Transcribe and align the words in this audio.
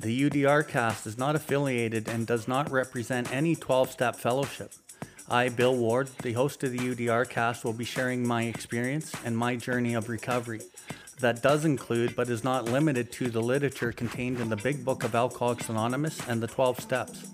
The 0.00 0.30
UDR 0.30 0.66
cast 0.66 1.08
is 1.08 1.18
not 1.18 1.34
affiliated 1.34 2.06
and 2.06 2.24
does 2.24 2.46
not 2.46 2.70
represent 2.70 3.32
any 3.32 3.56
12 3.56 3.90
step 3.90 4.14
fellowship. 4.14 4.70
I, 5.28 5.48
Bill 5.48 5.74
Ward, 5.74 6.08
the 6.22 6.34
host 6.34 6.62
of 6.62 6.70
the 6.70 6.78
UDR 6.78 7.28
cast, 7.28 7.64
will 7.64 7.72
be 7.72 7.84
sharing 7.84 8.26
my 8.26 8.44
experience 8.44 9.12
and 9.24 9.36
my 9.36 9.56
journey 9.56 9.94
of 9.94 10.08
recovery. 10.08 10.60
That 11.18 11.42
does 11.42 11.64
include, 11.64 12.14
but 12.14 12.28
is 12.28 12.44
not 12.44 12.66
limited 12.66 13.10
to, 13.12 13.28
the 13.28 13.42
literature 13.42 13.90
contained 13.90 14.38
in 14.38 14.48
the 14.48 14.56
Big 14.56 14.84
Book 14.84 15.02
of 15.02 15.16
Alcoholics 15.16 15.68
Anonymous 15.68 16.20
and 16.28 16.40
the 16.40 16.46
12 16.46 16.78
Steps. 16.78 17.32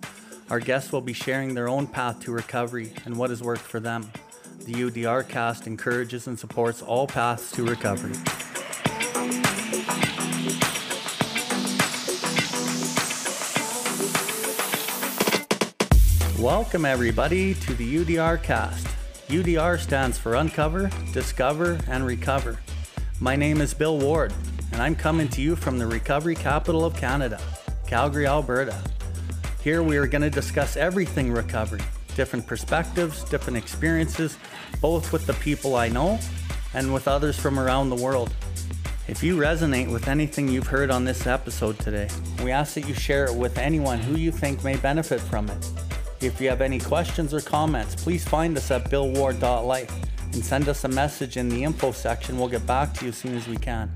Our 0.48 0.58
guests 0.58 0.90
will 0.90 1.02
be 1.02 1.12
sharing 1.12 1.52
their 1.54 1.68
own 1.68 1.86
path 1.86 2.20
to 2.20 2.32
recovery 2.32 2.94
and 3.04 3.18
what 3.18 3.28
has 3.28 3.42
worked 3.42 3.60
for 3.60 3.78
them. 3.78 4.10
The 4.64 4.72
UDR 4.72 5.28
cast 5.28 5.66
encourages 5.66 6.28
and 6.28 6.38
supports 6.38 6.80
all 6.80 7.06
paths 7.06 7.52
to 7.52 7.64
recovery. 7.64 8.14
Welcome, 16.44 16.84
everybody, 16.84 17.54
to 17.54 17.72
the 17.72 18.04
UDR 18.04 18.42
cast. 18.42 18.86
UDR 19.28 19.80
stands 19.80 20.18
for 20.18 20.34
Uncover, 20.34 20.90
Discover, 21.14 21.78
and 21.88 22.06
Recover. 22.06 22.60
My 23.18 23.34
name 23.34 23.62
is 23.62 23.72
Bill 23.72 23.98
Ward, 23.98 24.34
and 24.70 24.82
I'm 24.82 24.94
coming 24.94 25.26
to 25.28 25.40
you 25.40 25.56
from 25.56 25.78
the 25.78 25.86
recovery 25.86 26.34
capital 26.34 26.84
of 26.84 26.94
Canada, 26.94 27.40
Calgary, 27.86 28.26
Alberta. 28.26 28.78
Here 29.62 29.82
we 29.82 29.96
are 29.96 30.06
going 30.06 30.20
to 30.20 30.28
discuss 30.28 30.76
everything 30.76 31.32
recovery, 31.32 31.80
different 32.14 32.46
perspectives, 32.46 33.24
different 33.30 33.56
experiences, 33.56 34.36
both 34.82 35.14
with 35.14 35.26
the 35.26 35.32
people 35.34 35.76
I 35.76 35.88
know 35.88 36.18
and 36.74 36.92
with 36.92 37.08
others 37.08 37.40
from 37.40 37.58
around 37.58 37.88
the 37.88 37.96
world. 37.96 38.34
If 39.08 39.22
you 39.22 39.38
resonate 39.38 39.90
with 39.90 40.08
anything 40.08 40.48
you've 40.48 40.66
heard 40.66 40.90
on 40.90 41.06
this 41.06 41.26
episode 41.26 41.78
today, 41.78 42.10
we 42.42 42.50
ask 42.50 42.74
that 42.74 42.86
you 42.86 42.92
share 42.92 43.24
it 43.24 43.34
with 43.34 43.56
anyone 43.56 43.98
who 43.98 44.18
you 44.18 44.30
think 44.30 44.62
may 44.62 44.76
benefit 44.76 45.22
from 45.22 45.48
it. 45.48 45.70
If 46.24 46.40
you 46.40 46.48
have 46.48 46.62
any 46.62 46.78
questions 46.78 47.34
or 47.34 47.42
comments, 47.42 47.94
please 47.94 48.26
find 48.26 48.56
us 48.56 48.70
at 48.70 48.88
billward.life 48.88 49.94
and 50.32 50.42
send 50.42 50.70
us 50.70 50.84
a 50.84 50.88
message 50.88 51.36
in 51.36 51.50
the 51.50 51.62
info 51.62 51.92
section. 51.92 52.38
We'll 52.38 52.48
get 52.48 52.66
back 52.66 52.94
to 52.94 53.04
you 53.04 53.10
as 53.10 53.18
soon 53.18 53.36
as 53.36 53.46
we 53.46 53.58
can. 53.58 53.92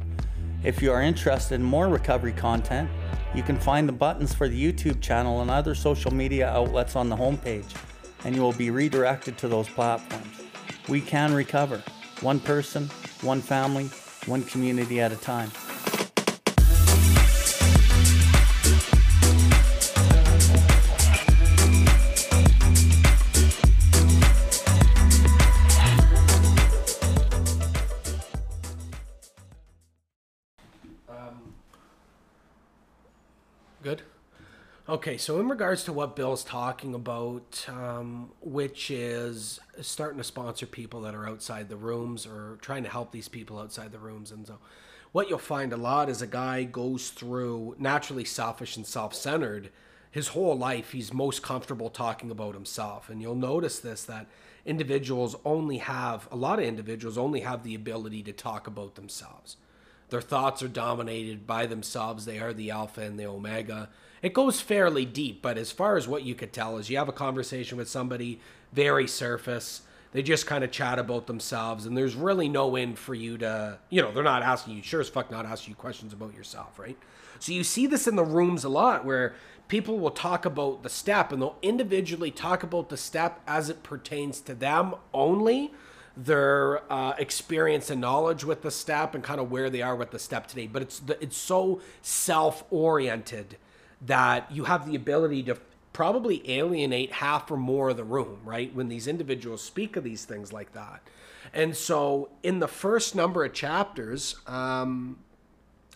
If 0.62 0.82
you 0.82 0.92
are 0.92 1.00
interested 1.00 1.54
in 1.54 1.62
more 1.62 1.88
recovery 1.88 2.34
content, 2.34 2.90
you 3.34 3.42
can 3.42 3.58
find 3.58 3.88
the 3.88 3.94
buttons 3.94 4.34
for 4.34 4.46
the 4.46 4.72
YouTube 4.72 5.00
channel 5.00 5.40
and 5.40 5.50
other 5.50 5.74
social 5.74 6.12
media 6.12 6.50
outlets 6.50 6.96
on 6.96 7.08
the 7.08 7.16
homepage, 7.16 7.74
and 8.26 8.36
you 8.36 8.42
will 8.42 8.52
be 8.52 8.70
redirected 8.70 9.38
to 9.38 9.48
those 9.48 9.68
platforms. 9.70 10.42
We 10.86 11.00
can 11.00 11.32
recover, 11.32 11.82
one 12.20 12.40
person, 12.40 12.90
one 13.22 13.40
family, 13.40 13.86
one 14.26 14.42
community 14.42 15.00
at 15.00 15.12
a 15.12 15.16
time. 15.16 15.50
Okay, 35.08 35.16
so 35.16 35.40
in 35.40 35.48
regards 35.48 35.84
to 35.84 35.92
what 35.94 36.16
Bill's 36.16 36.44
talking 36.44 36.92
about, 36.92 37.64
um, 37.66 38.30
which 38.42 38.90
is 38.90 39.58
starting 39.80 40.18
to 40.18 40.22
sponsor 40.24 40.66
people 40.66 41.00
that 41.00 41.14
are 41.14 41.26
outside 41.26 41.70
the 41.70 41.78
rooms 41.78 42.26
or 42.26 42.58
trying 42.60 42.82
to 42.82 42.90
help 42.90 43.10
these 43.10 43.26
people 43.26 43.58
outside 43.58 43.90
the 43.90 43.98
rooms, 43.98 44.30
and 44.30 44.46
so 44.46 44.58
what 45.12 45.30
you'll 45.30 45.38
find 45.38 45.72
a 45.72 45.78
lot 45.78 46.10
is 46.10 46.20
a 46.20 46.26
guy 46.26 46.64
goes 46.64 47.08
through 47.08 47.74
naturally 47.78 48.26
selfish 48.26 48.76
and 48.76 48.86
self-centered. 48.86 49.70
His 50.10 50.28
whole 50.28 50.58
life, 50.58 50.92
he's 50.92 51.10
most 51.14 51.42
comfortable 51.42 51.88
talking 51.88 52.30
about 52.30 52.52
himself, 52.52 53.08
and 53.08 53.22
you'll 53.22 53.34
notice 53.34 53.78
this 53.78 54.04
that 54.04 54.26
individuals 54.66 55.36
only 55.42 55.78
have 55.78 56.28
a 56.30 56.36
lot 56.36 56.58
of 56.58 56.66
individuals 56.66 57.16
only 57.16 57.40
have 57.40 57.62
the 57.62 57.74
ability 57.74 58.22
to 58.24 58.32
talk 58.34 58.66
about 58.66 58.94
themselves. 58.94 59.56
Their 60.10 60.20
thoughts 60.20 60.62
are 60.62 60.68
dominated 60.68 61.46
by 61.46 61.64
themselves. 61.64 62.26
They 62.26 62.40
are 62.40 62.52
the 62.52 62.70
alpha 62.70 63.00
and 63.00 63.18
the 63.18 63.26
omega. 63.26 63.88
It 64.22 64.32
goes 64.32 64.60
fairly 64.60 65.04
deep, 65.04 65.42
but 65.42 65.58
as 65.58 65.70
far 65.70 65.96
as 65.96 66.08
what 66.08 66.24
you 66.24 66.34
could 66.34 66.52
tell 66.52 66.78
is 66.78 66.90
you 66.90 66.98
have 66.98 67.08
a 67.08 67.12
conversation 67.12 67.78
with 67.78 67.88
somebody 67.88 68.40
very 68.72 69.06
surface. 69.06 69.82
They 70.12 70.22
just 70.22 70.46
kind 70.46 70.64
of 70.64 70.70
chat 70.70 70.98
about 70.98 71.26
themselves, 71.26 71.86
and 71.86 71.96
there's 71.96 72.14
really 72.14 72.48
no 72.48 72.76
end 72.76 72.98
for 72.98 73.14
you 73.14 73.38
to, 73.38 73.78
you 73.90 74.02
know, 74.02 74.10
they're 74.10 74.22
not 74.22 74.42
asking 74.42 74.76
you, 74.76 74.82
sure 74.82 75.00
as 75.00 75.08
fuck, 75.08 75.30
not 75.30 75.46
asking 75.46 75.72
you 75.72 75.76
questions 75.76 76.12
about 76.12 76.34
yourself, 76.34 76.78
right? 76.78 76.96
So 77.38 77.52
you 77.52 77.62
see 77.62 77.86
this 77.86 78.08
in 78.08 78.16
the 78.16 78.24
rooms 78.24 78.64
a 78.64 78.68
lot 78.68 79.04
where 79.04 79.34
people 79.68 79.98
will 79.98 80.10
talk 80.10 80.44
about 80.44 80.82
the 80.82 80.88
step 80.88 81.30
and 81.30 81.40
they'll 81.40 81.58
individually 81.62 82.30
talk 82.30 82.62
about 82.62 82.88
the 82.88 82.96
step 82.96 83.40
as 83.46 83.68
it 83.68 83.82
pertains 83.82 84.40
to 84.40 84.54
them 84.54 84.94
only 85.12 85.72
their 86.16 86.82
uh, 86.92 87.12
experience 87.18 87.90
and 87.90 88.00
knowledge 88.00 88.44
with 88.44 88.62
the 88.62 88.70
step 88.70 89.14
and 89.14 89.22
kind 89.22 89.40
of 89.40 89.50
where 89.52 89.70
they 89.70 89.82
are 89.82 89.94
with 89.94 90.10
the 90.10 90.18
step 90.18 90.48
today. 90.48 90.66
But 90.66 90.82
it's 90.82 90.98
the, 90.98 91.22
it's 91.22 91.36
so 91.36 91.80
self 92.02 92.64
oriented 92.70 93.56
that 94.02 94.50
you 94.50 94.64
have 94.64 94.86
the 94.86 94.94
ability 94.94 95.42
to 95.44 95.58
probably 95.92 96.48
alienate 96.50 97.12
half 97.12 97.50
or 97.50 97.56
more 97.56 97.90
of 97.90 97.96
the 97.96 98.04
room, 98.04 98.38
right? 98.44 98.74
When 98.74 98.88
these 98.88 99.08
individuals 99.08 99.62
speak 99.62 99.96
of 99.96 100.04
these 100.04 100.24
things 100.24 100.52
like 100.52 100.72
that. 100.72 101.02
And 101.52 101.76
so 101.76 102.30
in 102.42 102.58
the 102.60 102.68
first 102.68 103.14
number 103.14 103.44
of 103.44 103.52
chapters, 103.52 104.36
um, 104.46 105.18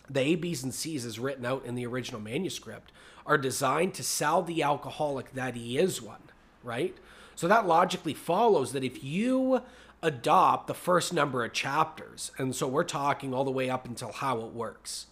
the 0.09 0.19
A, 0.19 0.35
B's, 0.35 0.63
and 0.63 0.73
C's 0.73 1.05
is 1.05 1.19
written 1.19 1.45
out 1.45 1.63
in 1.65 1.75
the 1.75 1.85
original 1.85 2.19
manuscript 2.19 2.91
are 3.25 3.37
designed 3.37 3.93
to 3.93 4.03
sell 4.03 4.41
the 4.41 4.61
alcoholic 4.61 5.33
that 5.33 5.55
he 5.55 5.77
is 5.77 6.01
one, 6.01 6.23
right? 6.61 6.97
So 7.35 7.47
that 7.47 7.65
logically 7.65 8.13
follows 8.13 8.73
that 8.73 8.83
if 8.83 9.03
you 9.03 9.61
adopt 10.03 10.67
the 10.67 10.73
first 10.73 11.13
number 11.13 11.43
of 11.43 11.53
chapters. 11.53 12.31
And 12.37 12.53
so 12.53 12.67
we're 12.67 12.83
talking 12.83 13.33
all 13.33 13.45
the 13.45 13.51
way 13.51 13.69
up 13.69 13.85
until 13.85 14.11
how 14.11 14.41
it 14.41 14.53
works, 14.53 15.07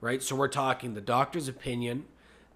right? 0.00 0.22
So 0.22 0.34
we're 0.34 0.48
talking 0.48 0.94
the 0.94 1.00
doctor's 1.00 1.48
opinion, 1.48 2.04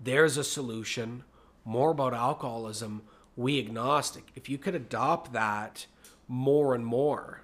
there's 0.00 0.36
a 0.36 0.44
solution, 0.44 1.24
more 1.64 1.90
about 1.90 2.14
alcoholism, 2.14 3.02
we 3.36 3.58
agnostic. 3.58 4.24
If 4.34 4.48
you 4.48 4.58
could 4.58 4.74
adopt 4.74 5.32
that 5.32 5.86
more 6.28 6.74
and 6.74 6.84
more 6.84 7.42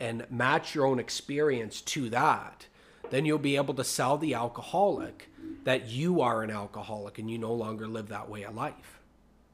and 0.00 0.26
match 0.30 0.74
your 0.74 0.86
own 0.86 0.98
experience 0.98 1.80
to 1.82 2.08
that, 2.10 2.66
then 3.10 3.24
you'll 3.24 3.38
be 3.38 3.56
able 3.56 3.74
to 3.74 3.84
sell 3.84 4.18
the 4.18 4.34
alcoholic 4.34 5.28
that 5.64 5.88
you 5.88 6.20
are 6.20 6.42
an 6.42 6.50
alcoholic 6.50 7.18
and 7.18 7.30
you 7.30 7.38
no 7.38 7.52
longer 7.52 7.86
live 7.86 8.08
that 8.08 8.28
way 8.28 8.42
of 8.42 8.54
life, 8.54 9.00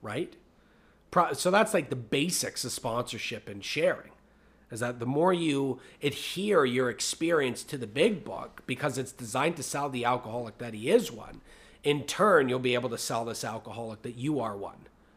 right? 0.02 0.36
so 1.32 1.50
that's 1.50 1.72
like 1.72 1.90
the 1.90 1.96
basics 1.96 2.64
of 2.64 2.72
sponsorship 2.72 3.48
and 3.48 3.64
sharing 3.64 4.10
is 4.70 4.80
that 4.80 4.98
the 4.98 5.06
more 5.06 5.32
you 5.32 5.78
adhere 6.02 6.64
your 6.64 6.90
experience 6.90 7.62
to 7.62 7.78
the 7.78 7.86
big 7.86 8.24
book 8.24 8.62
because 8.66 8.98
it's 8.98 9.12
designed 9.12 9.56
to 9.56 9.62
sell 9.62 9.88
the 9.88 10.04
alcoholic 10.04 10.58
that 10.58 10.74
he 10.74 10.90
is 10.90 11.12
one 11.12 11.40
in 11.84 12.02
turn 12.04 12.48
you'll 12.48 12.58
be 12.58 12.74
able 12.74 12.90
to 12.90 12.98
sell 12.98 13.24
this 13.24 13.44
alcoholic 13.44 14.02
that 14.02 14.16
you 14.16 14.40
are 14.40 14.56
one 14.56 14.76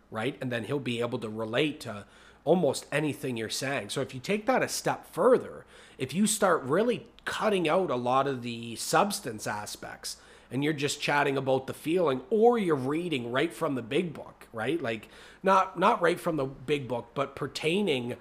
right? 0.10 0.38
And 0.42 0.52
then 0.52 0.66
he'll 0.66 0.80
be 0.80 1.02
able 1.02 1.20
to 1.20 1.30
relate 1.30 1.82
to 1.82 2.06
almost 2.46 2.86
anything 2.92 3.36
you're 3.36 3.50
saying. 3.50 3.90
So 3.90 4.02
if 4.02 4.14
you 4.14 4.22
take 4.22 4.46
that 4.46 4.64
a 4.64 4.70
step 4.70 5.06
further 5.12 5.66
if 5.98 6.14
you 6.14 6.28
start 6.28 6.62
really 6.64 7.08
cutting 7.26 7.68
out 7.68 7.90
a 7.90 7.96
lot 7.96 8.28
of 8.28 8.44
the 8.44 8.76
substance 8.76 9.48
aspects 9.48 10.18
and 10.52 10.64
you're 10.64 10.74
just 10.74 11.02
chatting 11.02 11.36
about 11.36 11.68
the 11.68 11.74
feeling 11.74 12.22
or 12.30 12.58
you're 12.58 12.76
reading 12.76 13.32
right 13.32 13.52
from 13.52 13.76
the 13.76 13.82
big 13.82 14.14
book 14.14 14.48
right? 14.54 14.82
Like 14.82 15.10
not 15.44 15.78
not 15.78 16.02
right 16.02 16.20
from 16.20 16.38
the 16.38 16.46
big 16.46 16.88
book 16.88 17.10
but 17.14 17.36
pertaining 17.36 18.16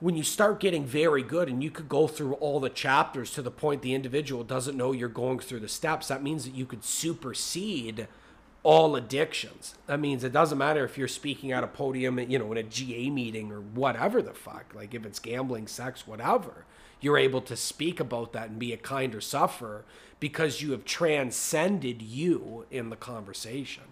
when 0.00 0.16
you 0.16 0.22
start 0.22 0.60
getting 0.60 0.84
very 0.84 1.22
good 1.22 1.48
and 1.48 1.62
you 1.62 1.70
could 1.70 1.88
go 1.88 2.06
through 2.06 2.34
all 2.34 2.60
the 2.60 2.70
chapters 2.70 3.30
to 3.32 3.42
the 3.42 3.50
point 3.50 3.82
the 3.82 3.94
individual 3.94 4.44
doesn't 4.44 4.76
know 4.76 4.92
you're 4.92 5.08
going 5.08 5.38
through 5.38 5.60
the 5.60 5.68
steps 5.68 6.08
that 6.08 6.22
means 6.22 6.44
that 6.44 6.54
you 6.54 6.66
could 6.66 6.84
supersede 6.84 8.06
all 8.62 8.96
addictions 8.96 9.74
that 9.86 10.00
means 10.00 10.24
it 10.24 10.32
doesn't 10.32 10.58
matter 10.58 10.84
if 10.84 10.98
you're 10.98 11.08
speaking 11.08 11.52
at 11.52 11.64
a 11.64 11.68
podium 11.68 12.18
you 12.18 12.38
know 12.38 12.50
in 12.52 12.58
a 12.58 12.62
ga 12.62 13.10
meeting 13.10 13.52
or 13.52 13.60
whatever 13.60 14.20
the 14.20 14.34
fuck 14.34 14.66
like 14.74 14.94
if 14.94 15.06
it's 15.06 15.18
gambling 15.18 15.66
sex 15.66 16.06
whatever 16.06 16.64
you're 17.00 17.18
able 17.18 17.40
to 17.42 17.56
speak 17.56 18.00
about 18.00 18.32
that 18.32 18.50
and 18.50 18.58
be 18.58 18.72
a 18.72 18.76
kinder 18.76 19.20
sufferer 19.20 19.84
because 20.20 20.60
you 20.60 20.72
have 20.72 20.84
transcended 20.84 22.02
you 22.02 22.66
in 22.70 22.90
the 22.90 22.96
conversation. 22.96 23.84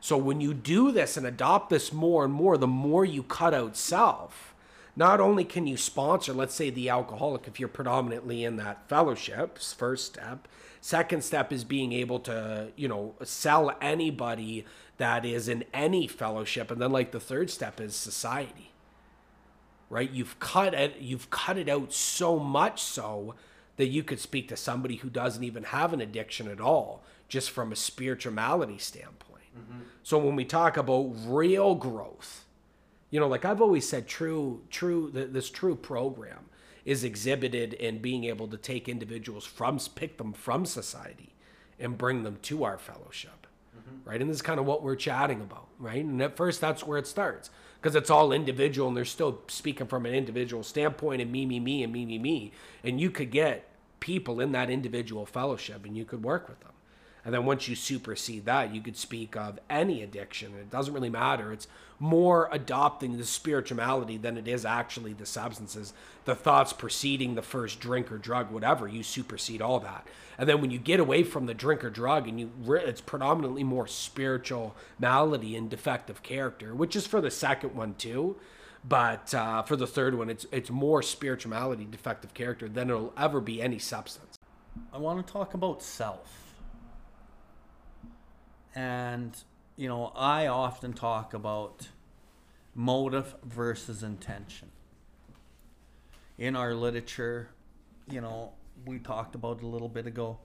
So 0.00 0.16
when 0.16 0.40
you 0.40 0.54
do 0.54 0.92
this 0.92 1.16
and 1.16 1.26
adopt 1.26 1.70
this 1.70 1.92
more 1.92 2.24
and 2.24 2.32
more, 2.32 2.56
the 2.56 2.66
more 2.66 3.04
you 3.04 3.22
cut 3.22 3.52
out 3.52 3.76
self, 3.76 4.49
not 5.00 5.18
only 5.18 5.44
can 5.44 5.66
you 5.66 5.78
sponsor, 5.78 6.34
let's 6.34 6.54
say, 6.54 6.68
the 6.68 6.90
alcoholic 6.90 7.48
if 7.48 7.58
you're 7.58 7.70
predominantly 7.70 8.44
in 8.44 8.56
that 8.56 8.86
fellowship, 8.86 9.56
first 9.56 10.04
step. 10.04 10.46
Second 10.82 11.24
step 11.24 11.50
is 11.54 11.64
being 11.64 11.94
able 11.94 12.20
to, 12.20 12.70
you 12.76 12.86
know, 12.86 13.14
sell 13.24 13.74
anybody 13.80 14.66
that 14.98 15.24
is 15.24 15.48
in 15.48 15.64
any 15.72 16.06
fellowship. 16.06 16.70
And 16.70 16.82
then 16.82 16.92
like 16.92 17.12
the 17.12 17.18
third 17.18 17.48
step 17.48 17.80
is 17.80 17.96
society. 17.96 18.72
Right? 19.88 20.10
You've 20.10 20.38
cut 20.38 20.74
it, 20.74 20.98
you've 21.00 21.30
cut 21.30 21.56
it 21.56 21.70
out 21.70 21.94
so 21.94 22.38
much 22.38 22.82
so 22.82 23.34
that 23.78 23.86
you 23.86 24.02
could 24.02 24.20
speak 24.20 24.48
to 24.48 24.56
somebody 24.56 24.96
who 24.96 25.08
doesn't 25.08 25.42
even 25.42 25.62
have 25.64 25.94
an 25.94 26.02
addiction 26.02 26.46
at 26.46 26.60
all, 26.60 27.02
just 27.26 27.50
from 27.50 27.72
a 27.72 27.76
spirituality 27.76 28.76
standpoint. 28.76 29.48
Mm-hmm. 29.58 29.80
So 30.02 30.18
when 30.18 30.36
we 30.36 30.44
talk 30.44 30.76
about 30.76 31.14
real 31.24 31.74
growth, 31.74 32.44
you 33.10 33.20
know, 33.20 33.28
like 33.28 33.44
I've 33.44 33.60
always 33.60 33.88
said, 33.88 34.06
true, 34.06 34.62
true, 34.70 35.10
th- 35.10 35.30
this 35.30 35.50
true 35.50 35.76
program 35.76 36.46
is 36.84 37.04
exhibited 37.04 37.74
in 37.74 37.98
being 37.98 38.24
able 38.24 38.48
to 38.48 38.56
take 38.56 38.88
individuals 38.88 39.44
from, 39.44 39.78
pick 39.94 40.16
them 40.16 40.32
from 40.32 40.64
society 40.64 41.34
and 41.78 41.98
bring 41.98 42.22
them 42.22 42.38
to 42.42 42.64
our 42.64 42.78
fellowship. 42.78 43.46
Mm-hmm. 43.76 44.08
Right. 44.08 44.20
And 44.20 44.30
this 44.30 44.36
is 44.36 44.42
kind 44.42 44.60
of 44.60 44.66
what 44.66 44.82
we're 44.82 44.96
chatting 44.96 45.40
about. 45.40 45.68
Right. 45.78 46.04
And 46.04 46.22
at 46.22 46.36
first, 46.36 46.60
that's 46.60 46.86
where 46.86 46.98
it 46.98 47.06
starts 47.06 47.50
because 47.80 47.96
it's 47.96 48.10
all 48.10 48.32
individual 48.32 48.88
and 48.88 48.96
they're 48.96 49.04
still 49.04 49.40
speaking 49.48 49.86
from 49.86 50.06
an 50.06 50.14
individual 50.14 50.62
standpoint 50.62 51.22
and 51.22 51.32
me, 51.32 51.46
me, 51.46 51.60
me, 51.60 51.82
and 51.82 51.92
me, 51.92 52.04
me, 52.04 52.18
me. 52.18 52.52
And 52.84 53.00
you 53.00 53.10
could 53.10 53.30
get 53.30 53.68
people 54.00 54.40
in 54.40 54.52
that 54.52 54.70
individual 54.70 55.26
fellowship 55.26 55.84
and 55.84 55.96
you 55.96 56.04
could 56.04 56.22
work 56.22 56.48
with 56.48 56.60
them. 56.60 56.72
And 57.24 57.34
then 57.34 57.44
once 57.44 57.68
you 57.68 57.76
supersede 57.76 58.46
that, 58.46 58.74
you 58.74 58.80
could 58.80 58.96
speak 58.96 59.36
of 59.36 59.58
any 59.68 60.02
addiction. 60.02 60.54
It 60.54 60.70
doesn't 60.70 60.94
really 60.94 61.10
matter. 61.10 61.52
It's 61.52 61.68
more 62.00 62.48
adopting 62.50 63.18
the 63.18 63.24
spirituality 63.24 64.16
than 64.16 64.36
it 64.36 64.48
is 64.48 64.64
actually 64.64 65.12
the 65.12 65.26
substances, 65.26 65.92
the 66.24 66.34
thoughts 66.34 66.72
preceding 66.72 67.34
the 67.34 67.42
first 67.42 67.78
drink 67.78 68.10
or 68.10 68.18
drug, 68.18 68.50
whatever. 68.50 68.88
You 68.88 69.02
supersede 69.02 69.62
all 69.62 69.78
that. 69.80 70.08
And 70.38 70.48
then 70.48 70.60
when 70.62 70.70
you 70.70 70.78
get 70.78 70.98
away 70.98 71.22
from 71.22 71.46
the 71.46 71.54
drink 71.54 71.84
or 71.84 71.90
drug, 71.90 72.26
and 72.26 72.40
you, 72.40 72.50
it's 72.74 73.02
predominantly 73.02 73.62
more 73.62 73.86
spiritual 73.86 74.74
malady 74.98 75.54
and 75.54 75.68
defective 75.68 76.22
character, 76.22 76.74
which 76.74 76.96
is 76.96 77.06
for 77.06 77.20
the 77.20 77.30
second 77.30 77.74
one 77.74 77.94
too. 77.94 78.36
But 78.82 79.34
uh, 79.34 79.62
for 79.62 79.76
the 79.76 79.86
third 79.86 80.16
one, 80.16 80.30
it's 80.30 80.46
it's 80.50 80.70
more 80.70 81.02
spirituality, 81.02 81.86
defective 81.90 82.32
character 82.32 82.66
than 82.66 82.88
it'll 82.88 83.12
ever 83.18 83.38
be 83.38 83.60
any 83.60 83.78
substance. 83.78 84.38
I 84.90 84.96
want 84.96 85.24
to 85.24 85.32
talk 85.32 85.52
about 85.52 85.82
self. 85.82 86.54
And, 88.74 89.36
you 89.80 89.88
know, 89.88 90.12
I 90.14 90.46
often 90.46 90.92
talk 90.92 91.32
about 91.32 91.88
motive 92.74 93.34
versus 93.42 94.02
intention. 94.02 94.68
In 96.36 96.54
our 96.54 96.74
literature, 96.74 97.48
you 98.06 98.20
know, 98.20 98.52
we 98.84 98.98
talked 98.98 99.34
about 99.34 99.62
a 99.62 99.66
little 99.66 99.88
bit 99.88 100.06
ago. 100.06 100.36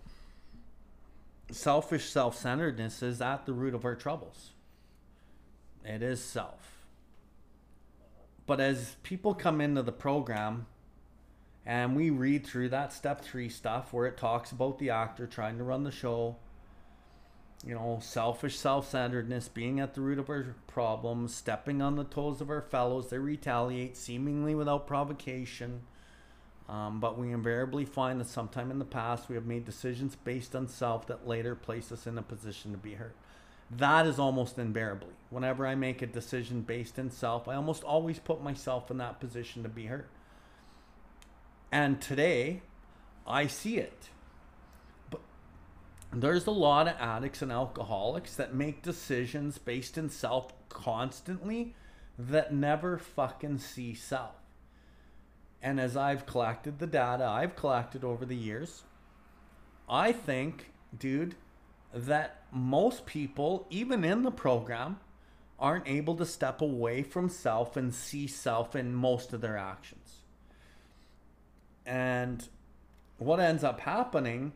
Selfish 1.52 2.06
self 2.06 2.38
centeredness 2.38 3.04
is 3.04 3.22
at 3.22 3.46
the 3.46 3.52
root 3.52 3.74
of 3.76 3.84
our 3.84 3.94
troubles. 3.94 4.52
It 5.84 6.02
is 6.02 6.24
self. 6.24 6.86
But 8.46 8.62
as 8.62 8.96
people 9.04 9.34
come 9.34 9.60
into 9.60 9.82
the 9.82 9.92
program, 9.92 10.66
and 11.66 11.94
we 11.94 12.10
read 12.10 12.48
through 12.48 12.70
that 12.70 12.94
step 12.94 13.22
three 13.22 13.50
stuff 13.50 13.92
where 13.92 14.06
it 14.06 14.16
talks 14.16 14.54
about 14.54 14.80
the 14.80 14.92
actor 14.92 15.28
trying 15.28 15.58
to 15.58 15.66
run 15.66 15.84
the 15.84 15.92
show, 15.92 16.38
you 17.64 17.74
know, 17.74 18.00
selfish 18.02 18.58
self 18.58 18.90
centeredness 18.90 19.48
being 19.48 19.80
at 19.80 19.94
the 19.94 20.02
root 20.02 20.20
of 20.20 20.30
our 20.30 20.56
problems, 20.68 21.34
stepping 21.34 21.82
on 21.82 21.96
the 21.96 22.04
toes 22.04 22.42
of 22.42 22.50
our 22.50 22.62
fellows. 22.62 23.10
They 23.10 23.18
retaliate 23.18 23.98
seemingly 23.98 24.56
without 24.56 24.88
provocation. 24.88 25.82
Um, 26.68 27.00
but 27.00 27.18
we 27.18 27.32
invariably 27.32 27.86
find 27.86 28.20
that 28.20 28.28
sometime 28.28 28.72
in 28.72 28.80
the 28.80 28.86
past 28.86 29.30
we 29.30 29.36
have 29.36 29.46
made 29.46 29.66
decisions 29.66 30.16
based 30.16 30.56
on 30.56 30.68
self 30.68 31.06
that 31.08 31.28
later 31.28 31.54
place 31.56 31.92
us 31.92 32.08
in 32.08 32.18
a 32.18 32.24
position 32.24 32.72
to 32.72 32.78
be 32.78 32.96
hurt. 32.96 33.16
That 33.70 34.06
is 34.06 34.20
almost 34.20 34.58
invariably. 34.58 35.14
Whenever 35.30 35.66
I 35.66 35.76
make 35.76 36.02
a 36.02 36.08
decision 36.08 36.62
based 36.62 37.00
in 37.00 37.10
self, 37.10 37.48
I 37.48 37.56
almost 37.56 37.84
always 37.84 38.20
put 38.20 38.44
myself 38.44 38.92
in 38.92 38.98
that 38.98 39.20
position 39.20 39.64
to 39.64 39.70
be 39.70 39.86
hurt. 39.86 40.08
And 41.72 42.02
today, 42.02 42.62
I 43.28 43.48
see 43.48 43.78
it. 43.78 44.10
There's 46.18 46.48
a 46.48 46.52
lot 46.52 46.88
of 46.88 46.96
addicts 46.98 47.42
and 47.42 47.52
alcoholics 47.52 48.38
that 48.38 48.56
make 48.56 48.82
decisions 48.82 49.58
based 49.58 49.98
in 49.98 50.10
self 50.10 50.54
constantly 50.70 51.76
that 52.18 52.54
never 52.54 52.98
fucking 52.98 53.58
see 53.58 53.94
self. 53.94 54.36
And 55.62 55.78
as 55.78 55.98
I've 55.98 56.26
collected 56.26 56.80
the 56.80 56.88
data 56.88 57.26
I've 57.26 57.58
collected 57.58 58.06
over 58.06 58.26
the 58.26 58.36
years, 58.36 58.84
I 59.90 60.14
think, 60.14 60.72
dude, 60.98 61.36
that 61.94 62.44
most 62.50 63.06
people, 63.06 63.68
even 63.70 64.06
in 64.06 64.24
the 64.24 64.32
program, 64.32 65.02
aren't 65.60 65.88
able 65.88 66.16
to 66.16 66.26
step 66.26 66.62
away 66.62 67.04
from 67.04 67.28
self 67.28 67.76
and 67.76 67.94
see 67.94 68.26
self 68.26 68.74
in 68.74 68.96
most 68.96 69.34
of 69.34 69.42
their 69.42 69.58
actions. 69.58 70.22
And 71.86 72.48
what 73.18 73.42
ends 73.42 73.66
up 73.66 73.82
happening 73.82 74.54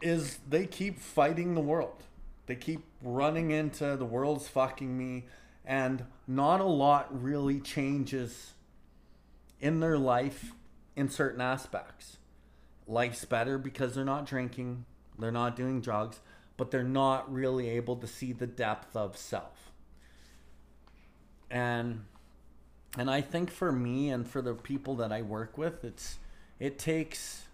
is 0.00 0.38
they 0.48 0.66
keep 0.66 1.00
fighting 1.00 1.54
the 1.54 1.60
world. 1.60 2.04
They 2.46 2.56
keep 2.56 2.84
running 3.02 3.50
into 3.50 3.96
the 3.96 4.04
world's 4.04 4.48
fucking 4.48 4.96
me, 4.96 5.26
and 5.64 6.04
not 6.26 6.60
a 6.60 6.64
lot 6.64 7.22
really 7.22 7.60
changes 7.60 8.52
in 9.60 9.80
their 9.80 9.98
life 9.98 10.52
in 10.96 11.08
certain 11.08 11.40
aspects. 11.40 12.16
Life's 12.86 13.24
better 13.24 13.58
because 13.58 13.94
they're 13.94 14.04
not 14.04 14.24
drinking, 14.24 14.86
they're 15.18 15.30
not 15.30 15.56
doing 15.56 15.80
drugs, 15.80 16.20
but 16.56 16.70
they're 16.70 16.82
not 16.82 17.30
really 17.32 17.68
able 17.68 17.96
to 17.96 18.06
see 18.06 18.32
the 18.32 18.46
depth 18.46 18.96
of 18.96 19.16
self. 19.16 19.72
And 21.50 22.04
and 22.96 23.10
I 23.10 23.20
think 23.20 23.50
for 23.50 23.70
me 23.70 24.08
and 24.08 24.26
for 24.26 24.40
the 24.40 24.54
people 24.54 24.96
that 24.96 25.12
I 25.12 25.22
work 25.22 25.58
with, 25.58 25.84
it's 25.84 26.18
it 26.58 26.78
takes 26.78 27.47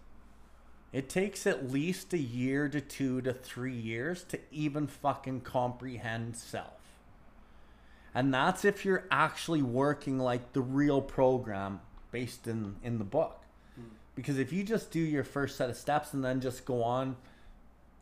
it 0.95 1.09
takes 1.09 1.45
at 1.45 1.69
least 1.69 2.13
a 2.13 2.17
year 2.17 2.69
to 2.69 2.79
two 2.79 3.19
to 3.23 3.33
three 3.33 3.75
years 3.75 4.23
to 4.23 4.39
even 4.49 4.87
fucking 4.87 5.41
comprehend 5.41 6.37
self. 6.37 6.79
And 8.13 8.33
that's 8.33 8.63
if 8.63 8.85
you're 8.85 9.03
actually 9.11 9.61
working 9.61 10.19
like 10.19 10.53
the 10.53 10.61
real 10.61 11.01
program 11.01 11.81
based 12.11 12.47
in, 12.47 12.77
in 12.81 12.97
the 12.97 13.03
book. 13.03 13.41
Because 14.15 14.39
if 14.39 14.53
you 14.53 14.63
just 14.63 14.89
do 14.89 15.01
your 15.01 15.25
first 15.25 15.57
set 15.57 15.69
of 15.69 15.75
steps 15.75 16.13
and 16.13 16.23
then 16.23 16.39
just 16.39 16.63
go 16.63 16.81
on 16.81 17.17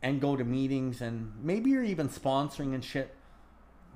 and 0.00 0.20
go 0.20 0.36
to 0.36 0.44
meetings 0.44 1.00
and 1.00 1.32
maybe 1.42 1.70
you're 1.70 1.82
even 1.82 2.08
sponsoring 2.08 2.74
and 2.74 2.84
shit, 2.84 3.12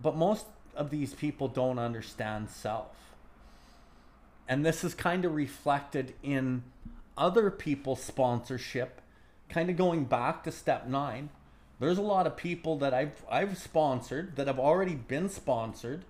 but 0.02 0.16
most 0.16 0.46
of 0.74 0.90
these 0.90 1.14
people 1.14 1.46
don't 1.46 1.78
understand 1.78 2.50
self. 2.50 2.96
And 4.48 4.66
this 4.66 4.82
is 4.82 4.92
kind 4.92 5.24
of 5.24 5.36
reflected 5.36 6.14
in 6.20 6.64
other 7.18 7.50
people's 7.50 8.02
sponsorship, 8.02 9.02
kind 9.48 9.68
of 9.68 9.76
going 9.76 10.04
back 10.04 10.44
to 10.44 10.52
step 10.52 10.86
nine. 10.86 11.28
There's 11.80 11.98
a 11.98 12.02
lot 12.02 12.26
of 12.26 12.36
people 12.36 12.78
that 12.78 12.94
I've 12.94 13.24
I've 13.30 13.58
sponsored 13.58 14.36
that 14.36 14.46
have 14.46 14.58
already 14.58 14.94
been 14.94 15.28
sponsored 15.28 16.04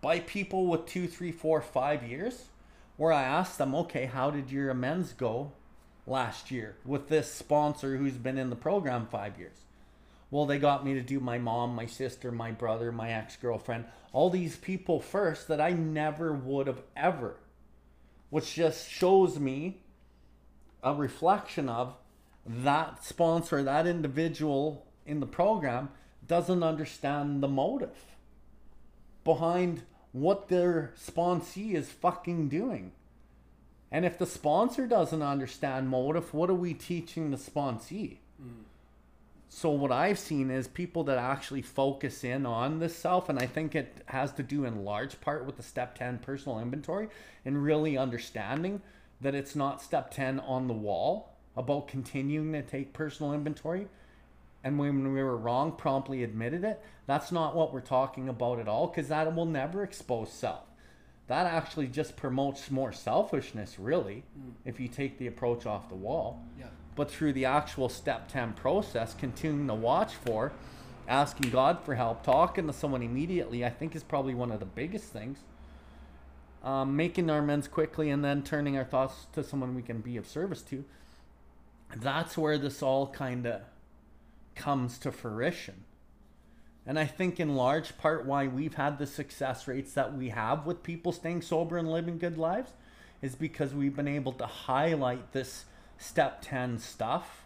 by 0.00 0.20
people 0.20 0.66
with 0.66 0.86
two, 0.86 1.06
three, 1.08 1.32
four, 1.32 1.60
five 1.60 2.02
years, 2.02 2.46
where 2.96 3.12
I 3.12 3.22
asked 3.22 3.58
them, 3.58 3.74
okay, 3.74 4.06
how 4.06 4.30
did 4.30 4.50
your 4.50 4.70
amends 4.70 5.12
go 5.12 5.52
last 6.06 6.50
year 6.50 6.76
with 6.84 7.08
this 7.08 7.32
sponsor 7.32 7.96
who's 7.96 8.16
been 8.16 8.38
in 8.38 8.50
the 8.50 8.56
program 8.56 9.06
five 9.06 9.38
years? 9.38 9.58
Well, 10.30 10.46
they 10.46 10.58
got 10.58 10.84
me 10.84 10.94
to 10.94 11.02
do 11.02 11.20
my 11.20 11.38
mom, 11.38 11.74
my 11.74 11.86
sister, 11.86 12.32
my 12.32 12.52
brother, 12.52 12.90
my 12.90 13.12
ex 13.12 13.36
girlfriend, 13.36 13.84
all 14.12 14.30
these 14.30 14.56
people 14.56 14.98
first 14.98 15.46
that 15.48 15.60
I 15.60 15.72
never 15.72 16.32
would 16.32 16.66
have 16.66 16.82
ever, 16.96 17.36
which 18.30 18.54
just 18.54 18.90
shows 18.90 19.38
me 19.38 19.81
a 20.82 20.94
reflection 20.94 21.68
of 21.68 21.94
that 22.46 23.04
sponsor, 23.04 23.62
that 23.62 23.86
individual 23.86 24.86
in 25.06 25.20
the 25.20 25.26
program 25.26 25.90
doesn't 26.26 26.62
understand 26.62 27.42
the 27.42 27.48
motive 27.48 28.16
behind 29.24 29.82
what 30.12 30.48
their 30.48 30.92
sponsee 30.98 31.74
is 31.74 31.90
fucking 31.90 32.48
doing. 32.48 32.92
And 33.90 34.04
if 34.04 34.18
the 34.18 34.26
sponsor 34.26 34.86
doesn't 34.86 35.22
understand 35.22 35.88
motive, 35.88 36.32
what 36.32 36.50
are 36.50 36.54
we 36.54 36.74
teaching 36.74 37.30
the 37.30 37.36
sponsee? 37.36 38.18
Mm. 38.42 38.64
So 39.48 39.68
what 39.68 39.92
I've 39.92 40.18
seen 40.18 40.50
is 40.50 40.66
people 40.66 41.04
that 41.04 41.18
actually 41.18 41.60
focus 41.60 42.24
in 42.24 42.46
on 42.46 42.78
this 42.78 42.96
self, 42.96 43.28
and 43.28 43.38
I 43.38 43.46
think 43.46 43.74
it 43.74 43.98
has 44.06 44.32
to 44.32 44.42
do 44.42 44.64
in 44.64 44.82
large 44.82 45.20
part 45.20 45.44
with 45.44 45.58
the 45.58 45.62
step 45.62 45.94
10 45.94 46.20
personal 46.20 46.58
inventory 46.58 47.08
and 47.44 47.62
really 47.62 47.98
understanding 47.98 48.80
that 49.22 49.34
it's 49.34 49.56
not 49.56 49.80
step 49.80 50.10
10 50.10 50.40
on 50.40 50.66
the 50.68 50.74
wall 50.74 51.36
about 51.56 51.88
continuing 51.88 52.52
to 52.52 52.62
take 52.62 52.92
personal 52.92 53.32
inventory. 53.32 53.88
And 54.64 54.78
when 54.78 55.12
we 55.12 55.22
were 55.22 55.36
wrong 55.36 55.72
promptly 55.72 56.22
admitted 56.22 56.64
it. 56.64 56.80
That's 57.06 57.32
not 57.32 57.56
what 57.56 57.72
we're 57.72 57.80
talking 57.80 58.28
about 58.28 58.60
at 58.60 58.68
all 58.68 58.86
because 58.86 59.08
that 59.08 59.34
will 59.34 59.46
never 59.46 59.82
expose 59.82 60.32
self. 60.32 60.64
That 61.26 61.46
actually 61.46 61.86
just 61.86 62.16
promotes 62.16 62.70
more 62.70 62.92
selfishness 62.92 63.78
really 63.78 64.24
mm. 64.38 64.52
if 64.64 64.78
you 64.78 64.88
take 64.88 65.18
the 65.18 65.26
approach 65.26 65.66
off 65.66 65.88
the 65.88 65.94
wall. 65.94 66.42
Yeah. 66.58 66.66
but 66.94 67.10
through 67.10 67.32
the 67.32 67.44
actual 67.46 67.88
step 67.88 68.28
10 68.28 68.52
process 68.52 69.14
continuing 69.14 69.66
to 69.66 69.74
watch 69.74 70.14
for 70.14 70.52
asking 71.08 71.50
god 71.50 71.80
for 71.84 71.94
help 71.94 72.22
talking 72.22 72.66
to 72.66 72.72
someone 72.72 73.02
immediately 73.02 73.64
i 73.64 73.70
think 73.70 73.96
is 73.96 74.02
probably 74.02 74.34
one 74.34 74.52
of 74.52 74.60
the 74.60 74.66
biggest 74.66 75.06
things 75.06 75.38
um, 76.62 76.96
making 76.96 77.28
our 77.28 77.38
amends 77.38 77.68
quickly 77.68 78.10
and 78.10 78.24
then 78.24 78.42
turning 78.42 78.76
our 78.76 78.84
thoughts 78.84 79.26
to 79.32 79.42
someone 79.42 79.74
we 79.74 79.82
can 79.82 80.00
be 80.00 80.16
of 80.16 80.26
service 80.26 80.62
to 80.62 80.84
that's 81.96 82.38
where 82.38 82.58
this 82.58 82.82
all 82.82 83.06
kind 83.08 83.46
of 83.46 83.62
comes 84.54 84.98
to 84.98 85.12
fruition. 85.12 85.84
And 86.86 86.98
I 86.98 87.04
think 87.04 87.38
in 87.38 87.54
large 87.54 87.96
part 87.98 88.26
why 88.26 88.46
we've 88.46 88.74
had 88.74 88.98
the 88.98 89.06
success 89.06 89.68
rates 89.68 89.92
that 89.94 90.16
we 90.16 90.30
have 90.30 90.66
with 90.66 90.82
people 90.82 91.12
staying 91.12 91.42
sober 91.42 91.78
and 91.78 91.90
living 91.90 92.18
good 92.18 92.38
lives 92.38 92.72
is 93.20 93.34
because 93.36 93.72
we've 93.72 93.94
been 93.94 94.08
able 94.08 94.32
to 94.32 94.46
highlight 94.46 95.32
this 95.32 95.66
step 95.96 96.42
10 96.42 96.78
stuff, 96.78 97.44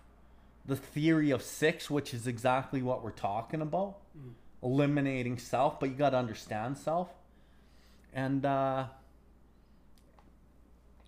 the 0.64 0.76
theory 0.76 1.30
of 1.30 1.42
six, 1.42 1.90
which 1.90 2.14
is 2.14 2.26
exactly 2.26 2.82
what 2.82 3.04
we're 3.04 3.11
talking 3.11 3.61
about, 3.61 3.96
mm. 4.18 4.32
eliminating 4.62 5.37
self, 5.37 5.78
but 5.78 5.90
you 5.90 5.94
got 5.96 6.11
to 6.11 6.16
understand 6.16 6.78
self. 6.78 7.11
And, 8.14 8.46
uh, 8.46 8.87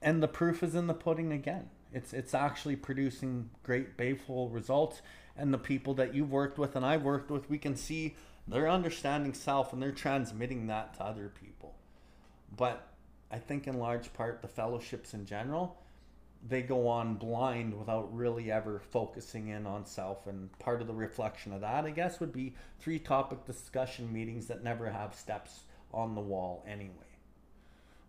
and 0.01 0.23
the 0.23 0.29
proof 0.29 0.63
is 0.63 0.75
in 0.75 0.87
the 0.87 0.95
pudding 0.95 1.33
again. 1.33 1.71
It's 1.93 2.13
it's 2.13 2.35
actually 2.35 2.77
producing 2.77 3.51
great 3.63 3.97
baleful 3.97 4.49
results, 4.51 5.01
and 5.37 5.53
the 5.53 5.59
people 5.59 5.95
that 5.95 6.15
you've 6.15 6.31
worked 6.31 6.59
with 6.59 6.77
and 6.77 6.85
I've 6.85 7.03
worked 7.03 7.31
with, 7.31 7.49
we 7.49 7.59
can 7.59 7.77
see 7.77 8.15
they're 8.47 8.69
understanding 8.69 9.35
self 9.35 9.73
and 9.73 9.83
they're 9.83 9.93
transmitting 9.93 10.67
that 10.67 10.95
to 10.95 11.05
other 11.05 11.29
people. 11.29 11.75
But 12.57 12.87
I 13.31 13.39
think 13.39 13.67
in 13.67 13.79
large 13.79 14.13
part 14.15 14.43
the 14.43 14.49
fellowships 14.49 15.13
in 15.15 15.27
general, 15.27 15.77
they 16.47 16.63
go 16.63 16.89
on 16.89 17.17
blind 17.17 17.79
without 17.79 18.15
really 18.15 18.51
ever 18.51 18.81
focusing 18.91 19.49
in 19.49 19.67
on 19.67 19.85
self. 19.85 20.27
And 20.27 20.57
part 20.59 20.81
of 20.81 20.87
the 20.87 20.95
reflection 20.95 21.53
of 21.53 21.61
that, 21.61 21.85
I 21.85 21.91
guess, 21.91 22.21
would 22.21 22.33
be 22.33 22.55
three 22.81 22.99
topic 22.99 23.45
discussion 23.45 24.13
meetings 24.13 24.47
that 24.47 24.65
never 24.65 24.89
have 24.89 25.15
steps 25.15 25.61
on 25.93 26.15
the 26.15 26.21
wall 26.21 26.65
anyway. 26.67 26.93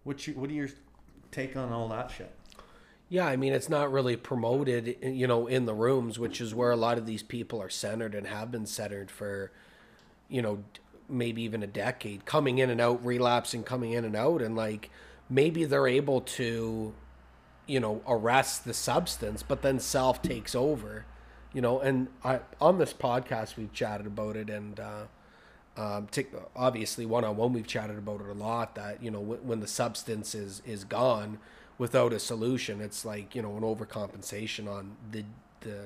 What 0.03 0.25
you, 0.25 0.33
what 0.35 0.49
are 0.49 0.53
your 0.53 0.69
take 1.31 1.55
on 1.55 1.71
all 1.71 1.87
that 1.89 2.11
shit? 2.11 2.33
Yeah, 3.09 3.25
I 3.25 3.37
mean, 3.37 3.53
it's 3.53 3.69
not 3.69 3.91
really 3.91 4.15
promoted, 4.15 4.97
you 5.01 5.25
know, 5.25 5.47
in 5.47 5.65
the 5.65 5.73
rooms, 5.73 6.19
which 6.19 6.39
is 6.39 6.53
where 6.53 6.69
a 6.69 6.75
lot 6.75 6.99
of 6.99 7.07
these 7.07 7.23
people 7.23 7.59
are 7.59 7.69
centered 7.69 8.13
and 8.13 8.27
have 8.27 8.51
been 8.51 8.67
centered 8.67 9.09
for, 9.09 9.51
you 10.27 10.43
know, 10.43 10.63
maybe 11.09 11.41
even 11.41 11.63
a 11.63 11.67
decade, 11.67 12.25
coming 12.25 12.59
in 12.59 12.69
and 12.69 12.79
out, 12.79 13.03
relapsing, 13.03 13.63
coming 13.63 13.93
in 13.93 14.05
and 14.05 14.15
out. 14.15 14.43
And 14.43 14.55
like 14.55 14.91
maybe 15.27 15.65
they're 15.65 15.87
able 15.87 16.21
to, 16.21 16.93
you 17.65 17.79
know, 17.79 18.03
arrest 18.07 18.65
the 18.65 18.75
substance, 18.75 19.41
but 19.41 19.63
then 19.63 19.79
self 19.79 20.21
takes 20.21 20.53
over, 20.53 21.05
you 21.51 21.61
know. 21.61 21.79
And 21.79 22.09
I, 22.23 22.41
on 22.61 22.77
this 22.77 22.93
podcast, 22.93 23.57
we've 23.57 23.73
chatted 23.73 24.05
about 24.05 24.37
it. 24.37 24.51
And, 24.51 24.79
uh, 24.79 25.03
um, 25.79 26.09
obviously, 26.55 27.05
one 27.05 27.23
on 27.23 27.37
one, 27.37 27.53
we've 27.53 27.65
chatted 27.65 27.97
about 27.97 28.19
it 28.19 28.27
a 28.27 28.33
lot 28.33 28.75
that, 28.75 29.01
you 29.01 29.09
know, 29.09 29.21
w- 29.21 29.41
when 29.41 29.61
the 29.61 29.67
substance 29.67 30.35
is, 30.35 30.61
is 30.65 30.83
gone, 30.83 31.39
without 31.79 32.11
a 32.13 32.19
solution, 32.19 32.81
it's 32.81 33.03
like 33.05 33.33
you 33.33 33.41
know 33.41 33.57
an 33.57 33.63
overcompensation 33.63 34.69
on 34.69 34.97
the 35.09 35.23
the 35.61 35.79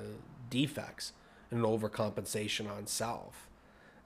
defects 0.49 1.13
and 1.49 1.63
an 1.63 1.65
overcompensation 1.65 2.69
on 2.69 2.87
self. 2.87 3.47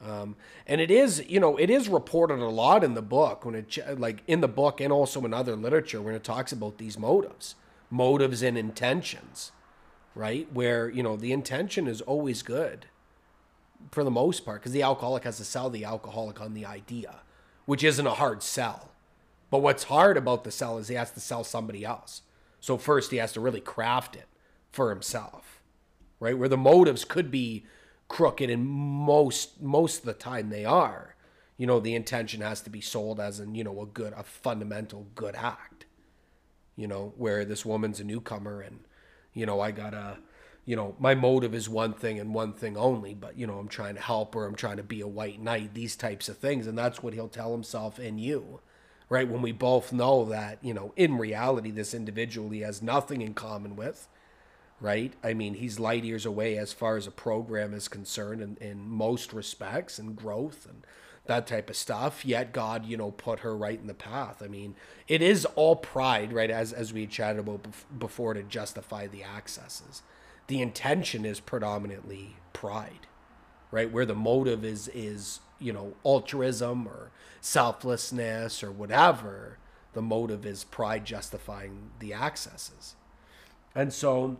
Um, 0.06 0.36
and 0.68 0.80
it 0.80 0.92
is, 0.92 1.24
you 1.28 1.40
know, 1.40 1.58
it 1.58 1.72
is 1.72 1.90
reported 1.90 2.38
a 2.38 2.50
lot 2.50 2.84
in 2.84 2.94
the 2.94 3.02
book 3.02 3.44
when 3.44 3.56
it, 3.56 4.00
like 4.00 4.22
in 4.28 4.42
the 4.42 4.48
book 4.48 4.80
and 4.80 4.94
also 4.94 5.26
in 5.26 5.34
other 5.34 5.56
literature 5.56 6.02
when 6.02 6.14
it 6.14 6.24
talks 6.24 6.52
about 6.52 6.78
these 6.78 7.00
motives, 7.00 7.56
motives 7.90 8.44
and 8.44 8.60
intentions, 8.60 9.52
right? 10.14 10.48
Where, 10.54 10.88
you 10.88 11.02
know, 11.02 11.16
the 11.16 11.32
intention 11.32 11.88
is 11.88 12.02
always 12.02 12.44
good 12.44 12.86
for 13.92 14.04
the 14.04 14.12
most 14.12 14.46
part 14.46 14.62
because 14.62 14.72
the 14.72 14.84
alcoholic 14.84 15.24
has 15.24 15.38
to 15.38 15.46
sell 15.46 15.70
the 15.70 15.86
alcoholic 15.86 16.42
on 16.42 16.54
the 16.54 16.66
idea, 16.66 17.22
which 17.66 17.84
isn't 17.84 18.08
a 18.08 18.16
hard 18.16 18.44
sell. 18.44 18.92
But 19.50 19.60
what's 19.60 19.84
hard 19.84 20.18
about 20.18 20.44
the 20.44 20.52
sell 20.52 20.78
is 20.78 20.88
he 20.88 20.96
has 20.96 21.12
to 21.12 21.20
sell 21.20 21.44
somebody 21.44 21.86
else. 21.86 22.22
So 22.60 22.78
first 22.78 23.12
he 23.12 23.18
has 23.18 23.34
to 23.34 23.42
really 23.42 23.62
craft 23.62 24.16
it 24.16 24.28
for 24.72 24.90
himself, 24.90 25.62
right? 26.20 26.38
Where 26.38 26.50
the 26.50 26.58
motives 26.58 27.06
could 27.06 27.32
be 27.32 27.66
crooked, 28.08 28.50
and 28.50 28.66
most 28.66 29.62
most 29.62 30.00
of 30.00 30.06
the 30.06 30.14
time 30.14 30.50
they 30.50 30.66
are. 30.66 31.16
You 31.58 31.66
know, 31.66 31.80
the 31.80 31.96
intention 31.96 32.42
has 32.42 32.62
to 32.62 32.70
be 32.70 32.82
sold 32.82 33.20
as 33.20 33.40
in 33.40 33.56
you 33.56 33.64
know 33.64 33.82
a 33.82 33.86
good, 33.86 34.14
a 34.14 34.24
fundamental 34.24 35.08
good 35.16 35.36
act. 35.36 35.86
You 36.76 36.88
know, 36.88 37.14
where 37.18 37.46
this 37.46 37.66
woman's 37.66 38.00
a 38.00 38.04
newcomer, 38.04 38.62
and 38.62 38.82
you 39.34 39.46
know 39.46 39.60
I 39.60 39.72
gotta, 39.72 40.18
you 40.68 40.76
know, 40.76 40.96
my 41.00 41.16
motive 41.16 41.56
is 41.56 41.68
one 41.68 41.94
thing 41.94 42.20
and 42.20 42.36
one 42.36 42.54
thing 42.54 42.78
only, 42.78 43.16
but 43.16 43.40
you 43.40 43.48
know 43.48 43.58
I'm 43.58 43.68
trying 43.68 43.96
to 43.96 44.02
help 44.02 44.36
her, 44.36 44.46
I'm 44.46 44.54
trying 44.56 44.78
to 44.78 44.84
be 44.84 45.02
a 45.02 45.08
white 45.08 45.42
knight, 45.42 45.74
these 45.74 45.96
types 45.96 46.30
of 46.30 46.38
things, 46.38 46.68
and 46.68 46.78
that's 46.78 47.02
what 47.02 47.14
he'll 47.16 47.28
tell 47.28 47.52
himself 47.54 47.98
and 47.98 48.20
you 48.20 48.60
right? 49.10 49.28
When 49.28 49.42
we 49.42 49.52
both 49.52 49.94
know 49.94 50.26
that, 50.26 50.60
you 50.62 50.74
know, 50.74 50.94
in 50.96 51.18
reality, 51.18 51.72
this 51.72 51.94
individual 51.94 52.50
he 52.50 52.62
has 52.62 52.82
nothing 52.82 53.22
in 53.22 53.34
common 53.34 53.76
with, 53.76 54.08
right? 54.82 55.14
I 55.24 55.34
mean, 55.34 55.56
he's 55.56 55.80
light 55.80 56.04
years 56.04 56.26
away 56.26 56.58
as 56.58 56.74
far 56.74 56.98
as 56.98 57.08
a 57.08 57.12
program 57.12 57.74
is 57.74 57.88
concerned 57.88 58.42
in, 58.42 58.58
in 58.60 58.88
most 58.88 59.34
respects 59.34 59.98
and 59.98 60.16
growth 60.16 60.68
and 60.70 60.86
that 61.26 61.48
type 61.48 61.70
of 61.70 61.76
stuff. 61.76 62.26
Yet 62.26 62.54
God, 62.54 62.86
you 62.86 62.98
know, 62.98 63.12
put 63.12 63.40
her 63.40 63.56
right 63.56 63.80
in 63.80 63.88
the 63.88 63.94
path. 63.94 64.42
I 64.44 64.48
mean, 64.48 64.76
it 65.08 65.22
is 65.22 65.46
all 65.56 65.76
pride, 65.76 66.34
right? 66.34 66.52
As, 66.52 66.74
as 66.74 66.94
we 66.94 67.08
chatted 67.08 67.40
about 67.40 67.66
before 67.98 68.34
to 68.34 68.44
justify 68.44 69.08
the 69.08 69.24
accesses. 69.24 70.02
The 70.48 70.62
intention 70.62 71.26
is 71.26 71.40
predominantly 71.40 72.38
pride, 72.54 73.08
right? 73.72 73.92
Where 73.92 74.06
the 74.06 74.16
motive 74.16 74.64
is, 74.64 74.90
is, 74.94 75.42
you 75.60 75.74
know, 75.74 75.94
altruism 76.06 76.88
or 76.88 77.12
selflessness 77.42 78.64
or 78.64 78.72
whatever, 78.72 79.58
the 79.94 80.02
motive 80.02 80.46
is 80.46 80.64
pride 80.64 81.06
justifying 81.06 81.92
the 82.00 82.14
accesses. 82.14 82.96
And 83.76 83.92
so, 83.92 84.38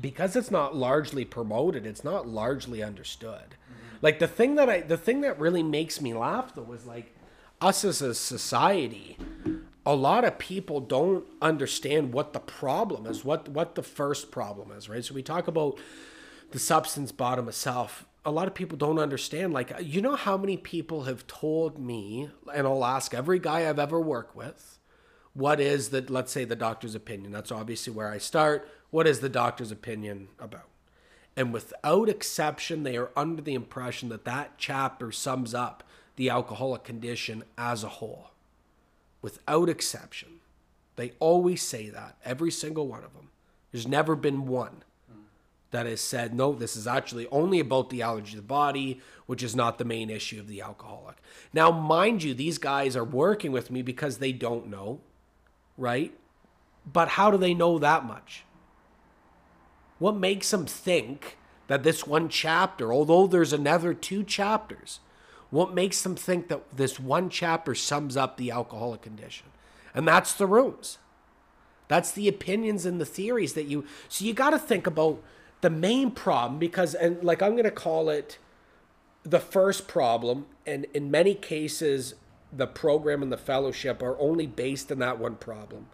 because 0.00 0.36
it's 0.36 0.50
not 0.50 0.74
largely 0.74 1.24
promoted, 1.24 1.84
it's 1.84 2.04
not 2.04 2.26
largely 2.26 2.82
understood. 2.82 3.50
Mm-hmm. 3.50 3.96
Like 4.02 4.18
the 4.18 4.28
thing 4.28 4.54
that 4.54 4.70
I, 4.70 4.80
the 4.80 4.96
thing 4.96 5.20
that 5.22 5.38
really 5.38 5.62
makes 5.62 6.00
me 6.00 6.14
laugh 6.14 6.54
though 6.54 6.72
is 6.72 6.86
like 6.86 7.14
us 7.60 7.84
as 7.84 8.00
a 8.00 8.14
society, 8.14 9.18
a 9.86 9.94
lot 9.94 10.24
of 10.24 10.38
people 10.38 10.80
don't 10.80 11.24
understand 11.40 12.12
what 12.12 12.32
the 12.32 12.40
problem 12.40 13.06
is, 13.06 13.24
what 13.24 13.48
what 13.48 13.74
the 13.74 13.82
first 13.82 14.30
problem 14.30 14.70
is, 14.72 14.88
right? 14.88 15.04
So 15.04 15.14
we 15.14 15.22
talk 15.22 15.48
about 15.48 15.78
the 16.50 16.58
substance 16.58 17.12
bottom 17.12 17.48
of 17.48 17.54
self 17.54 18.06
a 18.24 18.30
lot 18.30 18.46
of 18.46 18.54
people 18.54 18.76
don't 18.76 18.98
understand. 18.98 19.52
Like, 19.52 19.72
you 19.82 20.02
know 20.02 20.16
how 20.16 20.36
many 20.36 20.56
people 20.56 21.04
have 21.04 21.26
told 21.26 21.78
me, 21.78 22.30
and 22.54 22.66
I'll 22.66 22.84
ask 22.84 23.14
every 23.14 23.38
guy 23.38 23.68
I've 23.68 23.78
ever 23.78 24.00
worked 24.00 24.36
with, 24.36 24.78
what 25.32 25.60
is 25.60 25.90
the, 25.90 26.04
let's 26.08 26.32
say, 26.32 26.44
the 26.44 26.56
doctor's 26.56 26.94
opinion? 26.94 27.32
That's 27.32 27.52
obviously 27.52 27.92
where 27.92 28.10
I 28.10 28.18
start. 28.18 28.68
What 28.90 29.06
is 29.06 29.20
the 29.20 29.28
doctor's 29.28 29.70
opinion 29.70 30.28
about? 30.38 30.68
And 31.36 31.52
without 31.52 32.08
exception, 32.08 32.82
they 32.82 32.96
are 32.96 33.10
under 33.16 33.40
the 33.40 33.54
impression 33.54 34.08
that 34.10 34.24
that 34.24 34.54
chapter 34.58 35.12
sums 35.12 35.54
up 35.54 35.84
the 36.16 36.28
alcoholic 36.28 36.84
condition 36.84 37.44
as 37.56 37.84
a 37.84 37.88
whole. 37.88 38.29
Without 39.22 39.68
exception. 39.68 40.40
They 40.96 41.12
always 41.18 41.62
say 41.62 41.88
that, 41.90 42.16
every 42.24 42.50
single 42.50 42.86
one 42.86 43.04
of 43.04 43.14
them. 43.14 43.30
There's 43.72 43.86
never 43.86 44.16
been 44.16 44.46
one 44.46 44.82
that 45.70 45.86
has 45.86 46.00
said, 46.00 46.34
no, 46.34 46.52
this 46.52 46.76
is 46.76 46.86
actually 46.86 47.28
only 47.28 47.60
about 47.60 47.90
the 47.90 48.02
allergy 48.02 48.32
to 48.32 48.36
the 48.36 48.42
body, 48.42 49.00
which 49.26 49.42
is 49.42 49.54
not 49.54 49.78
the 49.78 49.84
main 49.84 50.10
issue 50.10 50.40
of 50.40 50.48
the 50.48 50.60
alcoholic. 50.60 51.16
Now, 51.52 51.70
mind 51.70 52.22
you, 52.22 52.34
these 52.34 52.58
guys 52.58 52.96
are 52.96 53.04
working 53.04 53.52
with 53.52 53.70
me 53.70 53.82
because 53.82 54.18
they 54.18 54.32
don't 54.32 54.68
know, 54.68 55.00
right? 55.78 56.12
But 56.90 57.08
how 57.08 57.30
do 57.30 57.36
they 57.36 57.54
know 57.54 57.78
that 57.78 58.04
much? 58.04 58.44
What 59.98 60.16
makes 60.16 60.50
them 60.50 60.66
think 60.66 61.36
that 61.68 61.84
this 61.84 62.06
one 62.06 62.28
chapter, 62.28 62.92
although 62.92 63.28
there's 63.28 63.52
another 63.52 63.94
two 63.94 64.24
chapters, 64.24 64.98
what 65.50 65.74
makes 65.74 66.02
them 66.02 66.16
think 66.16 66.48
that 66.48 66.76
this 66.76 67.00
one 67.00 67.28
chapter 67.28 67.74
sums 67.74 68.16
up 68.16 68.36
the 68.36 68.50
alcoholic 68.50 69.02
condition? 69.02 69.46
And 69.94 70.06
that's 70.06 70.32
the 70.32 70.46
rooms. 70.46 70.98
That's 71.88 72.12
the 72.12 72.28
opinions 72.28 72.86
and 72.86 73.00
the 73.00 73.04
theories 73.04 73.54
that 73.54 73.66
you. 73.66 73.84
So 74.08 74.24
you 74.24 74.32
got 74.32 74.50
to 74.50 74.58
think 74.58 74.86
about 74.86 75.20
the 75.60 75.70
main 75.70 76.10
problem 76.10 76.58
because 76.58 76.94
and 76.94 77.22
like 77.22 77.42
i'm 77.42 77.52
going 77.52 77.64
to 77.64 77.70
call 77.70 78.08
it 78.08 78.38
the 79.22 79.40
first 79.40 79.86
problem 79.86 80.46
and 80.66 80.86
in 80.94 81.10
many 81.10 81.34
cases 81.34 82.14
the 82.52 82.66
program 82.66 83.22
and 83.22 83.30
the 83.30 83.36
fellowship 83.36 84.02
are 84.02 84.18
only 84.18 84.46
based 84.46 84.90
on 84.90 84.98
that 84.98 85.18
one 85.18 85.36
problem 85.36 85.86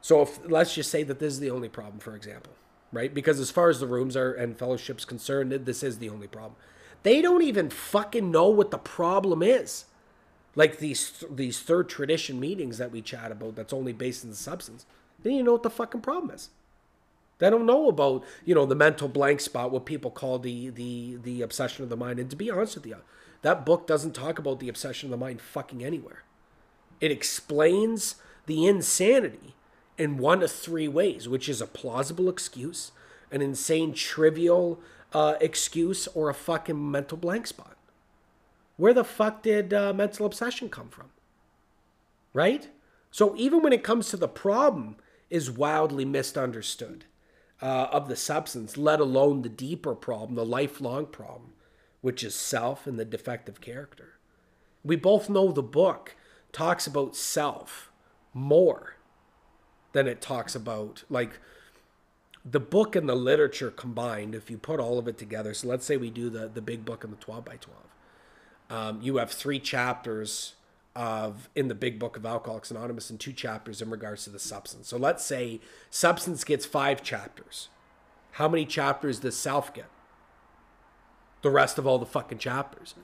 so 0.00 0.22
if 0.22 0.38
let's 0.48 0.74
just 0.74 0.90
say 0.90 1.02
that 1.02 1.18
this 1.18 1.34
is 1.34 1.40
the 1.40 1.50
only 1.50 1.68
problem 1.68 1.98
for 1.98 2.16
example 2.16 2.52
right 2.92 3.14
because 3.14 3.38
as 3.38 3.50
far 3.50 3.68
as 3.68 3.80
the 3.80 3.86
rooms 3.86 4.16
are 4.16 4.32
and 4.32 4.58
fellowships 4.58 5.04
concerned 5.04 5.52
this 5.52 5.82
is 5.82 5.98
the 5.98 6.08
only 6.08 6.26
problem 6.26 6.56
they 7.02 7.20
don't 7.20 7.42
even 7.42 7.70
fucking 7.70 8.30
know 8.30 8.48
what 8.48 8.70
the 8.70 8.78
problem 8.78 9.42
is 9.42 9.84
like 10.54 10.78
these 10.78 11.24
these 11.30 11.60
third 11.60 11.88
tradition 11.88 12.38
meetings 12.38 12.78
that 12.78 12.90
we 12.90 13.00
chat 13.00 13.32
about 13.32 13.56
that's 13.56 13.72
only 13.72 13.92
based 13.92 14.24
in 14.24 14.30
the 14.30 14.36
substance 14.36 14.86
they 15.22 15.30
don't 15.30 15.34
even 15.34 15.46
know 15.46 15.52
what 15.52 15.62
the 15.62 15.70
fucking 15.70 16.00
problem 16.00 16.34
is 16.34 16.50
they 17.42 17.50
don't 17.50 17.66
know 17.66 17.88
about, 17.88 18.22
you 18.44 18.54
know, 18.54 18.66
the 18.66 18.76
mental 18.76 19.08
blank 19.08 19.40
spot, 19.40 19.72
what 19.72 19.84
people 19.84 20.12
call 20.12 20.38
the 20.38 20.70
the 20.70 21.18
the 21.20 21.42
obsession 21.42 21.82
of 21.82 21.90
the 21.90 21.96
mind. 21.96 22.20
And 22.20 22.30
to 22.30 22.36
be 22.36 22.52
honest 22.52 22.76
with 22.76 22.86
you, 22.86 22.98
that 23.42 23.66
book 23.66 23.84
doesn't 23.84 24.14
talk 24.14 24.38
about 24.38 24.60
the 24.60 24.68
obsession 24.68 25.08
of 25.08 25.10
the 25.18 25.24
mind 25.24 25.40
fucking 25.40 25.84
anywhere. 25.84 26.22
It 27.00 27.10
explains 27.10 28.14
the 28.46 28.64
insanity 28.64 29.56
in 29.98 30.18
one 30.18 30.44
of 30.44 30.52
three 30.52 30.86
ways, 30.86 31.28
which 31.28 31.48
is 31.48 31.60
a 31.60 31.66
plausible 31.66 32.28
excuse, 32.28 32.92
an 33.32 33.42
insane, 33.42 33.92
trivial 33.92 34.78
uh, 35.12 35.34
excuse, 35.40 36.06
or 36.08 36.28
a 36.28 36.34
fucking 36.34 36.90
mental 36.90 37.18
blank 37.18 37.46
spot. 37.46 37.76
Where 38.76 38.94
the 38.94 39.04
fuck 39.04 39.42
did 39.42 39.72
uh, 39.72 39.92
mental 39.92 40.26
obsession 40.26 40.68
come 40.68 40.88
from? 40.88 41.10
Right? 42.32 42.68
So 43.10 43.34
even 43.36 43.62
when 43.62 43.72
it 43.72 43.84
comes 43.84 44.08
to 44.08 44.16
the 44.16 44.28
problem, 44.28 44.96
is 45.32 45.50
wildly 45.50 46.04
misunderstood 46.04 47.06
uh, 47.62 47.88
of 47.90 48.06
the 48.06 48.16
substance, 48.16 48.76
let 48.76 49.00
alone 49.00 49.40
the 49.40 49.48
deeper 49.48 49.94
problem, 49.94 50.34
the 50.34 50.44
lifelong 50.44 51.06
problem, 51.06 51.54
which 52.02 52.22
is 52.22 52.34
self 52.34 52.86
and 52.86 52.98
the 52.98 53.04
defective 53.06 53.58
character. 53.62 54.18
We 54.84 54.96
both 54.96 55.30
know 55.30 55.50
the 55.50 55.62
book 55.62 56.16
talks 56.52 56.86
about 56.86 57.16
self 57.16 57.90
more 58.34 58.96
than 59.92 60.06
it 60.06 60.20
talks 60.20 60.54
about 60.54 61.04
like 61.08 61.38
the 62.44 62.60
book 62.60 62.96
and 62.96 63.08
the 63.08 63.14
literature 63.14 63.70
combined 63.70 64.34
if 64.34 64.50
you 64.50 64.58
put 64.58 64.80
all 64.80 64.98
of 64.98 65.06
it 65.06 65.16
together 65.16 65.54
so 65.54 65.68
let's 65.68 65.84
say 65.84 65.96
we 65.96 66.10
do 66.10 66.28
the 66.28 66.48
the 66.48 66.62
big 66.62 66.84
book 66.84 67.04
and 67.04 67.12
the 67.12 67.16
12 67.16 67.44
by 67.44 67.56
12 67.56 67.82
um, 68.72 69.00
you 69.02 69.18
have 69.18 69.30
three 69.30 69.58
chapters 69.58 70.54
of 70.94 71.48
in 71.54 71.68
the 71.68 71.74
big 71.74 71.98
book 71.98 72.16
of 72.16 72.26
alcoholics 72.26 72.70
anonymous 72.70 73.10
and 73.10 73.20
two 73.20 73.32
chapters 73.32 73.80
in 73.80 73.90
regards 73.90 74.24
to 74.24 74.30
the 74.30 74.38
substance. 74.38 74.88
So 74.88 74.96
let's 74.96 75.24
say 75.24 75.60
substance 75.90 76.44
gets 76.44 76.66
five 76.66 77.02
chapters. 77.02 77.68
How 78.32 78.48
many 78.48 78.64
chapters 78.64 79.20
does 79.20 79.36
self 79.36 79.72
get? 79.74 79.90
The 81.42 81.50
rest 81.50 81.78
of 81.78 81.86
all 81.86 81.98
the 81.98 82.06
fucking 82.06 82.38
chapters. 82.38 82.94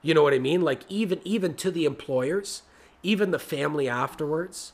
You 0.00 0.14
know 0.14 0.22
what 0.22 0.32
i 0.32 0.38
mean? 0.38 0.62
Like 0.62 0.82
even 0.88 1.20
even 1.24 1.54
to 1.54 1.70
the 1.70 1.84
employers 1.84 2.62
even 3.02 3.30
the 3.30 3.38
family 3.38 3.88
afterwards 3.88 4.72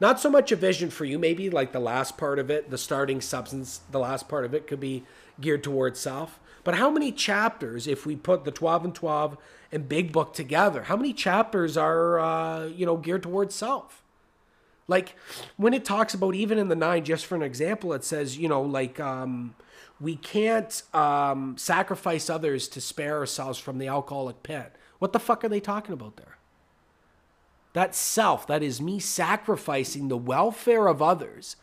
not 0.00 0.20
so 0.20 0.30
much 0.30 0.52
a 0.52 0.56
vision 0.56 0.90
for 0.90 1.04
you 1.04 1.18
maybe 1.18 1.48
like 1.50 1.72
the 1.72 1.80
last 1.80 2.16
part 2.16 2.38
of 2.38 2.50
it 2.50 2.70
the 2.70 2.78
starting 2.78 3.20
substance 3.20 3.80
the 3.90 3.98
last 3.98 4.28
part 4.28 4.44
of 4.44 4.54
it 4.54 4.66
could 4.66 4.80
be 4.80 5.04
geared 5.40 5.62
towards 5.62 6.00
self. 6.00 6.40
But 6.64 6.76
how 6.76 6.90
many 6.90 7.12
chapters 7.12 7.86
if 7.86 8.06
we 8.06 8.16
put 8.16 8.44
the 8.44 8.50
12 8.50 8.86
and 8.86 8.94
12 8.94 9.36
and 9.72 9.88
big 9.88 10.12
book 10.12 10.34
together 10.34 10.84
how 10.84 10.96
many 10.96 11.12
chapters 11.12 11.76
are 11.76 12.18
uh, 12.18 12.66
you 12.66 12.86
know 12.86 12.96
geared 12.96 13.22
towards 13.22 13.54
self? 13.54 14.02
Like 14.88 15.16
when 15.56 15.74
it 15.74 15.84
talks 15.84 16.14
about 16.14 16.34
even 16.34 16.58
in 16.58 16.68
the 16.68 16.76
nine 16.76 17.04
just 17.04 17.26
for 17.26 17.34
an 17.34 17.42
example 17.42 17.92
it 17.92 18.04
says 18.04 18.38
you 18.38 18.48
know 18.48 18.62
like 18.62 19.00
um, 19.00 19.54
we 20.00 20.16
can't 20.16 20.82
um, 20.94 21.56
sacrifice 21.56 22.28
others 22.28 22.68
to 22.68 22.80
spare 22.80 23.18
ourselves 23.18 23.58
from 23.58 23.78
the 23.78 23.88
alcoholic 23.88 24.42
pit. 24.42 24.74
What 24.98 25.12
the 25.12 25.20
fuck 25.20 25.44
are 25.44 25.48
they 25.48 25.60
talking 25.60 25.92
about 25.92 26.16
there 26.16 26.35
that 27.76 27.94
self, 27.94 28.46
that 28.46 28.62
is 28.62 28.80
me 28.80 28.98
sacrificing 28.98 30.08
the 30.08 30.16
welfare 30.16 30.86
of 30.86 31.02
others. 31.02 31.56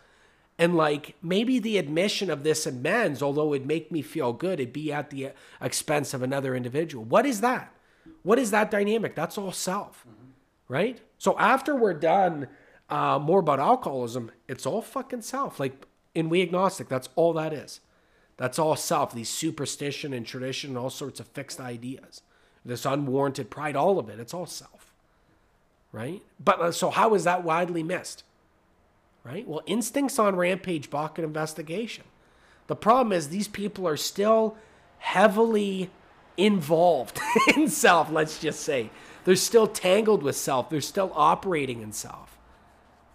And 0.60 0.76
like 0.76 1.16
maybe 1.24 1.58
the 1.58 1.80
admission 1.80 2.30
of 2.30 2.44
this 2.44 2.68
amends, 2.68 3.24
although 3.24 3.52
it'd 3.56 3.68
make 3.68 3.92
me 3.92 4.04
feel 4.04 4.32
good, 4.32 4.60
it'd 4.60 4.74
be 4.74 4.94
at 4.94 5.10
the 5.10 5.32
expense 5.60 6.14
of 6.14 6.22
another 6.22 6.56
individual. 6.56 7.04
What 7.04 7.26
is 7.26 7.42
that? 7.42 7.74
What 8.22 8.38
is 8.38 8.52
that 8.52 8.70
dynamic? 8.70 9.16
That's 9.16 9.40
all 9.40 9.52
self, 9.52 10.06
mm-hmm. 10.08 10.30
right? 10.72 11.02
So 11.18 11.36
after 11.40 11.76
we're 11.76 11.96
done 11.96 12.48
uh, 12.92 13.18
more 13.18 13.40
about 13.40 13.60
alcoholism, 13.60 14.30
it's 14.48 14.68
all 14.68 14.84
fucking 14.84 15.24
self. 15.24 15.60
Like 15.60 15.88
in 16.14 16.30
We 16.30 16.44
Agnostic, 16.44 16.90
that's 16.90 17.10
all 17.16 17.34
that 17.34 17.54
is. 17.54 17.80
That's 18.38 18.60
all 18.60 18.76
self. 18.76 19.16
These 19.16 19.30
superstition 19.30 20.14
and 20.14 20.28
tradition 20.28 20.70
and 20.70 20.78
all 20.78 20.92
sorts 20.92 21.20
of 21.20 21.26
fixed 21.26 21.60
ideas. 21.60 22.22
This 22.64 22.86
unwarranted 22.86 23.50
pride, 23.50 23.76
all 23.76 23.98
of 23.98 24.10
it, 24.10 24.20
it's 24.20 24.36
all 24.36 24.46
self 24.46 24.83
right? 25.94 26.22
But 26.44 26.60
uh, 26.60 26.72
so 26.74 26.90
how 26.90 27.14
is 27.14 27.24
that 27.24 27.46
widely 27.46 27.84
missed? 27.84 28.24
Right? 29.24 29.48
Well, 29.48 29.62
instincts 29.66 30.20
on 30.20 30.36
rampage 30.36 30.90
balk 30.90 31.18
an 31.18 31.24
investigation. 31.24 32.04
The 32.68 32.76
problem 32.76 33.14
is 33.14 33.30
these 33.30 33.48
people 33.48 33.88
are 33.88 33.96
still 33.96 34.58
heavily 35.00 35.90
involved 36.36 37.22
in 37.56 37.70
self, 37.70 38.12
let's 38.12 38.40
just 38.40 38.62
say. 38.62 38.90
They're 39.24 39.36
still 39.38 39.68
tangled 39.68 40.24
with 40.24 40.36
self. 40.36 40.70
They're 40.70 40.82
still 40.82 41.14
operating 41.16 41.82
in 41.82 41.94
self. 41.94 42.38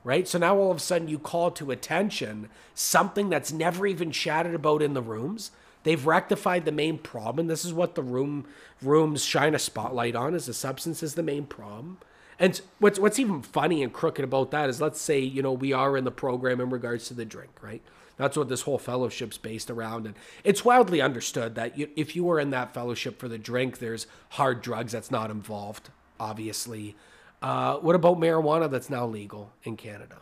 Right? 0.05 0.27
So 0.27 0.39
now 0.39 0.57
all 0.57 0.71
of 0.71 0.79
a 0.79 0.81
sudden 0.81 1.09
you 1.09 1.19
call 1.19 1.51
to 1.51 1.71
attention 1.71 2.49
something 2.75 3.29
that's 3.29 3.53
never 3.53 3.87
even 3.87 4.11
chatted 4.11 4.55
about 4.55 4.81
in 4.81 4.95
the 4.95 5.03
rooms. 5.03 5.51
They've 5.83 6.07
rectified 6.07 6.65
the 6.65 6.73
main 6.73 6.99
problem. 6.99 7.47
This 7.47 7.65
is 7.65 7.75
what 7.75 7.95
the 7.95 8.03
room 8.03 8.47
rooms 8.81 9.25
shine 9.25 9.55
a 9.55 9.59
spotlight 9.59 10.15
on 10.17 10.35
is 10.35 10.47
the 10.47 10.55
substance 10.55 11.03
is 11.03 11.15
the 11.15 11.23
main 11.23 11.45
problem. 11.45 11.99
And 12.39 12.61
what's 12.79 12.99
what's 12.99 13.19
even 13.19 13.43
funny 13.43 13.83
and 13.83 13.93
crooked 13.93 14.25
about 14.25 14.51
that 14.53 14.69
is 14.69 14.81
let's 14.81 15.01
say, 15.01 15.19
you 15.19 15.43
know, 15.43 15.53
we 15.53 15.73
are 15.73 15.97
in 15.97 16.05
the 16.05 16.11
program 16.11 16.61
in 16.61 16.71
regards 16.71 17.09
to 17.09 17.15
the 17.15 17.25
drink, 17.25 17.51
right? 17.63 17.83
That's 18.17 18.37
what 18.37 18.49
this 18.49 18.63
whole 18.63 18.79
fellowship's 18.79 19.39
based 19.39 19.71
around. 19.71 20.07
And 20.07 20.15
it's 20.45 20.65
wildly 20.65 21.01
understood 21.01 21.55
that 21.55 21.79
you, 21.79 21.89
if 21.97 22.15
you 22.17 22.25
were 22.25 22.41
in 22.41 22.51
that 22.51 22.75
fellowship 22.75 23.19
for 23.19 23.29
the 23.29 23.39
drink, 23.39 23.79
there's 23.79 24.07
hard 24.31 24.61
drugs 24.61 24.93
that's 24.93 25.11
not 25.11 25.31
involved, 25.31 25.91
obviously. 26.19 26.97
Uh, 27.41 27.77
what 27.77 27.95
about 27.95 28.19
marijuana 28.19 28.69
that's 28.69 28.91
now 28.91 29.07
legal 29.07 29.53
in 29.63 29.77
Canada? 29.77 30.17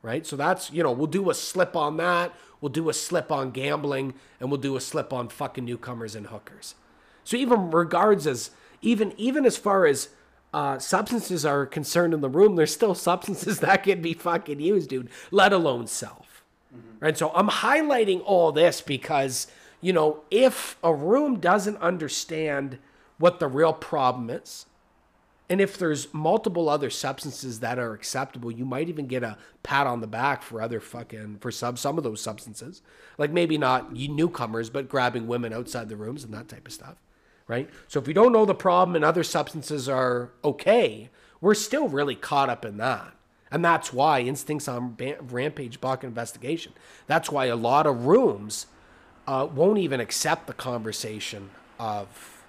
Right? 0.00 0.24
So 0.24 0.36
that's, 0.36 0.70
you 0.70 0.82
know, 0.82 0.92
we'll 0.92 1.08
do 1.08 1.28
a 1.28 1.34
slip 1.34 1.74
on 1.74 1.96
that. 1.96 2.32
We'll 2.60 2.72
do 2.72 2.88
a 2.88 2.94
slip 2.94 3.32
on 3.32 3.50
gambling 3.50 4.14
and 4.38 4.50
we'll 4.50 4.60
do 4.60 4.76
a 4.76 4.80
slip 4.80 5.12
on 5.12 5.28
fucking 5.28 5.64
newcomers 5.64 6.14
and 6.14 6.28
hookers. 6.28 6.76
So 7.24 7.36
even 7.36 7.70
regards 7.70 8.26
as 8.26 8.50
even 8.80 9.12
even 9.16 9.44
as 9.44 9.56
far 9.56 9.86
as 9.86 10.10
uh, 10.54 10.78
substances 10.78 11.44
are 11.44 11.66
concerned 11.66 12.14
in 12.14 12.20
the 12.20 12.28
room, 12.28 12.54
there's 12.54 12.72
still 12.72 12.94
substances 12.94 13.58
that 13.60 13.82
can 13.82 14.00
be 14.00 14.14
fucking 14.14 14.60
used, 14.60 14.88
dude, 14.88 15.10
let 15.32 15.52
alone 15.52 15.88
self. 15.88 16.44
Mm-hmm. 16.74 17.04
Right. 17.04 17.18
So 17.18 17.32
I'm 17.34 17.48
highlighting 17.48 18.22
all 18.24 18.52
this 18.52 18.80
because, 18.80 19.48
you 19.80 19.92
know, 19.92 20.22
if 20.30 20.78
a 20.82 20.94
room 20.94 21.40
doesn't 21.40 21.76
understand 21.78 22.78
what 23.18 23.40
the 23.40 23.48
real 23.48 23.72
problem 23.72 24.30
is, 24.30 24.66
and 25.50 25.60
if 25.60 25.76
there's 25.76 26.14
multiple 26.14 26.68
other 26.68 26.88
substances 26.88 27.58
that 27.58 27.78
are 27.80 27.92
acceptable, 27.92 28.50
you 28.50 28.64
might 28.64 28.88
even 28.88 29.08
get 29.08 29.24
a 29.24 29.36
pat 29.64 29.88
on 29.88 30.00
the 30.00 30.06
back 30.06 30.42
for 30.42 30.62
other 30.62 30.80
fucking 30.80 31.38
for 31.40 31.50
some 31.50 31.76
some 31.76 31.98
of 31.98 32.04
those 32.04 32.20
substances. 32.20 32.80
Like 33.18 33.32
maybe 33.32 33.58
not 33.58 33.92
newcomers, 33.92 34.70
but 34.70 34.88
grabbing 34.88 35.26
women 35.26 35.52
outside 35.52 35.88
the 35.88 35.96
rooms 35.96 36.22
and 36.22 36.32
that 36.32 36.48
type 36.48 36.66
of 36.66 36.72
stuff 36.72 36.96
right? 37.46 37.68
So 37.88 38.00
if 38.00 38.06
we 38.06 38.12
don't 38.12 38.32
know 38.32 38.44
the 38.44 38.54
problem 38.54 38.96
and 38.96 39.04
other 39.04 39.24
substances 39.24 39.88
are 39.88 40.30
okay, 40.42 41.10
we're 41.40 41.54
still 41.54 41.88
really 41.88 42.14
caught 42.14 42.48
up 42.48 42.64
in 42.64 42.78
that. 42.78 43.12
And 43.50 43.64
that's 43.64 43.92
why 43.92 44.20
instincts 44.20 44.66
on 44.66 44.96
rampage 45.20 45.80
balk 45.80 46.02
investigation. 46.02 46.72
That's 47.06 47.30
why 47.30 47.46
a 47.46 47.56
lot 47.56 47.86
of 47.86 48.06
rooms 48.06 48.66
uh, 49.26 49.46
won't 49.52 49.78
even 49.78 50.00
accept 50.00 50.46
the 50.46 50.52
conversation 50.52 51.50
of, 51.78 52.42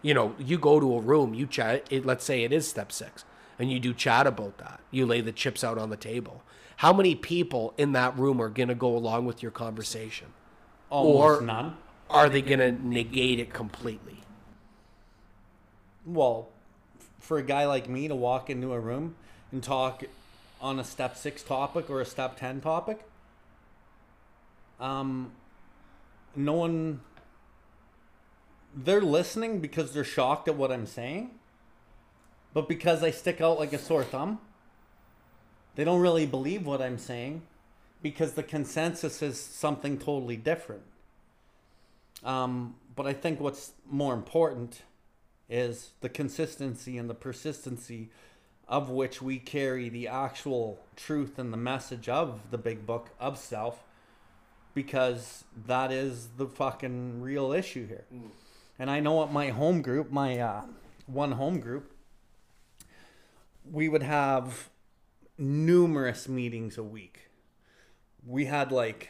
you 0.00 0.14
know, 0.14 0.34
you 0.38 0.58
go 0.58 0.80
to 0.80 0.94
a 0.94 1.00
room, 1.00 1.34
you 1.34 1.46
chat. 1.46 1.86
It, 1.90 2.06
let's 2.06 2.24
say 2.24 2.42
it 2.42 2.52
is 2.52 2.66
step 2.68 2.90
six, 2.90 3.24
and 3.58 3.70
you 3.70 3.78
do 3.78 3.92
chat 3.92 4.26
about 4.26 4.56
that. 4.58 4.80
You 4.90 5.04
lay 5.04 5.20
the 5.20 5.32
chips 5.32 5.62
out 5.62 5.76
on 5.76 5.90
the 5.90 5.96
table. 5.96 6.42
How 6.76 6.92
many 6.92 7.14
people 7.14 7.74
in 7.76 7.92
that 7.92 8.16
room 8.18 8.40
are 8.40 8.48
going 8.48 8.68
to 8.68 8.74
go 8.74 8.96
along 8.96 9.26
with 9.26 9.42
your 9.42 9.52
conversation? 9.52 10.28
Almost 10.88 11.42
or 11.42 11.44
none. 11.44 11.76
Are 12.08 12.28
they 12.28 12.42
going 12.42 12.60
to 12.60 12.72
negate 12.72 13.40
it 13.40 13.52
completely? 13.52 14.20
Well, 16.06 16.48
for 17.18 17.38
a 17.38 17.42
guy 17.42 17.66
like 17.66 17.88
me 17.88 18.08
to 18.08 18.14
walk 18.14 18.48
into 18.48 18.72
a 18.72 18.80
room 18.80 19.16
and 19.50 19.62
talk 19.62 20.04
on 20.60 20.78
a 20.78 20.84
step 20.84 21.16
six 21.16 21.42
topic 21.42 21.90
or 21.90 22.00
a 22.00 22.06
step 22.06 22.38
10 22.38 22.60
topic, 22.60 23.00
um, 24.78 25.32
no 26.34 26.52
one, 26.52 27.00
they're 28.74 29.00
listening 29.00 29.60
because 29.60 29.92
they're 29.92 30.04
shocked 30.04 30.48
at 30.48 30.54
what 30.54 30.70
I'm 30.70 30.86
saying, 30.86 31.30
but 32.54 32.68
because 32.68 33.02
I 33.02 33.10
stick 33.10 33.40
out 33.40 33.58
like 33.58 33.72
a 33.72 33.78
sore 33.78 34.04
thumb, 34.04 34.38
they 35.74 35.84
don't 35.84 36.00
really 36.00 36.26
believe 36.26 36.64
what 36.64 36.80
I'm 36.80 36.98
saying 36.98 37.42
because 38.02 38.32
the 38.32 38.42
consensus 38.42 39.20
is 39.22 39.38
something 39.40 39.98
totally 39.98 40.36
different. 40.36 40.82
Um, 42.24 42.76
but 42.94 43.06
I 43.06 43.12
think 43.12 43.40
what's 43.40 43.72
more 43.90 44.14
important 44.14 44.82
is 45.48 45.90
the 46.00 46.08
consistency 46.08 46.98
and 46.98 47.08
the 47.08 47.14
persistency 47.14 48.10
of 48.68 48.90
which 48.90 49.22
we 49.22 49.38
carry 49.38 49.88
the 49.88 50.08
actual 50.08 50.80
truth 50.96 51.38
and 51.38 51.52
the 51.52 51.56
message 51.56 52.08
of 52.08 52.50
the 52.50 52.58
big 52.58 52.84
book 52.84 53.10
of 53.20 53.38
self 53.38 53.84
because 54.74 55.44
that 55.66 55.90
is 55.90 56.28
the 56.36 56.46
fucking 56.46 57.22
real 57.22 57.52
issue 57.52 57.86
here. 57.86 58.04
Mm. 58.12 58.28
And 58.78 58.90
I 58.90 59.00
know 59.00 59.22
at 59.22 59.32
my 59.32 59.48
home 59.48 59.80
group, 59.80 60.10
my 60.10 60.38
uh, 60.38 60.62
one 61.06 61.32
home 61.32 61.60
group, 61.60 61.92
we 63.70 63.88
would 63.88 64.02
have 64.02 64.68
numerous 65.38 66.28
meetings 66.28 66.76
a 66.76 66.82
week. 66.82 67.30
We 68.26 68.46
had 68.46 68.70
like 68.72 69.08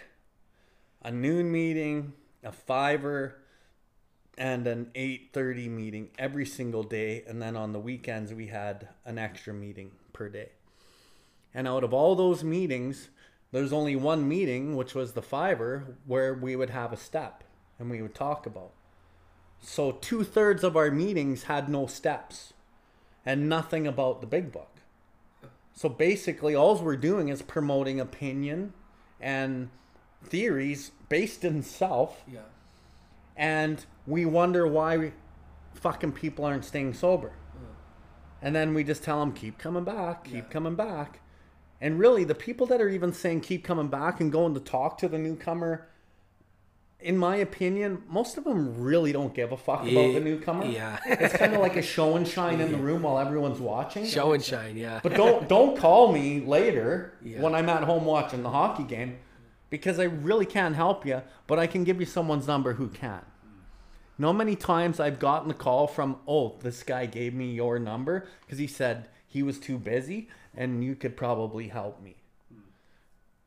a 1.03 1.11
noon 1.11 1.51
meeting, 1.51 2.13
a 2.45 2.53
fiver, 2.53 3.39
and 4.39 4.67
an 4.67 4.91
8:30 4.95 5.69
meeting 5.69 6.11
every 6.19 6.47
single 6.47 6.83
day 6.83 7.23
and 7.27 7.41
then 7.41 7.57
on 7.57 7.73
the 7.73 7.81
weekends 7.81 8.35
we 8.35 8.49
had 8.49 8.89
an 9.05 9.19
extra 9.19 9.55
meeting 9.55 9.93
per 10.13 10.29
day. 10.29 10.51
And 11.55 11.67
out 11.67 11.85
of 11.85 11.95
all 11.95 12.15
those 12.15 12.45
meetings, 12.45 13.09
there's 13.51 13.73
only 13.73 13.97
one 13.97 14.29
meeting, 14.29 14.77
which 14.77 14.95
was 14.95 15.13
the 15.13 15.23
fiver, 15.23 15.97
where 16.05 16.35
we 16.35 16.55
would 16.55 16.71
have 16.71 16.93
a 16.93 16.97
step 16.97 17.45
and 17.79 17.91
we 17.91 18.03
would 18.03 18.15
talk 18.15 18.47
about. 18.47 18.73
So 19.61 19.93
two 19.93 20.23
thirds 20.23 20.63
of 20.63 20.77
our 20.77 20.91
meetings 20.91 21.45
had 21.45 21.69
no 21.69 21.87
steps 21.87 22.53
and 23.25 23.49
nothing 23.49 23.87
about 23.87 24.21
the 24.21 24.27
big 24.27 24.53
book. 24.53 24.81
So 25.73 25.89
basically, 25.89 26.55
all 26.55 26.77
we're 26.77 26.97
doing 26.97 27.29
is 27.29 27.43
promoting 27.43 28.01
opinion 28.01 28.73
and 29.21 29.71
theories 30.25 30.93
based 31.09 31.45
in 31.45 31.63
self, 31.63 32.23
Yeah. 32.27 32.41
And 33.37 33.85
we 34.07 34.25
wonder 34.25 34.67
why 34.67 35.13
fucking 35.75 36.13
people 36.13 36.45
aren't 36.45 36.65
staying 36.65 36.95
sober. 36.95 37.33
And 38.43 38.55
then 38.55 38.75
we 38.75 38.85
just 38.85 39.03
tell 39.03 39.21
them, 39.21 39.33
keep 39.33 39.59
coming 39.59 39.85
back, 39.85 40.25
keep 40.25 40.35
Yeah. 40.35 40.41
coming 40.43 40.75
back. 40.75 41.21
And 41.81 41.99
really, 41.99 42.25
the 42.25 42.35
people 42.35 42.67
that 42.69 42.81
are 42.81 42.89
even 42.89 43.13
saying 43.13 43.41
keep 43.41 43.65
coming 43.65 43.89
back 43.89 44.21
and 44.21 44.31
going 44.33 44.55
to 44.55 44.61
talk 44.61 44.99
to 44.99 45.09
the 45.09 45.19
newcomer, 45.19 45.89
in 47.01 47.19
my 47.19 47.37
opinion, 47.37 48.03
most 48.09 48.39
of 48.39 48.45
them 48.45 48.81
really 48.83 49.13
don't 49.13 49.35
give 49.35 49.53
a 49.53 49.57
fuck 49.57 49.81
about 49.83 50.13
the 50.15 50.21
newcomer. 50.21 50.65
Yeah. 50.65 50.99
It's 51.05 51.37
kind 51.37 51.55
of 51.55 51.61
like 51.61 51.77
a 51.77 51.83
show 51.83 52.17
and 52.17 52.27
shine 52.27 52.61
in 52.61 52.73
the 52.73 52.79
room 52.79 53.03
while 53.03 53.19
everyone's 53.19 53.61
watching. 53.61 54.07
Show 54.07 54.33
and 54.33 54.43
shine, 54.43 54.77
yeah. 54.77 55.01
But 55.03 55.15
don't 55.15 55.49
don't 55.49 55.77
call 55.77 56.13
me 56.13 56.41
later 56.41 57.13
Yeah. 57.23 57.43
when 57.43 57.55
I'm 57.55 57.69
at 57.69 57.83
home 57.85 58.05
watching 58.07 58.43
the 58.43 58.51
hockey 58.51 58.85
game 58.85 59.19
because 59.71 59.99
I 59.99 60.05
really 60.05 60.47
can't 60.47 60.77
help 60.77 61.05
you, 61.07 61.23
but 61.47 61.59
I 61.59 61.67
can 61.67 61.85
give 61.85 62.01
you 62.01 62.07
someone's 62.07 62.47
number 62.47 62.75
who 62.75 62.89
can. 62.89 63.23
How 64.21 64.33
many 64.33 64.57
times 64.57 64.99
I've 64.99 65.19
gotten 65.19 65.51
a 65.51 65.55
call 65.55 65.87
from, 65.87 66.17
oh, 66.27 66.57
this 66.61 66.83
guy 66.83 67.07
gave 67.07 67.35
me 67.35 67.53
your 67.53 67.79
number 67.79 68.27
because 68.41 68.59
he 68.59 68.67
said 68.67 69.09
he 69.27 69.43
was 69.43 69.59
too 69.59 69.79
busy 69.79 70.29
and 70.55 70.83
you 70.83 70.95
could 70.95 71.17
probably 71.17 71.69
help 71.69 72.03
me. 72.03 72.17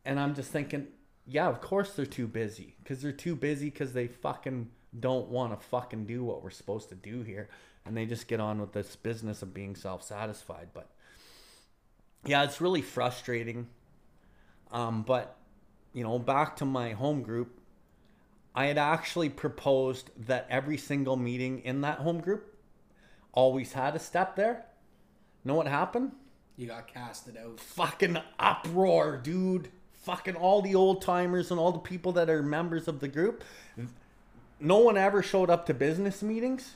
And 0.05 0.19
I'm 0.19 0.35
just 0.35 0.51
thinking, 0.51 0.87
yeah, 1.25 1.47
of 1.47 1.61
course 1.61 1.93
they're 1.93 2.05
too 2.05 2.27
busy 2.27 2.75
because 2.83 3.01
they're 3.01 3.11
too 3.11 3.35
busy 3.35 3.69
because 3.69 3.93
they 3.93 4.07
fucking 4.07 4.69
don't 4.99 5.29
want 5.29 5.59
to 5.59 5.67
fucking 5.67 6.05
do 6.05 6.23
what 6.23 6.43
we're 6.43 6.49
supposed 6.51 6.89
to 6.89 6.95
do 6.95 7.23
here. 7.23 7.49
And 7.85 7.97
they 7.97 8.05
just 8.05 8.27
get 8.27 8.39
on 8.39 8.59
with 8.59 8.73
this 8.73 8.95
business 8.95 9.41
of 9.41 9.53
being 9.53 9.75
self 9.75 10.03
satisfied. 10.03 10.69
But 10.73 10.89
yeah, 12.25 12.43
it's 12.43 12.61
really 12.61 12.81
frustrating. 12.81 13.67
Um, 14.71 15.01
but 15.01 15.38
you 15.93 16.03
know, 16.03 16.19
back 16.19 16.55
to 16.57 16.65
my 16.65 16.91
home 16.91 17.21
group, 17.23 17.59
I 18.55 18.65
had 18.65 18.77
actually 18.77 19.29
proposed 19.29 20.09
that 20.17 20.47
every 20.49 20.77
single 20.77 21.15
meeting 21.15 21.59
in 21.59 21.81
that 21.81 21.99
home 21.99 22.19
group 22.19 22.55
always 23.31 23.73
had 23.73 23.95
a 23.95 23.99
step 23.99 24.35
there. 24.35 24.65
Know 25.43 25.55
what 25.55 25.67
happened? 25.67 26.11
You 26.57 26.67
got 26.67 26.87
casted 26.87 27.37
out. 27.37 27.59
Fucking 27.59 28.17
uproar, 28.37 29.17
dude. 29.17 29.69
Fucking 30.03 30.35
all 30.35 30.61
the 30.61 30.75
old 30.75 31.01
timers 31.01 31.51
and 31.51 31.59
all 31.59 31.71
the 31.71 31.79
people 31.79 32.11
that 32.13 32.29
are 32.29 32.43
members 32.43 32.87
of 32.87 32.99
the 32.99 33.07
group. 33.07 33.43
No 34.59 34.79
one 34.79 34.97
ever 34.97 35.23
showed 35.23 35.49
up 35.49 35.65
to 35.67 35.73
business 35.73 36.21
meetings. 36.21 36.75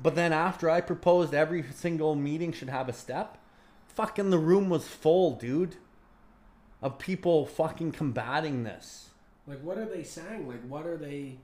But 0.00 0.14
then 0.14 0.32
after 0.32 0.70
I 0.70 0.80
proposed 0.80 1.34
every 1.34 1.64
single 1.74 2.14
meeting 2.14 2.52
should 2.52 2.68
have 2.68 2.88
a 2.88 2.92
step, 2.92 3.38
fucking 3.88 4.30
the 4.30 4.38
room 4.38 4.68
was 4.68 4.86
full, 4.86 5.34
dude. 5.34 5.76
Of 6.80 6.98
people 6.98 7.44
fucking 7.46 7.92
combating 7.92 8.62
this. 8.64 9.08
Like, 9.46 9.60
what 9.62 9.78
are 9.78 9.86
they 9.86 10.04
saying? 10.04 10.46
Like, 10.46 10.62
what 10.68 10.86
are 10.86 10.96
they? 10.96 11.38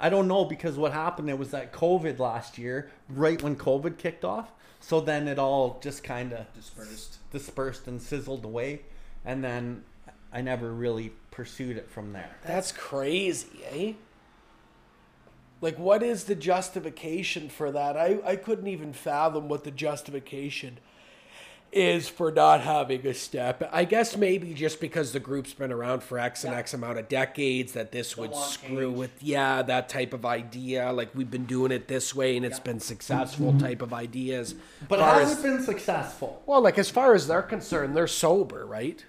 I 0.00 0.10
don't 0.10 0.28
know 0.28 0.44
because 0.44 0.76
what 0.76 0.92
happened 0.92 1.30
it 1.30 1.38
was 1.38 1.52
that 1.52 1.72
COVID 1.72 2.18
last 2.18 2.58
year, 2.58 2.90
right 3.08 3.40
when 3.40 3.56
COVID 3.56 3.96
kicked 3.96 4.24
off. 4.24 4.50
So 4.80 5.00
then 5.00 5.28
it 5.28 5.38
all 5.38 5.78
just 5.80 6.04
kind 6.04 6.32
of 6.34 6.52
Dispersed. 6.52 7.16
dispersed 7.32 7.86
and 7.86 8.02
sizzled 8.02 8.44
away, 8.44 8.82
and 9.24 9.42
then 9.42 9.84
I 10.30 10.42
never 10.42 10.70
really 10.72 11.12
pursued 11.30 11.78
it 11.78 11.88
from 11.88 12.12
there. 12.12 12.36
That's 12.44 12.70
crazy, 12.72 13.48
eh? 13.72 13.92
Like, 15.62 15.78
what 15.78 16.02
is 16.02 16.24
the 16.24 16.34
justification 16.34 17.48
for 17.48 17.70
that? 17.70 17.96
I, 17.96 18.18
I 18.22 18.36
couldn't 18.36 18.66
even 18.66 18.92
fathom 18.92 19.48
what 19.48 19.64
the 19.64 19.70
justification 19.70 20.78
is 21.72 22.08
for 22.08 22.30
not 22.30 22.60
having 22.60 23.04
a 23.06 23.12
step. 23.14 23.68
I 23.72 23.84
guess 23.84 24.16
maybe 24.16 24.54
just 24.54 24.80
because 24.80 25.12
the 25.12 25.18
group's 25.18 25.52
been 25.54 25.72
around 25.72 26.04
for 26.04 26.18
X 26.20 26.44
and 26.44 26.52
Yeah. 26.52 26.60
X 26.60 26.72
amount 26.72 26.98
of 26.98 27.08
decades, 27.08 27.72
that 27.72 27.90
this 27.90 28.16
would 28.16 28.34
screw 28.36 28.86
change. 28.88 28.96
with, 28.98 29.22
yeah, 29.22 29.60
that 29.62 29.88
type 29.88 30.12
of 30.14 30.24
idea. 30.24 30.92
Like 30.92 31.10
we've 31.14 31.30
been 31.30 31.46
doing 31.46 31.72
it 31.72 31.88
this 31.88 32.14
way 32.14 32.36
and 32.36 32.46
it's 32.46 32.60
been 32.60 32.78
successful 32.78 33.48
mm-hmm. 33.48 33.58
type 33.58 33.82
of 33.82 33.92
ideas. 33.92 34.54
But 34.88 35.00
Far 35.00 35.20
has 35.20 35.32
as- 35.32 35.38
it 35.40 35.42
been 35.42 35.62
successful? 35.62 36.42
well, 36.46 36.60
like 36.60 36.78
as 36.78 36.90
far 36.90 37.12
as 37.14 37.26
they're 37.26 37.42
concerned, 37.42 37.96
they're 37.96 38.06
sober, 38.06 38.64
right? 38.66 39.04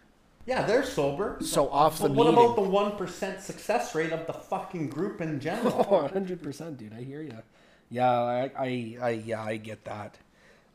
Yeah, 0.48 0.64
they're 0.66 0.84
sober. 0.84 1.38
So 1.42 1.70
off 1.70 1.98
the 1.98 2.08
But 2.08 2.16
what 2.16 2.28
meeting. 2.28 2.44
about 2.46 2.56
the 2.56 2.62
one 2.64 2.96
percent 2.98 3.42
success 3.42 3.94
rate 3.96 4.12
of 4.12 4.26
the 4.28 4.34
fucking 4.34 4.90
group 4.90 5.22
in 5.22 5.40
general? 5.48 5.86
Oh, 5.90 6.08
100%, 6.08 6.78
dude. 6.78 6.94
I 6.94 7.04
hear 7.04 7.22
you. 7.22 7.38
Yeah, 7.90 8.12
I, 8.12 8.52
I, 8.58 8.98
I, 9.02 9.10
yeah, 9.26 9.44
I 9.44 9.58
get 9.58 9.86
that. 9.86 10.18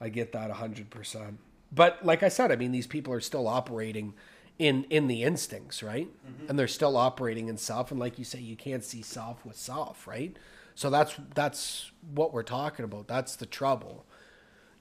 I 0.00 0.08
get 0.08 0.32
that 0.32 0.50
100%. 0.50 1.34
But 1.72 2.04
like 2.04 2.22
I 2.22 2.28
said, 2.28 2.50
I 2.50 2.56
mean, 2.56 2.72
these 2.72 2.86
people 2.86 3.12
are 3.14 3.20
still 3.20 3.46
operating 3.46 4.14
in 4.58 4.84
in 4.90 5.06
the 5.08 5.22
instincts, 5.22 5.82
right? 5.82 6.08
And 6.48 6.58
they're 6.58 6.68
still 6.68 6.96
operating 6.96 7.48
in 7.48 7.56
self. 7.56 7.90
And 7.90 7.98
like 8.00 8.18
you 8.18 8.24
say, 8.24 8.40
you 8.40 8.56
can't 8.56 8.84
see 8.84 9.02
self 9.02 9.44
with 9.44 9.56
self, 9.56 10.06
right? 10.06 10.36
So 10.74 10.90
that's 10.90 11.14
that's 11.34 11.90
what 12.14 12.32
we're 12.32 12.42
talking 12.42 12.84
about. 12.84 13.06
That's 13.08 13.36
the 13.36 13.46
trouble. 13.46 14.04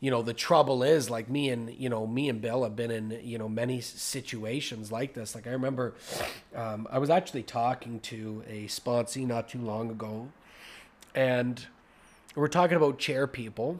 You 0.01 0.11
know, 0.11 0.21
the 0.21 0.33
trouble 0.33 0.81
is 0.81 1.09
like 1.09 1.29
me 1.29 1.49
and 1.49 1.73
you 1.73 1.89
know 1.89 2.07
me 2.07 2.29
and 2.29 2.41
Bill 2.41 2.63
have 2.63 2.75
been 2.75 2.91
in 2.91 3.19
you 3.23 3.37
know 3.37 3.49
many 3.49 3.81
situations 3.81 4.91
like 4.91 5.13
this. 5.13 5.35
Like 5.35 5.45
I 5.47 5.51
remember, 5.51 5.93
um, 6.55 6.87
I 6.89 6.99
was 6.99 7.09
actually 7.09 7.43
talking 7.43 7.99
to 8.01 8.43
a 8.47 8.65
sponsee 8.67 9.27
not 9.27 9.49
too 9.49 9.59
long 9.59 9.89
ago, 9.89 10.29
and 11.13 11.65
we're 12.35 12.47
talking 12.47 12.77
about 12.77 12.97
chair 12.97 13.27
people. 13.27 13.79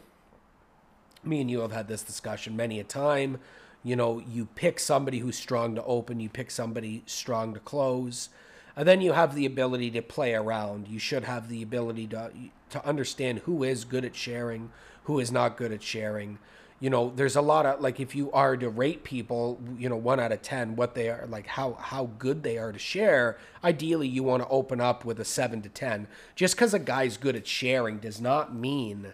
Me 1.24 1.42
and 1.42 1.52
you 1.52 1.60
have 1.62 1.72
had 1.72 1.88
this 1.88 2.04
discussion 2.04 2.56
many 2.56 2.80
a 2.80 2.84
time. 2.84 3.40
You 3.84 3.96
know, 3.96 4.20
you 4.20 4.46
pick 4.56 4.80
somebody 4.80 5.20
who's 5.20 5.38
strong 5.38 5.76
to 5.76 5.84
open, 5.84 6.20
you 6.20 6.30
pick 6.30 6.52
somebody 6.52 7.04
strong 7.06 7.54
to 7.54 7.60
close, 7.60 8.30
and 8.76 8.88
then 8.88 9.02
you 9.02 9.14
have 9.14 9.36
the 9.36 9.46
ability 9.46 9.92
to 9.92 10.02
play 10.02 10.34
around. 10.34 10.88
You 10.88 11.00
should 11.00 11.24
have 11.24 11.50
the 11.50 11.62
ability 11.62 12.08
to 12.08 12.32
to 12.72 12.86
understand 12.86 13.40
who 13.40 13.64
is 13.64 13.84
good 13.86 14.06
at 14.06 14.16
sharing, 14.16 14.72
who 15.04 15.20
is 15.20 15.32
not 15.32 15.58
good 15.58 15.72
at 15.72 15.82
sharing. 15.82 16.40
You 16.82 16.90
know, 16.90 17.12
there's 17.14 17.36
a 17.36 17.42
lot 17.42 17.66
of 17.66 17.82
like 17.82 18.00
if 18.00 18.16
you 18.16 18.32
are 18.32 18.56
to 18.56 18.70
rate 18.70 19.04
people, 19.04 19.60
you 19.78 19.90
know, 19.90 19.98
one 19.98 20.20
out 20.20 20.32
of 20.32 20.42
ten, 20.42 20.76
what 20.76 20.96
they 20.96 21.10
are 21.10 21.26
like, 21.28 21.48
how 21.48 21.74
how 21.74 22.12
good 22.18 22.44
they 22.44 22.58
are 22.58 22.72
to 22.72 22.80
share. 22.80 23.38
Ideally, 23.64 24.08
you 24.08 24.24
want 24.24 24.44
to 24.44 24.50
open 24.50 24.80
up 24.80 25.04
with 25.04 25.20
a 25.20 25.26
seven 25.26 25.62
to 25.64 25.70
ten. 25.70 26.08
Just 26.36 26.56
because 26.56 26.74
a 26.74 26.80
guy's 26.80 27.18
good 27.18 27.36
at 27.36 27.48
sharing 27.48 27.98
does 27.98 28.22
not 28.22 28.56
mean 28.56 29.14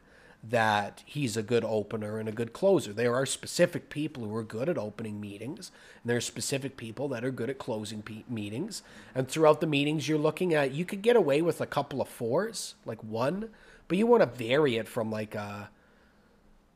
that 0.50 1.02
he's 1.06 1.36
a 1.36 1.44
good 1.44 1.64
opener 1.64 2.20
and 2.20 2.30
a 2.30 2.34
good 2.34 2.54
closer. 2.54 2.94
There 2.94 3.16
are 3.16 3.26
specific 3.26 3.90
people 3.90 4.24
who 4.26 4.36
are 4.36 4.44
good 4.44 4.70
at 4.70 4.78
opening 4.78 5.20
meetings, 5.20 5.72
and 6.04 6.10
there 6.10 6.18
are 6.18 6.22
specific 6.22 6.78
people 6.78 7.08
that 7.10 7.26
are 7.26 7.32
good 7.32 7.50
at 7.50 7.58
closing 7.58 8.02
pe- 8.02 8.24
meetings. 8.30 8.84
And 9.16 9.28
throughout 9.28 9.60
the 9.60 9.68
meetings, 9.68 10.08
you're 10.08 10.18
looking 10.20 10.54
at 10.54 10.72
you 10.72 10.86
could 10.86 11.02
get 11.02 11.16
away 11.16 11.42
with 11.42 11.62
a 11.62 11.66
couple 11.66 12.02
of 12.02 12.08
fours, 12.08 12.76
like 12.86 13.04
one, 13.04 13.50
but 13.88 13.98
you 13.98 14.06
want 14.06 14.22
to 14.22 14.38
vary 14.38 14.76
it 14.78 14.88
from 14.88 15.10
like 15.12 15.36
a 15.36 15.70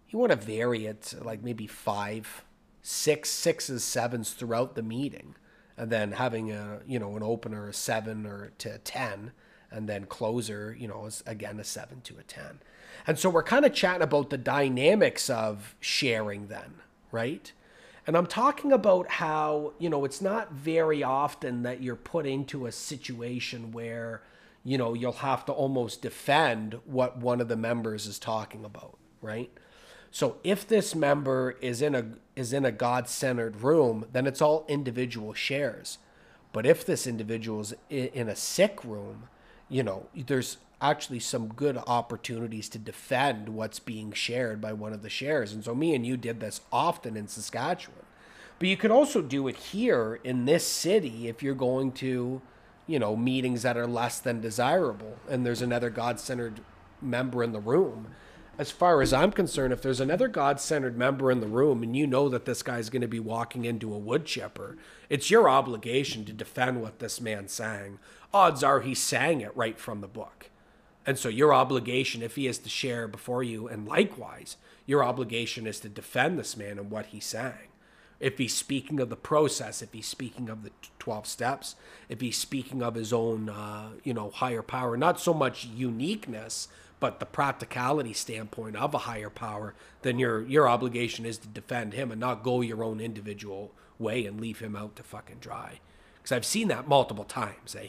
you 0.10 0.18
want 0.18 0.32
to 0.32 0.38
vary 0.38 0.86
it 0.86 1.14
like 1.22 1.44
maybe 1.44 1.68
five, 1.68 2.44
six, 2.82 3.30
sixes, 3.30 3.84
sevens 3.84 4.32
throughout 4.32 4.74
the 4.76 4.82
meeting, 4.82 5.36
and 5.78 5.92
then 5.92 6.14
having 6.14 6.52
a 6.52 6.80
you 6.88 6.98
know 7.00 7.16
an 7.16 7.24
opener 7.24 7.68
a 7.70 7.74
seven 7.74 8.26
or 8.26 8.52
to 8.58 8.76
a 8.76 8.78
ten, 8.80 9.32
and 9.70 9.88
then 9.88 10.06
closer 10.06 10.76
you 10.78 10.88
know 10.88 11.08
again 11.28 11.60
a 11.60 11.64
seven 11.64 12.02
to 12.02 12.18
a 12.18 12.24
ten, 12.24 12.60
and 13.08 13.17
so 13.17 13.30
we're 13.30 13.43
kind 13.43 13.65
of 13.65 13.73
chatting 13.73 14.02
about 14.02 14.30
the 14.30 14.38
dynamics 14.38 15.30
of 15.30 15.75
sharing 15.80 16.47
then, 16.47 16.75
right? 17.12 17.52
And 18.08 18.17
I'm 18.17 18.28
talking 18.28 18.71
about 18.71 19.10
how 19.10 19.73
you 19.78 19.89
know 19.89 20.06
it's 20.06 20.21
not 20.21 20.52
very 20.52 21.04
often 21.04 21.63
that 21.63 21.84
you're 21.84 21.95
put 21.95 22.25
into 22.25 22.65
a 22.65 22.71
situation 22.71 23.71
where 23.71 24.21
you 24.63 24.78
know 24.78 24.93
you'll 24.93 25.12
have 25.13 25.45
to 25.45 25.52
almost 25.52 26.02
defend 26.02 26.80
what 26.86 27.17
one 27.17 27.41
of 27.41 27.47
the 27.47 27.56
members 27.56 28.08
is 28.08 28.19
talking 28.19 28.65
about, 28.65 28.97
right? 29.21 29.52
So 30.12 30.38
if 30.43 30.67
this 30.67 30.95
member 30.95 31.56
is 31.62 31.82
in 31.82 31.93
a 31.93 32.06
is 32.36 32.54
in 32.54 32.65
a 32.65 32.71
God-centered 32.71 33.58
room, 33.58 34.06
then 34.12 34.25
it's 34.25 34.41
all 34.41 34.65
individual 34.67 35.34
shares. 35.34 35.99
But 36.52 36.65
if 36.65 36.86
this 36.86 37.06
individual 37.06 37.62
is 37.62 37.75
in 37.89 38.28
a 38.28 38.36
sick 38.36 38.84
room, 38.84 39.30
you 39.67 39.84
know, 39.84 40.08
there's 40.15 40.58
actually 40.82 41.20
some 41.20 41.48
good 41.50 41.78
opportunities 41.88 42.70
to 42.70 42.78
defend 42.78 43.50
what's 43.50 43.80
being 43.80 44.12
shared 44.12 44.62
by 44.62 44.74
one 44.74 44.94
of 44.94 45.02
the 45.02 45.10
shares. 45.10 45.54
And 45.54 45.63
so 45.63 45.76
me 45.76 45.94
and 45.94 46.06
you 46.06 46.18
did 46.18 46.39
this 46.39 46.62
often 46.72 47.18
in 47.18 47.28
Saskatchewan. 47.28 48.06
But 48.58 48.68
you 48.68 48.78
could 48.78 48.92
also 48.92 49.22
do 49.22 49.48
it 49.48 49.56
here 49.56 50.20
in 50.24 50.46
this 50.46 50.68
city 50.68 51.28
if 51.28 51.42
you're 51.42 51.56
going 51.56 51.92
to, 51.94 52.42
you 52.88 53.00
know, 53.00 53.15
meetings 53.15 53.62
that 53.63 53.78
are 53.78 53.88
less 53.88 54.20
than 54.20 54.42
desirable 54.42 55.18
and 55.30 55.46
there's 55.46 55.62
another 55.62 55.89
God-centered 55.89 56.62
member 57.02 57.44
in 57.44 57.54
the 57.54 57.60
room 57.60 58.08
as 58.60 58.72
far 58.72 59.02
as 59.02 59.13
I'm 59.13 59.32
concerned, 59.32 59.72
if 59.72 59.82
there's 59.82 60.02
another 60.02 60.28
God 60.28 60.60
centered 60.60 60.98
member 60.98 61.32
in 61.32 61.39
the 61.39 61.48
room 61.48 61.82
and 61.82 61.96
you 61.96 62.06
know 62.06 62.28
that 62.28 62.44
this 62.44 62.62
guy's 62.62 62.89
going 62.89 63.02
to 63.02 63.08
be 63.08 63.20
walking 63.20 63.63
into 63.63 63.94
a 63.94 63.98
wood 63.98 64.26
chipper, 64.26 64.78
it's 65.08 65.32
your 65.32 65.50
obligation 65.50 66.26
to 66.26 66.34
defend 66.34 66.82
what 66.82 67.00
this 67.00 67.22
man 67.22 67.48
sang. 67.48 68.00
Odds 68.34 68.62
are 68.62 68.82
he 68.82 68.94
sang 68.94 69.39
it 69.39 69.56
right 69.56 69.80
from 69.80 70.02
the 70.02 70.10
book. 70.10 70.50
And 71.06 71.18
so 71.18 71.30
your 71.30 71.54
obligation, 71.54 72.22
if 72.22 72.36
he 72.36 72.48
is 72.48 72.58
to 72.60 72.70
share 72.70 73.08
before 73.08 73.42
you, 73.44 73.68
and 73.68 73.88
likewise, 73.88 74.58
your 74.86 75.04
obligation 75.04 75.66
is 75.66 75.80
to 75.82 75.90
defend 75.90 76.38
this 76.38 76.58
man 76.58 76.78
and 76.78 76.92
what 76.92 77.08
he 77.08 77.20
sang. 77.20 77.70
If 78.20 78.38
he's 78.38 78.54
speaking 78.54 79.00
of 79.00 79.10
the 79.10 79.16
process, 79.16 79.82
if 79.82 79.94
he's 79.94 80.06
speaking 80.06 80.50
of 80.50 80.64
the 80.64 80.72
12 81.00 81.26
steps, 81.26 81.76
if 82.10 82.20
he's 82.20 82.38
speaking 82.38 82.84
of 82.84 82.96
his 82.96 83.14
own, 83.14 83.50
uh, 83.50 83.92
you 84.04 84.14
know, 84.14 84.30
higher 84.30 84.62
power, 84.62 84.98
not 84.98 85.20
so 85.20 85.34
much 85.34 85.66
uniqueness, 85.66 86.68
but 87.00 87.20
the 87.20 87.26
practicality 87.26 88.14
standpoint 88.14 88.76
of 88.76 88.94
a 88.94 89.00
higher 89.00 89.30
power, 89.30 89.74
then 90.02 90.20
your 90.20 90.46
your 90.46 90.68
obligation 90.68 91.26
is 91.26 91.38
to 91.38 91.48
defend 91.48 91.94
him 91.94 92.12
and 92.12 92.20
not 92.20 92.44
go 92.44 92.62
your 92.62 92.84
own 92.84 93.00
individual 93.00 93.72
way 93.98 94.26
and 94.26 94.42
leave 94.42 94.60
him 94.60 94.76
out 94.76 94.96
to 94.98 95.04
fucking 95.04 95.38
dry. 95.40 95.80
Because 96.18 96.32
I've 96.34 96.46
seen 96.46 96.68
that 96.70 96.88
multiple 96.88 97.24
times, 97.24 97.76
eh? 97.76 97.88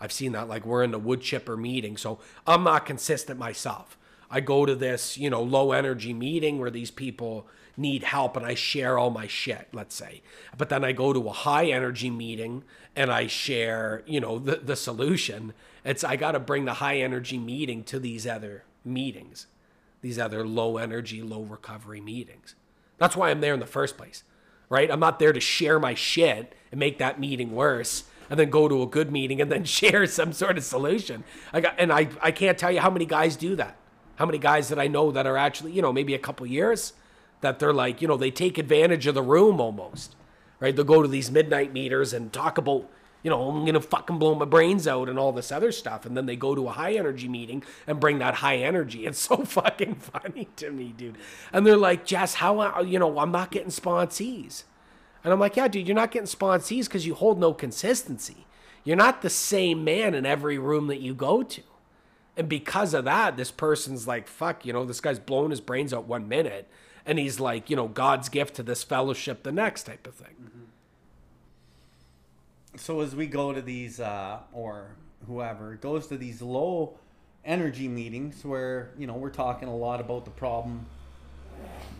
I've 0.00 0.12
seen 0.12 0.32
that 0.32 0.48
like 0.48 0.66
we're 0.66 0.82
in 0.82 0.90
the 0.90 0.98
wood 0.98 1.20
chipper 1.20 1.56
meeting, 1.56 1.96
so 1.96 2.18
I'm 2.46 2.64
not 2.64 2.86
consistent 2.86 3.38
myself. 3.38 3.98
I 4.30 4.40
go 4.40 4.66
to 4.66 4.74
this, 4.74 5.16
you 5.16 5.30
know, 5.30 5.42
low 5.42 5.72
energy 5.72 6.12
meeting 6.12 6.58
where 6.58 6.70
these 6.70 6.90
people 6.90 7.46
need 7.76 8.02
help 8.02 8.36
and 8.36 8.44
I 8.44 8.54
share 8.54 8.98
all 8.98 9.10
my 9.10 9.26
shit, 9.26 9.68
let's 9.72 9.94
say. 9.94 10.22
But 10.56 10.68
then 10.68 10.84
I 10.84 10.92
go 10.92 11.12
to 11.12 11.28
a 11.28 11.32
high 11.32 11.66
energy 11.66 12.10
meeting 12.10 12.64
and 12.94 13.12
I 13.12 13.26
share, 13.26 14.02
you 14.06 14.20
know, 14.20 14.38
the, 14.38 14.56
the 14.56 14.76
solution. 14.76 15.52
It's 15.84 16.02
I 16.02 16.16
got 16.16 16.32
to 16.32 16.40
bring 16.40 16.64
the 16.64 16.74
high 16.74 16.96
energy 16.96 17.38
meeting 17.38 17.84
to 17.84 17.98
these 17.98 18.26
other 18.26 18.64
meetings, 18.84 19.46
these 20.00 20.18
other 20.18 20.46
low 20.46 20.78
energy, 20.78 21.22
low 21.22 21.42
recovery 21.42 22.00
meetings. 22.00 22.54
That's 22.98 23.16
why 23.16 23.30
I'm 23.30 23.40
there 23.40 23.54
in 23.54 23.60
the 23.60 23.66
first 23.66 23.96
place, 23.96 24.24
right? 24.68 24.90
I'm 24.90 25.00
not 25.00 25.18
there 25.18 25.32
to 25.32 25.40
share 25.40 25.78
my 25.78 25.94
shit 25.94 26.54
and 26.70 26.80
make 26.80 26.98
that 26.98 27.20
meeting 27.20 27.54
worse 27.54 28.04
and 28.30 28.38
then 28.38 28.50
go 28.50 28.68
to 28.68 28.82
a 28.82 28.86
good 28.86 29.10
meeting 29.10 29.40
and 29.40 29.50
then 29.50 29.64
share 29.78 30.06
some 30.06 30.32
sort 30.32 30.58
of 30.58 30.64
solution. 30.64 31.24
I 31.52 31.60
got, 31.60 31.74
and 31.78 31.92
I, 31.92 32.08
I 32.20 32.30
can't 32.30 32.58
tell 32.58 32.70
you 32.72 32.80
how 32.80 32.90
many 32.90 33.06
guys 33.06 33.36
do 33.36 33.56
that. 33.56 33.76
How 34.16 34.26
many 34.26 34.38
guys 34.38 34.68
that 34.70 34.78
I 34.78 34.86
know 34.86 35.10
that 35.12 35.26
are 35.26 35.36
actually, 35.36 35.72
you 35.72 35.82
know, 35.82 35.92
maybe 35.92 36.14
a 36.14 36.18
couple 36.18 36.46
years 36.46 36.94
that 37.40 37.58
they're 37.58 37.72
like, 37.72 38.00
you 38.00 38.08
know, 38.08 38.16
they 38.16 38.30
take 38.30 38.58
advantage 38.58 39.06
of 39.06 39.14
the 39.14 39.22
room 39.22 39.60
almost, 39.60 40.16
right? 40.58 40.74
They'll 40.74 40.84
go 40.84 41.02
to 41.02 41.08
these 41.08 41.30
midnight 41.30 41.72
meters 41.72 42.12
and 42.12 42.32
talk 42.32 42.56
about, 42.58 42.88
you 43.22 43.30
know, 43.30 43.50
I'm 43.50 43.64
gonna 43.64 43.80
fucking 43.80 44.18
blow 44.18 44.34
my 44.34 44.44
brains 44.44 44.88
out 44.88 45.08
and 45.08 45.18
all 45.18 45.32
this 45.32 45.52
other 45.52 45.70
stuff, 45.72 46.06
and 46.06 46.16
then 46.16 46.26
they 46.26 46.36
go 46.36 46.54
to 46.54 46.68
a 46.68 46.72
high 46.72 46.94
energy 46.94 47.28
meeting 47.28 47.62
and 47.86 48.00
bring 48.00 48.18
that 48.20 48.36
high 48.36 48.56
energy. 48.56 49.04
It's 49.06 49.18
so 49.28 49.38
fucking 49.38 49.96
funny 49.96 50.48
to 50.56 50.70
me, 50.70 50.94
dude. 50.96 51.18
And 51.52 51.66
they're 51.66 51.76
like, 51.76 52.06
Jess, 52.06 52.34
how, 52.34 52.60
uh, 52.60 52.82
you 52.82 52.98
know, 52.98 53.18
I'm 53.18 53.32
not 53.32 53.50
getting 53.50 53.70
sponsees. 53.70 54.64
And 55.26 55.32
I'm 55.32 55.40
like, 55.40 55.56
yeah, 55.56 55.66
dude, 55.66 55.88
you're 55.88 55.96
not 55.96 56.12
getting 56.12 56.28
sponsees 56.28 56.84
because 56.84 57.04
you 57.04 57.16
hold 57.16 57.40
no 57.40 57.52
consistency. 57.52 58.46
You're 58.84 58.94
not 58.94 59.22
the 59.22 59.28
same 59.28 59.82
man 59.82 60.14
in 60.14 60.24
every 60.24 60.56
room 60.56 60.86
that 60.86 61.00
you 61.00 61.14
go 61.14 61.42
to. 61.42 61.62
And 62.36 62.48
because 62.48 62.94
of 62.94 63.06
that, 63.06 63.36
this 63.36 63.50
person's 63.50 64.06
like, 64.06 64.28
fuck, 64.28 64.64
you 64.64 64.72
know, 64.72 64.84
this 64.84 65.00
guy's 65.00 65.18
blowing 65.18 65.50
his 65.50 65.60
brains 65.60 65.92
out 65.92 66.04
one 66.04 66.28
minute. 66.28 66.68
And 67.04 67.18
he's 67.18 67.40
like, 67.40 67.68
you 67.68 67.74
know, 67.74 67.88
God's 67.88 68.28
gift 68.28 68.54
to 68.54 68.62
this 68.62 68.84
fellowship 68.84 69.42
the 69.42 69.50
next 69.50 69.82
type 69.82 70.06
of 70.06 70.14
thing. 70.14 70.36
Mm-hmm. 70.40 70.60
So 72.76 73.00
as 73.00 73.16
we 73.16 73.26
go 73.26 73.52
to 73.52 73.60
these, 73.60 73.98
uh, 73.98 74.38
or 74.52 74.94
whoever 75.26 75.74
goes 75.74 76.06
to 76.06 76.16
these 76.16 76.40
low 76.40 77.00
energy 77.44 77.88
meetings 77.88 78.44
where, 78.44 78.92
you 78.96 79.08
know, 79.08 79.14
we're 79.14 79.30
talking 79.30 79.66
a 79.66 79.76
lot 79.76 80.00
about 80.00 80.24
the 80.24 80.30
problem, 80.30 80.86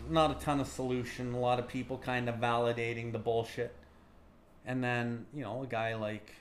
not 0.09 0.31
a 0.31 0.43
ton 0.43 0.59
of 0.59 0.67
solution, 0.67 1.33
a 1.33 1.39
lot 1.39 1.59
of 1.59 1.67
people 1.67 1.97
kind 1.97 2.29
of 2.29 2.35
validating 2.35 3.11
the 3.11 3.19
bullshit. 3.19 3.73
And 4.65 4.83
then, 4.83 5.25
you 5.33 5.43
know, 5.43 5.63
a 5.63 5.67
guy 5.67 5.95
like, 5.95 6.33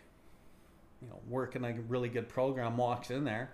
you 1.00 1.08
know, 1.08 1.20
working 1.28 1.64
a 1.64 1.72
really 1.88 2.08
good 2.08 2.28
program 2.28 2.76
walks 2.76 3.10
in 3.10 3.24
there 3.24 3.50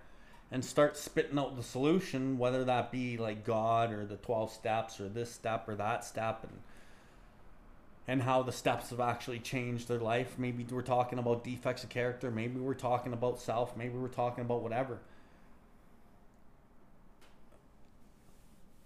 and 0.51 0.63
starts 0.63 0.99
spitting 0.99 1.37
out 1.37 1.55
the 1.55 1.63
solution, 1.63 2.37
whether 2.37 2.63
that 2.63 2.91
be 2.91 3.17
like 3.17 3.43
God 3.43 3.91
or 3.91 4.05
the 4.05 4.17
12 4.17 4.51
steps 4.51 4.99
or 4.99 5.09
this 5.09 5.31
step 5.31 5.67
or 5.67 5.75
that 5.75 6.03
step 6.05 6.43
and 6.43 6.59
and 8.07 8.21
how 8.21 8.43
the 8.43 8.51
steps 8.51 8.89
have 8.89 8.99
actually 8.99 9.39
changed 9.39 9.87
their 9.87 9.99
life. 9.99 10.35
Maybe 10.37 10.65
we're 10.69 10.81
talking 10.81 11.19
about 11.19 11.43
defects 11.43 11.83
of 11.83 11.89
character, 11.89 12.29
maybe 12.29 12.59
we're 12.59 12.73
talking 12.73 13.13
about 13.13 13.39
self, 13.39 13.77
maybe 13.77 13.97
we're 13.97 14.09
talking 14.09 14.43
about 14.43 14.61
whatever. 14.61 14.99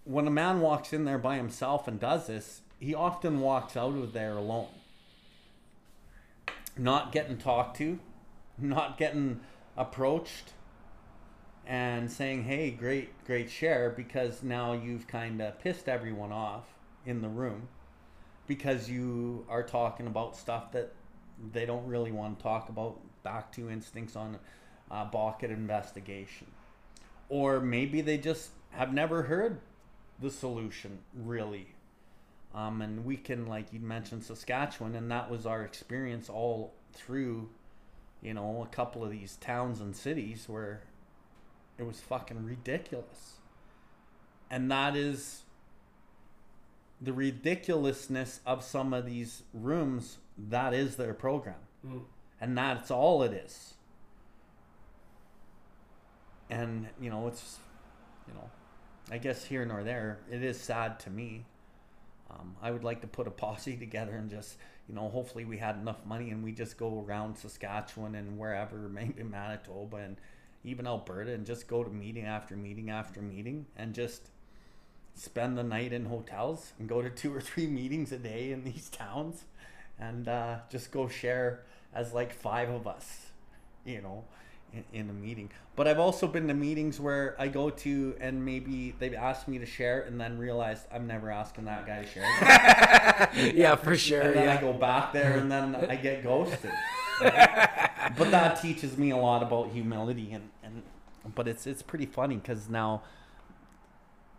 When 0.08 0.26
a 0.26 0.32
man 0.32 0.62
walks 0.62 0.94
in 0.94 1.04
there 1.04 1.18
by 1.18 1.36
himself 1.36 1.86
and 1.86 2.00
does 2.00 2.28
this, 2.28 2.62
he 2.80 2.96
often 2.96 3.42
walks 3.42 3.76
out 3.76 3.94
of 3.94 4.14
there 4.14 4.38
alone. 4.38 4.70
Not 6.78 7.12
getting 7.12 7.38
talked 7.38 7.76
to, 7.80 8.00
not 8.58 8.98
getting 8.98 9.42
approached, 9.76 10.54
and 11.66 12.10
saying, 12.10 12.46
"Hey, 12.46 12.72
great, 12.72 13.22
great 13.26 13.50
share," 13.50 13.90
because 13.90 14.44
now 14.44 14.72
you've 14.72 15.08
kind 15.08 15.42
of 15.42 15.60
pissed 15.60 15.90
everyone 15.90 16.32
off 16.32 16.74
in 17.06 17.22
the 17.22 17.28
room 17.28 17.68
because 18.48 18.90
you 18.90 19.46
are 19.50 19.64
talking 19.64 20.08
about 20.08 20.38
stuff 20.38 20.72
that 20.72 20.94
they 21.52 21.66
don't 21.66 21.86
really 21.86 22.14
want 22.14 22.40
to 22.40 22.44
talk 22.44 22.70
about. 22.70 22.98
Back 23.24 23.52
to 23.54 23.70
instincts 23.70 24.16
on 24.16 24.40
uh, 24.90 25.04
bucket 25.04 25.52
investigation, 25.52 26.48
or 27.28 27.60
maybe 27.60 28.00
they 28.00 28.18
just 28.18 28.52
have 28.72 28.94
never 28.94 29.24
heard 29.24 29.60
the 30.20 30.30
solution 30.30 31.00
really. 31.14 31.68
Um, 32.56 32.82
and 32.82 33.06
we 33.06 33.18
can, 33.18 33.46
like 33.46 33.72
you 33.72 33.80
mentioned, 33.80 34.24
Saskatchewan, 34.24 34.96
and 34.96 35.12
that 35.12 35.30
was 35.30 35.46
our 35.46 35.64
experience 35.64 36.30
all 36.30 36.74
through, 36.94 37.50
you 38.22 38.34
know, 38.34 38.64
a 38.64 38.76
couple 38.76 39.04
of 39.04 39.12
these 39.12 39.36
towns 39.36 39.80
and 39.80 39.96
cities 39.96 40.46
where 40.48 40.82
it 41.78 41.84
was 41.84 42.00
fucking 42.00 42.44
ridiculous. 42.44 43.34
And 44.50 44.72
that 44.72 44.96
is 44.96 45.44
the 47.02 47.14
ridiculousness 47.14 48.40
of 48.46 48.64
some 48.64 48.94
of 48.94 49.06
these 49.06 49.44
rooms. 49.54 50.18
That 50.38 50.74
is 50.74 50.96
their 50.96 51.14
program. 51.14 51.56
Mm. 51.86 52.04
And 52.40 52.58
that's 52.58 52.90
all 52.90 53.24
it 53.24 53.34
is. 53.34 53.74
And, 56.50 56.88
you 57.00 57.10
know, 57.10 57.28
it's, 57.28 57.60
you 58.28 58.34
know, 58.34 58.50
I 59.10 59.18
guess 59.18 59.46
here 59.46 59.66
nor 59.66 59.84
there, 59.84 60.20
it 60.30 60.44
is 60.44 60.60
sad 60.60 61.00
to 61.02 61.10
me. 61.10 61.46
Um, 62.30 62.56
I 62.62 62.72
would 62.72 62.84
like 62.84 63.02
to 63.02 63.08
put 63.08 63.28
a 63.28 63.32
posse 63.32 63.78
together 63.78 64.16
and 64.16 64.30
just, 64.30 64.58
you 64.88 64.96
know, 64.96 65.10
hopefully 65.10 65.46
we 65.46 65.58
had 65.58 65.78
enough 65.78 66.06
money 66.06 66.30
and 66.30 66.44
we 66.44 66.52
just 66.52 66.78
go 66.78 67.04
around 67.08 67.38
Saskatchewan 67.38 68.16
and 68.16 68.38
wherever, 68.38 68.78
maybe 68.90 69.24
Manitoba 69.24 69.98
and 69.98 70.18
even 70.64 70.88
Alberta, 70.88 71.32
and 71.32 71.46
just 71.46 71.68
go 71.68 71.84
to 71.84 71.90
meeting 71.90 72.26
after 72.26 72.56
meeting 72.58 72.90
after 72.90 73.22
meeting 73.22 73.66
and 73.78 73.94
just 73.94 74.30
spend 75.16 75.58
the 75.58 75.64
night 75.64 75.94
in 75.94 76.06
hotels 76.06 76.74
and 76.78 76.90
go 76.90 77.02
to 77.02 77.10
two 77.22 77.34
or 77.34 77.42
three 77.42 77.68
meetings 77.68 78.12
a 78.12 78.18
day 78.18 78.52
in 78.52 78.64
these 78.64 78.90
towns 78.90 79.46
and 80.00 80.28
uh, 80.28 80.58
just 80.70 80.92
go 80.92 81.08
share 81.08 81.64
as 81.94 82.14
like 82.14 82.34
five 82.34 82.70
of 82.70 82.86
us, 82.86 83.28
you 83.86 84.02
know, 84.02 84.26
in, 84.94 85.10
a 85.10 85.14
meeting. 85.14 85.50
But 85.76 85.88
I've 85.88 86.00
also 86.00 86.28
been 86.28 86.48
to 86.48 86.54
meetings 86.54 87.00
where 87.00 87.36
I 87.40 87.48
go 87.48 87.70
to 87.70 88.16
and 88.20 88.44
maybe 88.44 88.94
they've 89.00 89.14
asked 89.14 89.48
me 89.48 89.60
to 89.60 89.66
share 89.66 90.02
and 90.02 90.20
then 90.20 90.38
realized 90.38 90.86
I'm 90.94 91.08
never 91.08 91.32
asking 91.32 91.66
that 91.66 91.86
guy 91.86 92.04
to 92.04 92.08
share. 92.08 93.54
yeah, 93.56 93.76
for 93.76 93.96
sure. 93.96 94.22
And 94.22 94.36
then 94.36 94.44
yeah. 94.46 94.58
I 94.58 94.62
go 94.62 94.74
back 94.74 95.14
there 95.14 95.38
and 95.38 95.52
then 95.52 95.76
I 95.76 95.96
get 95.96 96.24
ghosted. 96.24 96.72
but 97.22 98.32
that 98.32 98.62
teaches 98.62 98.98
me 98.98 99.12
a 99.12 99.18
lot 99.18 99.42
about 99.44 99.70
humility 99.72 100.34
and, 100.34 100.50
and 100.64 100.84
but 101.36 101.48
it's 101.48 101.68
it's 101.68 101.82
pretty 101.82 102.06
funny 102.06 102.36
because 102.36 102.70
now 102.70 103.02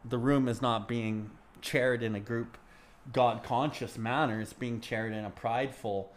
the 0.04 0.18
room 0.18 0.48
is 0.48 0.62
not 0.62 0.88
being 0.88 1.30
chaired 1.60 2.02
in 2.02 2.14
a 2.14 2.20
group 2.20 2.56
God 3.12 3.42
conscious 3.42 3.96
manner. 3.96 4.40
It's 4.40 4.52
being 4.52 4.80
chaired 4.80 5.12
in 5.12 5.24
a 5.24 5.30
prideful, 5.30 6.12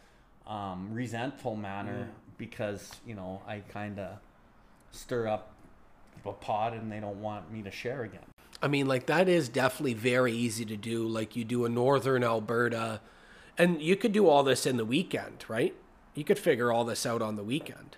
um, 0.45 0.93
resentful 0.93 1.56
manner 1.56 2.00
Yeah. 2.00 2.06
Because 2.42 2.90
you 3.06 3.14
know 3.14 3.40
I 3.48 3.60
kind 3.72 4.00
of 4.00 4.18
stir 4.90 5.28
up 5.28 5.54
a 6.26 6.32
pot 6.32 6.74
and 6.74 6.92
they 6.92 7.00
don't 7.00 7.22
want 7.22 7.52
me 7.52 7.62
to 7.62 7.72
share 7.72 8.02
again. 8.04 8.26
I 8.62 8.68
mean, 8.68 8.88
like 8.88 9.06
that 9.06 9.30
is 9.30 9.48
definitely 9.48 9.94
very 9.94 10.34
easy 10.34 10.66
to 10.66 10.76
do. 10.76 11.08
Like 11.08 11.36
you 11.36 11.46
do 11.46 11.66
a 11.66 11.70
northern 11.70 12.24
Alberta, 12.24 13.00
and 13.58 13.80
you 13.80 13.96
could 13.96 14.12
do 14.12 14.28
all 14.28 14.44
this 14.44 14.66
in 14.66 14.78
the 14.78 14.86
weekend, 14.86 15.46
right? 15.48 15.76
You 16.16 16.24
could 16.24 16.40
figure 16.40 16.72
all 16.72 16.84
this 16.84 17.06
out 17.06 17.22
on 17.22 17.36
the 17.36 17.44
weekend. 17.44 17.98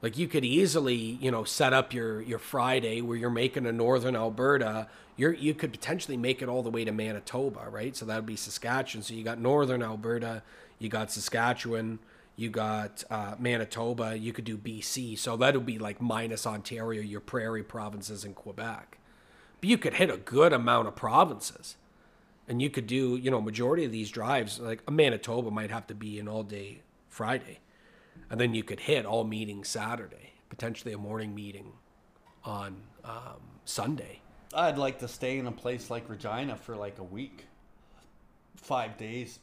Like 0.00 0.16
you 0.16 0.28
could 0.28 0.44
easily, 0.44 0.94
you 0.94 1.32
know, 1.32 1.42
set 1.42 1.72
up 1.72 1.92
your 1.92 2.22
your 2.22 2.38
Friday 2.38 3.00
where 3.00 3.16
you're 3.16 3.30
making 3.30 3.66
a 3.66 3.72
northern 3.72 4.14
Alberta. 4.14 4.86
You're 5.16 5.34
you 5.34 5.54
could 5.54 5.72
potentially 5.72 6.16
make 6.16 6.40
it 6.40 6.48
all 6.48 6.62
the 6.62 6.70
way 6.70 6.84
to 6.84 6.92
Manitoba, 6.92 7.68
right? 7.68 7.96
So 7.96 8.06
that 8.06 8.14
would 8.14 8.26
be 8.26 8.36
Saskatchewan. 8.36 9.02
So 9.02 9.12
you 9.12 9.24
got 9.24 9.40
northern 9.40 9.82
Alberta, 9.82 10.44
you 10.78 10.88
got 10.88 11.10
Saskatchewan, 11.10 11.98
you 12.40 12.48
got 12.48 13.04
uh, 13.10 13.34
Manitoba. 13.38 14.16
You 14.16 14.32
could 14.32 14.46
do 14.46 14.56
BC. 14.56 15.18
So 15.18 15.36
that 15.36 15.54
would 15.54 15.66
be 15.66 15.78
like 15.78 16.00
minus 16.00 16.46
Ontario, 16.46 17.02
your 17.02 17.20
prairie 17.20 17.62
provinces, 17.62 18.24
and 18.24 18.34
Quebec. 18.34 18.98
but 19.60 19.68
you 19.68 19.76
could 19.76 19.94
hit 19.94 20.08
a 20.08 20.16
good 20.16 20.54
amount 20.54 20.88
of 20.88 20.96
provinces, 20.96 21.76
and 22.48 22.62
you 22.62 22.70
could 22.70 22.86
do 22.86 23.16
you 23.16 23.30
know 23.30 23.42
majority 23.42 23.84
of 23.84 23.92
these 23.92 24.10
drives. 24.10 24.58
Like 24.58 24.82
a 24.88 24.90
Manitoba 24.90 25.50
might 25.50 25.70
have 25.70 25.86
to 25.88 25.94
be 25.94 26.18
an 26.18 26.28
all 26.28 26.42
day 26.42 26.80
Friday, 27.10 27.58
and 28.30 28.40
then 28.40 28.54
you 28.54 28.64
could 28.64 28.80
hit 28.80 29.04
all 29.04 29.24
meetings 29.24 29.68
Saturday, 29.68 30.32
potentially 30.48 30.94
a 30.94 30.98
morning 30.98 31.34
meeting 31.34 31.72
on 32.42 32.76
um, 33.04 33.42
Sunday. 33.66 34.22
I'd 34.54 34.78
like 34.78 34.98
to 35.00 35.08
stay 35.08 35.36
in 35.36 35.46
a 35.46 35.52
place 35.52 35.90
like 35.90 36.08
Regina 36.08 36.56
for 36.56 36.74
like 36.74 36.98
a 36.98 37.04
week, 37.04 37.44
five 38.56 38.96
days. 38.96 39.40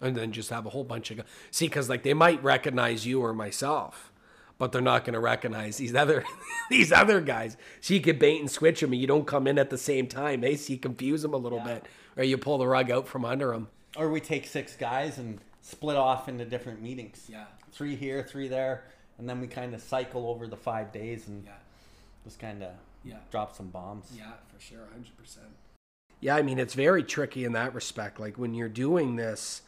And 0.00 0.16
then 0.16 0.32
just 0.32 0.50
have 0.50 0.66
a 0.66 0.70
whole 0.70 0.84
bunch 0.84 1.10
of 1.10 1.20
see 1.50 1.66
because 1.66 1.88
like 1.88 2.02
they 2.02 2.14
might 2.14 2.42
recognize 2.42 3.06
you 3.06 3.20
or 3.20 3.32
myself 3.32 4.10
but 4.58 4.70
they're 4.70 4.80
not 4.80 5.04
going 5.04 5.14
to 5.14 5.20
recognize 5.20 5.76
these 5.76 5.94
other 6.02 6.24
these 6.70 6.92
other 6.92 7.20
guys 7.20 7.56
so 7.80 7.94
you 7.94 8.00
could 8.00 8.18
bait 8.18 8.40
and 8.40 8.50
switch 8.50 8.80
them 8.80 8.92
and 8.92 9.00
you 9.00 9.06
don't 9.06 9.26
come 9.26 9.46
in 9.46 9.58
at 9.58 9.70
the 9.70 9.78
same 9.78 10.06
time 10.06 10.42
eh? 10.44 10.56
so 10.56 10.72
you 10.72 10.78
confuse 10.78 11.22
them 11.22 11.32
a 11.34 11.36
little 11.38 11.60
bit 11.60 11.86
or 12.16 12.24
you 12.24 12.36
pull 12.38 12.58
the 12.58 12.66
rug 12.66 12.90
out 12.90 13.06
from 13.08 13.24
under 13.24 13.52
them 13.52 13.68
Or 13.96 14.08
we 14.10 14.20
take 14.20 14.46
six 14.46 14.74
guys 14.76 15.18
and 15.18 15.38
split 15.60 15.96
off 15.96 16.28
into 16.28 16.44
different 16.44 16.82
meetings. 16.82 17.26
Yeah. 17.28 17.44
Three 17.72 17.96
here, 17.96 18.22
three 18.22 18.48
there, 18.48 18.84
and 19.18 19.26
then 19.28 19.40
we 19.40 19.46
kind 19.46 19.74
of 19.74 19.80
cycle 19.80 20.26
over 20.28 20.46
the 20.46 20.56
five 20.56 20.92
days 20.92 21.26
and 21.28 21.46
just 22.24 22.38
kind 22.38 22.62
of 22.62 22.72
Yeah. 23.02 23.16
drop 23.30 23.54
some 23.56 23.68
bombs. 23.68 24.12
yeah 24.16 24.32
for 24.52 24.60
sure 24.60 24.86
100% 24.96 25.38
yeah 26.20 26.36
i 26.36 26.42
mean 26.42 26.58
it's 26.58 26.74
very 26.74 27.02
tricky 27.02 27.44
in 27.44 27.52
that 27.52 27.74
respect 27.74 28.18
like 28.20 28.36
when 28.38 28.54
you're 28.54 28.68
doing 28.68 29.16
this 29.16 29.62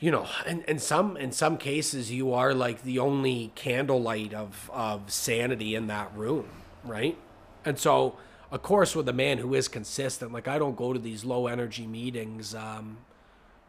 you 0.00 0.10
know 0.10 0.26
and 0.46 0.62
in 0.64 0.78
some 0.78 1.16
in 1.16 1.32
some 1.32 1.56
cases 1.56 2.10
you 2.10 2.32
are 2.32 2.52
like 2.54 2.82
the 2.82 2.98
only 2.98 3.52
candlelight 3.54 4.34
of 4.34 4.70
of 4.72 5.10
sanity 5.10 5.74
in 5.74 5.86
that 5.86 6.14
room 6.16 6.48
right 6.84 7.16
and 7.64 7.78
so 7.78 8.16
of 8.50 8.62
course 8.62 8.94
with 8.94 9.08
a 9.08 9.12
man 9.12 9.38
who 9.38 9.54
is 9.54 9.68
consistent 9.68 10.32
like 10.32 10.48
i 10.48 10.58
don't 10.58 10.76
go 10.76 10.92
to 10.92 10.98
these 10.98 11.24
low 11.24 11.46
energy 11.46 11.86
meetings 11.86 12.54
um 12.54 12.98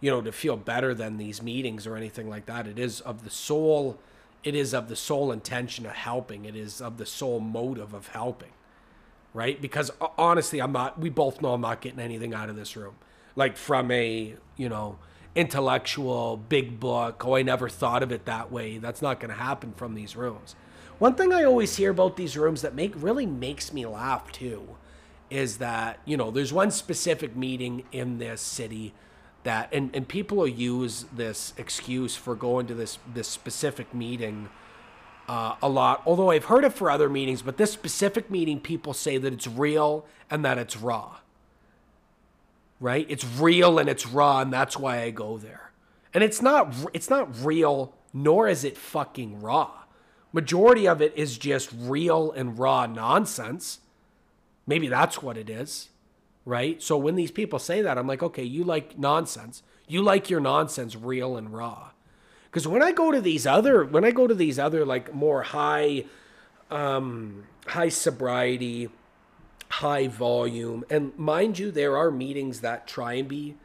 you 0.01 0.09
know 0.09 0.21
to 0.21 0.31
feel 0.31 0.57
better 0.57 0.93
than 0.93 1.17
these 1.17 1.41
meetings 1.41 1.87
or 1.87 1.95
anything 1.95 2.29
like 2.29 2.45
that 2.45 2.67
it 2.67 2.79
is 2.79 3.01
of 3.01 3.23
the 3.23 3.29
soul 3.29 3.97
it 4.43 4.55
is 4.55 4.73
of 4.73 4.89
the 4.89 4.95
sole 4.95 5.31
intention 5.31 5.85
of 5.85 5.93
helping 5.93 6.45
it 6.45 6.55
is 6.55 6.81
of 6.81 6.97
the 6.97 7.05
sole 7.05 7.39
motive 7.39 7.93
of 7.93 8.07
helping 8.09 8.51
right? 9.35 9.61
Because 9.61 9.91
uh, 10.01 10.07
honestly, 10.17 10.59
I'm 10.59 10.71
not. 10.71 10.99
We 10.99 11.09
both 11.09 11.41
know 11.41 11.53
I'm 11.53 11.61
not 11.61 11.81
getting 11.81 11.99
anything 11.99 12.33
out 12.33 12.49
of 12.49 12.55
this 12.55 12.75
room, 12.75 12.95
like 13.35 13.57
from 13.57 13.91
a 13.91 14.35
you 14.57 14.69
know 14.69 14.97
intellectual 15.35 16.37
big 16.37 16.79
book. 16.79 17.23
Oh, 17.25 17.35
I 17.35 17.43
never 17.43 17.69
thought 17.69 18.01
of 18.01 18.11
it 18.11 18.25
that 18.25 18.51
way. 18.51 18.77
That's 18.77 19.01
not 19.01 19.19
going 19.19 19.29
to 19.29 19.41
happen 19.41 19.73
from 19.73 19.93
these 19.93 20.15
rooms. 20.15 20.55
One 20.97 21.15
thing 21.15 21.33
I 21.33 21.43
always 21.43 21.75
hear 21.75 21.91
about 21.91 22.15
these 22.15 22.37
rooms 22.37 22.61
that 22.61 22.73
make 22.73 22.93
really 22.95 23.25
makes 23.25 23.73
me 23.73 23.85
laugh 23.85 24.31
too, 24.31 24.75
is 25.29 25.57
that 25.57 25.99
you 26.05 26.15
know 26.15 26.31
there's 26.31 26.53
one 26.53 26.71
specific 26.71 27.35
meeting 27.35 27.83
in 27.91 28.17
this 28.17 28.39
city 28.39 28.93
that 29.43 29.69
and, 29.73 29.93
and 29.93 30.07
people 30.07 30.37
will 30.37 30.47
use 30.47 31.05
this 31.11 31.53
excuse 31.57 32.15
for 32.15 32.33
going 32.35 32.67
to 32.67 32.73
this 32.73 32.97
this 33.13 33.27
specific 33.27 33.93
meeting 33.93 34.49
uh, 35.27 35.55
a 35.61 35.67
lot. 35.67 36.01
Although 36.05 36.31
I've 36.31 36.45
heard 36.45 36.63
it 36.63 36.71
for 36.71 36.89
other 36.89 37.09
meetings, 37.09 37.41
but 37.41 37.57
this 37.57 37.71
specific 37.71 38.31
meeting, 38.31 38.59
people 38.59 38.93
say 38.93 39.17
that 39.17 39.33
it's 39.33 39.47
real 39.47 40.05
and 40.29 40.45
that 40.45 40.57
it's 40.57 40.77
raw. 40.77 41.17
Right? 42.79 43.05
It's 43.09 43.25
real 43.25 43.79
and 43.79 43.87
it's 43.87 44.05
raw, 44.05 44.41
and 44.41 44.51
that's 44.51 44.77
why 44.77 45.01
I 45.01 45.09
go 45.11 45.37
there. 45.37 45.71
And 46.13 46.23
it's 46.23 46.41
not. 46.41 46.73
It's 46.93 47.09
not 47.09 47.29
real, 47.43 47.93
nor 48.13 48.47
is 48.47 48.63
it 48.63 48.77
fucking 48.77 49.41
raw. 49.41 49.71
Majority 50.33 50.85
of 50.87 51.01
it 51.01 51.13
is 51.15 51.37
just 51.37 51.69
real 51.73 52.31
and 52.33 52.59
raw 52.59 52.85
nonsense. 52.85 53.79
Maybe 54.67 54.87
that's 54.87 55.21
what 55.21 55.37
it 55.37 55.49
is, 55.49 55.89
right? 56.43 56.81
So 56.81 56.97
when 56.97 57.15
these 57.15 57.31
people 57.31 57.59
say 57.59 57.81
that, 57.81 57.97
I'm 57.97 58.07
like, 58.07 58.21
okay, 58.21 58.43
you 58.43 58.63
like 58.63 58.99
nonsense. 58.99 59.63
You 59.87 60.01
like 60.01 60.29
your 60.29 60.39
nonsense 60.39 60.95
real 60.95 61.37
and 61.37 61.53
raw. 61.53 61.91
Because 62.45 62.67
when 62.67 62.81
I 62.81 62.91
go 62.91 63.11
to 63.11 63.21
these 63.21 63.45
other, 63.45 63.85
when 63.85 64.03
I 64.03 64.11
go 64.11 64.27
to 64.27 64.33
these 64.33 64.57
other 64.57 64.85
like 64.85 65.13
more 65.13 65.43
high, 65.43 66.05
um, 66.71 67.45
high 67.67 67.89
sobriety, 67.89 68.89
high 69.69 70.07
volume, 70.07 70.83
and 70.89 71.17
mind 71.17 71.59
you, 71.59 71.71
there 71.71 71.97
are 71.97 72.11
meetings 72.11 72.61
that 72.61 72.87
try 72.87 73.13
and 73.13 73.27
be 73.27 73.55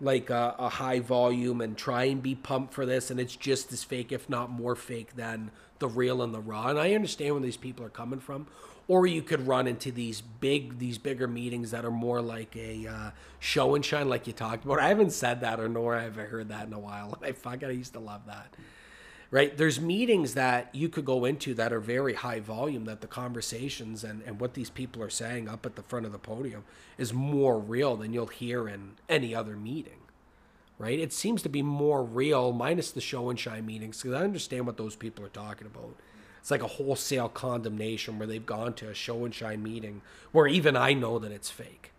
like 0.00 0.30
a, 0.30 0.54
a 0.58 0.68
high 0.68 0.98
volume 0.98 1.60
and 1.60 1.78
try 1.78 2.04
and 2.04 2.22
be 2.22 2.34
pumped 2.34 2.74
for 2.74 2.84
this, 2.84 3.10
and 3.10 3.20
it's 3.20 3.36
just 3.36 3.72
as 3.72 3.84
fake, 3.84 4.10
if 4.10 4.28
not 4.28 4.50
more 4.50 4.74
fake, 4.74 5.14
than 5.14 5.50
the 5.78 5.88
real 5.88 6.22
and 6.22 6.34
the 6.34 6.40
raw. 6.40 6.68
And 6.68 6.78
I 6.78 6.94
understand 6.94 7.34
where 7.34 7.42
these 7.42 7.56
people 7.56 7.86
are 7.86 7.90
coming 7.90 8.20
from. 8.20 8.46
Or 8.88 9.06
you 9.06 9.22
could 9.22 9.46
run 9.46 9.68
into 9.68 9.92
these 9.92 10.20
big, 10.20 10.78
these 10.78 10.98
bigger 10.98 11.28
meetings 11.28 11.70
that 11.70 11.84
are 11.84 11.90
more 11.90 12.20
like 12.20 12.56
a 12.56 12.86
uh, 12.88 13.10
show 13.38 13.76
and 13.76 13.84
shine, 13.84 14.08
like 14.08 14.26
you 14.26 14.32
talked 14.32 14.64
about. 14.64 14.80
I 14.80 14.88
haven't 14.88 15.12
said 15.12 15.40
that, 15.42 15.60
or 15.60 15.68
nor 15.68 15.98
have 15.98 16.18
I 16.18 16.22
heard 16.22 16.48
that 16.48 16.66
in 16.66 16.72
a 16.72 16.80
while. 16.80 17.16
I 17.22 17.32
fuck, 17.32 17.62
I 17.62 17.70
used 17.70 17.92
to 17.92 18.00
love 18.00 18.22
that. 18.26 18.52
Right? 19.32 19.56
There's 19.56 19.80
meetings 19.80 20.34
that 20.34 20.72
you 20.74 20.88
could 20.88 21.06
go 21.06 21.24
into 21.24 21.54
that 21.54 21.72
are 21.72 21.80
very 21.80 22.14
high 22.14 22.38
volume. 22.38 22.84
That 22.84 23.00
the 23.00 23.06
conversations 23.08 24.04
and 24.04 24.22
and 24.24 24.38
what 24.38 24.54
these 24.54 24.70
people 24.70 25.02
are 25.02 25.10
saying 25.10 25.48
up 25.48 25.66
at 25.66 25.74
the 25.74 25.82
front 25.82 26.06
of 26.06 26.12
the 26.12 26.18
podium 26.18 26.64
is 26.98 27.12
more 27.12 27.58
real 27.58 27.96
than 27.96 28.12
you'll 28.12 28.26
hear 28.26 28.68
in 28.68 28.92
any 29.08 29.34
other 29.34 29.56
meeting 29.56 30.02
right? 30.82 30.98
It 30.98 31.12
seems 31.12 31.42
to 31.42 31.48
be 31.48 31.62
more 31.62 32.02
real, 32.02 32.52
minus 32.52 32.90
the 32.90 33.00
show 33.00 33.30
and 33.30 33.38
shine 33.38 33.64
meetings, 33.66 34.02
because 34.02 34.20
I 34.20 34.24
understand 34.24 34.66
what 34.66 34.76
those 34.76 34.96
people 34.96 35.24
are 35.24 35.28
talking 35.28 35.68
about. 35.68 35.94
It's 36.40 36.50
like 36.50 36.62
a 36.62 36.66
wholesale 36.66 37.28
condemnation 37.28 38.18
where 38.18 38.26
they've 38.26 38.44
gone 38.44 38.74
to 38.74 38.88
a 38.88 38.94
show 38.94 39.24
and 39.24 39.32
shine 39.32 39.62
meeting 39.62 40.02
where 40.32 40.48
even 40.48 40.76
I 40.76 40.92
know 40.92 41.20
that 41.20 41.30
it's 41.30 41.50
fake. 41.50 41.92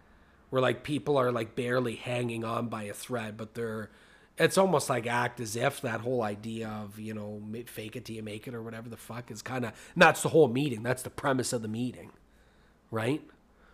Where 0.50 0.62
like 0.62 0.84
people 0.84 1.16
are 1.16 1.32
like 1.32 1.56
barely 1.56 1.96
hanging 1.96 2.44
on 2.44 2.68
by 2.68 2.84
a 2.84 2.94
thread, 2.94 3.38
but 3.38 3.54
they're. 3.56 3.90
It's 4.38 4.58
almost 4.58 4.90
like 4.90 5.06
act 5.06 5.40
as 5.40 5.56
if 5.56 5.82
that 5.82 6.02
whole 6.02 6.24
idea 6.24 6.68
of 6.68 7.00
you 7.00 7.14
know 7.14 7.42
fake 7.68 7.96
it 7.96 8.06
till 8.06 8.16
you 8.16 8.24
make 8.24 8.48
it 8.48 8.56
or 8.56 8.64
whatever 8.64 8.90
the 8.90 8.98
fuck 8.98 9.30
is 9.30 9.42
kind 9.42 9.66
of 9.66 9.74
that's 9.96 10.24
the 10.24 10.30
whole 10.30 10.48
meeting. 10.48 10.84
That's 10.84 11.04
the 11.04 11.10
premise 11.10 11.54
of 11.54 11.62
the 11.62 11.68
meeting, 11.68 12.12
right? 12.90 13.22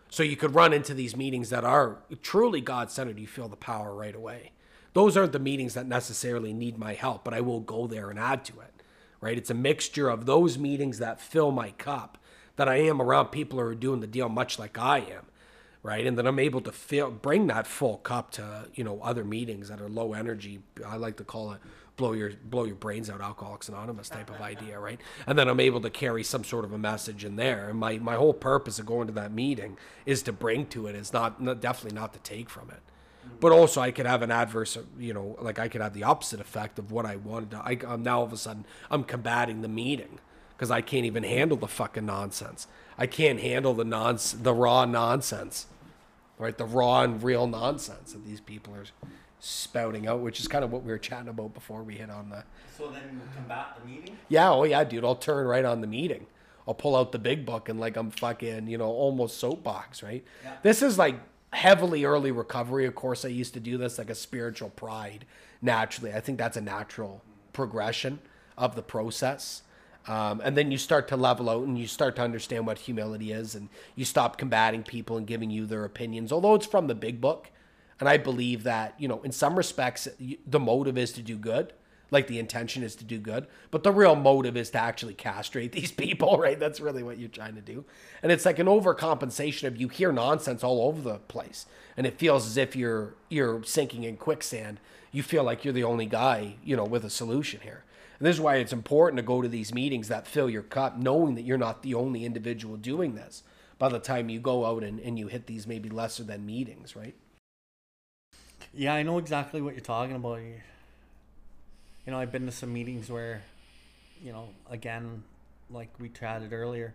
So 0.09 0.23
you 0.23 0.35
could 0.35 0.55
run 0.55 0.73
into 0.73 0.93
these 0.93 1.15
meetings 1.15 1.49
that 1.51 1.63
are 1.63 1.99
truly 2.21 2.61
God 2.61 2.91
centered. 2.91 3.19
You 3.19 3.27
feel 3.27 3.47
the 3.47 3.55
power 3.55 3.93
right 3.93 4.15
away. 4.15 4.51
Those 4.93 5.15
aren't 5.15 5.33
the 5.33 5.39
meetings 5.39 5.75
that 5.75 5.87
necessarily 5.87 6.51
need 6.51 6.79
my 6.79 6.93
help, 6.93 7.23
but 7.23 7.33
I 7.33 7.41
will 7.41 7.59
go 7.59 7.85
there 7.85 8.09
and 8.09 8.19
add 8.19 8.43
to 8.45 8.59
it. 8.59 8.73
Right? 9.21 9.37
It's 9.37 9.51
a 9.51 9.55
mixture 9.55 10.09
of 10.09 10.25
those 10.25 10.57
meetings 10.57 10.97
that 10.99 11.21
fill 11.21 11.51
my 11.51 11.71
cup, 11.71 12.17
that 12.55 12.67
I 12.67 12.77
am 12.77 13.01
around 13.01 13.27
people 13.27 13.59
who 13.59 13.65
are 13.65 13.75
doing 13.75 13.99
the 13.99 14.07
deal 14.07 14.29
much 14.29 14.57
like 14.57 14.77
I 14.77 14.99
am. 14.99 15.25
Right. 15.81 16.05
And 16.05 16.17
then 16.17 16.27
I'm 16.27 16.39
able 16.39 16.59
to 16.61 16.73
fill 16.73 17.09
bring 17.09 17.47
that 17.47 17.65
full 17.65 17.97
cup 17.97 18.31
to, 18.31 18.67
you 18.75 18.83
know, 18.83 18.99
other 19.01 19.23
meetings 19.23 19.69
that 19.69 19.79
are 19.79 19.87
low 19.87 20.13
energy. 20.13 20.59
I 20.85 20.97
like 20.97 21.15
to 21.17 21.23
call 21.23 21.53
it 21.53 21.61
blow 21.99 22.13
your 22.13 22.31
blow 22.45 22.63
your 22.63 22.77
brains 22.77 23.09
out 23.09 23.19
alcoholics 23.19 23.67
anonymous 23.67 24.07
type 24.07 24.29
of 24.29 24.39
idea 24.39 24.79
right 24.87 25.01
and 25.27 25.37
then 25.37 25.49
i'm 25.49 25.59
able 25.59 25.81
to 25.81 25.89
carry 25.89 26.23
some 26.23 26.45
sort 26.45 26.63
of 26.63 26.71
a 26.71 26.77
message 26.77 27.25
in 27.25 27.35
there 27.35 27.67
and 27.67 27.77
my 27.77 27.97
my 27.97 28.15
whole 28.15 28.33
purpose 28.33 28.79
of 28.79 28.85
going 28.85 29.05
to 29.05 29.11
that 29.11 29.33
meeting 29.33 29.77
is 30.05 30.23
to 30.23 30.31
bring 30.31 30.65
to 30.65 30.87
it 30.87 30.95
is 30.95 31.11
not, 31.11 31.41
not 31.41 31.59
definitely 31.59 31.99
not 31.99 32.13
to 32.13 32.19
take 32.19 32.49
from 32.49 32.69
it 32.69 32.79
mm. 33.27 33.31
but 33.41 33.51
also 33.51 33.81
I 33.81 33.91
could 33.91 34.05
have 34.05 34.21
an 34.21 34.31
adverse, 34.31 34.77
you 34.97 35.13
know, 35.13 35.35
like 35.41 35.59
I 35.59 35.67
could 35.67 35.81
have 35.81 35.93
the 35.93 36.03
opposite 36.03 36.39
effect 36.39 36.79
of 36.79 36.89
what 36.89 37.05
I 37.05 37.17
wanted. 37.17 37.51
To, 37.51 37.57
I, 37.57 37.77
I'm 37.85 38.01
now 38.01 38.19
all 38.19 38.25
of 38.25 38.31
a 38.31 38.37
sudden 38.37 38.65
I'm 38.89 39.03
combating 39.03 39.61
the 39.61 39.67
meeting 39.67 40.19
because 40.59 40.71
I 40.71 40.81
can't 40.81 41.05
even 41.05 41.23
handle 41.23 41.55
the 41.55 41.69
fucking 41.69 42.05
nonsense. 42.05 42.67
I 42.97 43.07
can't 43.07 43.39
handle 43.39 43.73
the 43.73 43.85
nonsense, 43.85 44.43
the 44.43 44.53
raw 44.53 44.83
nonsense, 44.83 45.67
right? 46.37 46.57
The 46.57 46.65
raw 46.65 47.03
and 47.03 47.23
real 47.23 47.47
nonsense 47.47 48.11
that 48.11 48.25
these 48.25 48.41
people 48.41 48.75
are 48.75 48.83
spouting 49.39 50.05
out, 50.05 50.19
which 50.19 50.37
is 50.37 50.49
kind 50.49 50.65
of 50.65 50.71
what 50.73 50.83
we 50.83 50.91
were 50.91 50.97
chatting 50.97 51.29
about 51.29 51.53
before 51.53 51.81
we 51.81 51.95
hit 51.95 52.09
on 52.09 52.29
the. 52.29 52.43
So 52.77 52.89
then 52.91 53.03
you 53.13 53.21
combat 53.33 53.77
the 53.79 53.89
meeting? 53.89 54.17
Yeah, 54.27 54.51
oh 54.51 54.65
yeah, 54.65 54.83
dude, 54.83 55.05
I'll 55.05 55.15
turn 55.15 55.47
right 55.47 55.63
on 55.63 55.79
the 55.79 55.87
meeting. 55.87 56.27
I'll 56.67 56.73
pull 56.73 56.97
out 56.97 57.13
the 57.13 57.19
big 57.19 57.45
book 57.45 57.69
and 57.69 57.79
like 57.79 57.95
I'm 57.95 58.11
fucking, 58.11 58.67
you 58.67 58.77
know, 58.77 58.89
almost 58.89 59.37
soapbox, 59.37 60.03
right? 60.03 60.25
Yeah. 60.43 60.57
This 60.61 60.81
is 60.81 60.97
like 60.97 61.21
heavily 61.53 62.03
early 62.03 62.31
recovery. 62.31 62.85
Of 62.85 62.95
course, 62.95 63.23
I 63.23 63.29
used 63.29 63.53
to 63.53 63.61
do 63.61 63.77
this 63.77 63.97
like 63.97 64.09
a 64.09 64.15
spiritual 64.15 64.71
pride 64.71 65.23
naturally. 65.61 66.13
I 66.13 66.19
think 66.19 66.37
that's 66.37 66.57
a 66.57 66.61
natural 66.61 67.23
progression 67.53 68.19
of 68.57 68.75
the 68.75 68.83
process. 68.83 69.61
Um, 70.09 70.41
and 70.43 70.57
then 70.57 70.71
you 70.71 70.79
start 70.79 71.07
to 71.09 71.15
level 71.15 71.51
out 71.51 71.67
and 71.67 71.77
you 71.77 71.85
start 71.85 72.15
to 72.15 72.23
understand 72.23 72.65
what 72.65 72.79
humility 72.79 73.31
is 73.31 73.53
and 73.53 73.69
you 73.95 74.05
stop 74.05 74.39
combating 74.39 74.81
people 74.81 75.17
and 75.17 75.27
giving 75.27 75.51
you 75.51 75.67
their 75.67 75.85
opinions, 75.85 76.31
although 76.31 76.55
it's 76.55 76.65
from 76.65 76.87
the 76.87 76.95
big 76.95 77.21
book. 77.21 77.51
And 77.99 78.09
I 78.09 78.17
believe 78.17 78.63
that, 78.63 78.95
you 78.97 79.07
know, 79.07 79.21
in 79.21 79.31
some 79.31 79.55
respects, 79.55 80.07
the 80.47 80.59
motive 80.59 80.97
is 80.97 81.11
to 81.13 81.21
do 81.21 81.37
good. 81.37 81.73
Like 82.09 82.25
the 82.25 82.39
intention 82.39 82.81
is 82.81 82.95
to 82.95 83.03
do 83.03 83.19
good, 83.19 83.45
but 83.69 83.83
the 83.83 83.91
real 83.91 84.15
motive 84.15 84.57
is 84.57 84.71
to 84.71 84.79
actually 84.79 85.13
castrate 85.13 85.71
these 85.73 85.91
people, 85.91 86.39
right? 86.39 86.59
That's 86.59 86.79
really 86.79 87.03
what 87.03 87.19
you're 87.19 87.29
trying 87.29 87.53
to 87.53 87.61
do. 87.61 87.85
And 88.23 88.31
it's 88.31 88.47
like 88.47 88.57
an 88.57 88.65
overcompensation 88.65 89.67
of 89.67 89.77
you 89.77 89.89
hear 89.89 90.11
nonsense 90.11 90.63
all 90.63 90.87
over 90.87 91.03
the 91.03 91.19
place. 91.19 91.67
And 91.95 92.07
it 92.07 92.17
feels 92.17 92.47
as 92.47 92.57
if 92.57 92.75
you're 92.75 93.13
you're 93.29 93.61
sinking 93.61 94.05
in 94.05 94.17
quicksand. 94.17 94.79
You 95.11 95.21
feel 95.21 95.43
like 95.43 95.63
you're 95.63 95.73
the 95.73 95.83
only 95.83 96.07
guy, 96.07 96.55
you 96.63 96.75
know, 96.75 96.83
with 96.83 97.05
a 97.05 97.11
solution 97.11 97.59
here. 97.61 97.83
And 98.19 98.27
this 98.27 98.35
is 98.35 98.41
why 98.41 98.57
it's 98.57 98.73
important 98.73 99.17
to 99.17 99.23
go 99.23 99.41
to 99.41 99.47
these 99.47 99.73
meetings 99.73 100.09
that 100.09 100.27
fill 100.27 100.49
your 100.49 100.61
cup, 100.61 100.97
knowing 100.97 101.35
that 101.35 101.43
you're 101.43 101.57
not 101.57 101.83
the 101.83 101.95
only 101.95 102.25
individual 102.25 102.75
doing 102.75 103.15
this, 103.15 103.43
by 103.77 103.87
the 103.87 103.99
time 103.99 104.27
you 104.27 104.41
go 104.41 104.65
out 104.65 104.83
and, 104.83 104.99
and 104.99 105.17
you 105.17 105.27
hit 105.27 105.47
these 105.47 105.65
maybe 105.65 105.89
lesser 105.89 106.23
than 106.23 106.45
meetings, 106.45 106.97
right? 106.97 107.15
Yeah, 108.73 108.93
I 108.93 109.03
know 109.03 109.17
exactly 109.17 109.61
what 109.61 109.73
you're 109.73 109.81
talking 109.81 110.17
about. 110.17 110.41
You, 110.41 110.55
know, 112.07 112.19
I've 112.19 112.31
been 112.31 112.45
to 112.45 112.51
some 112.51 112.73
meetings 112.73 113.09
where, 113.09 113.41
you 114.21 114.33
know, 114.33 114.49
again, 114.69 115.23
like 115.71 115.89
we 115.97 116.09
chatted 116.09 116.51
earlier, 116.51 116.93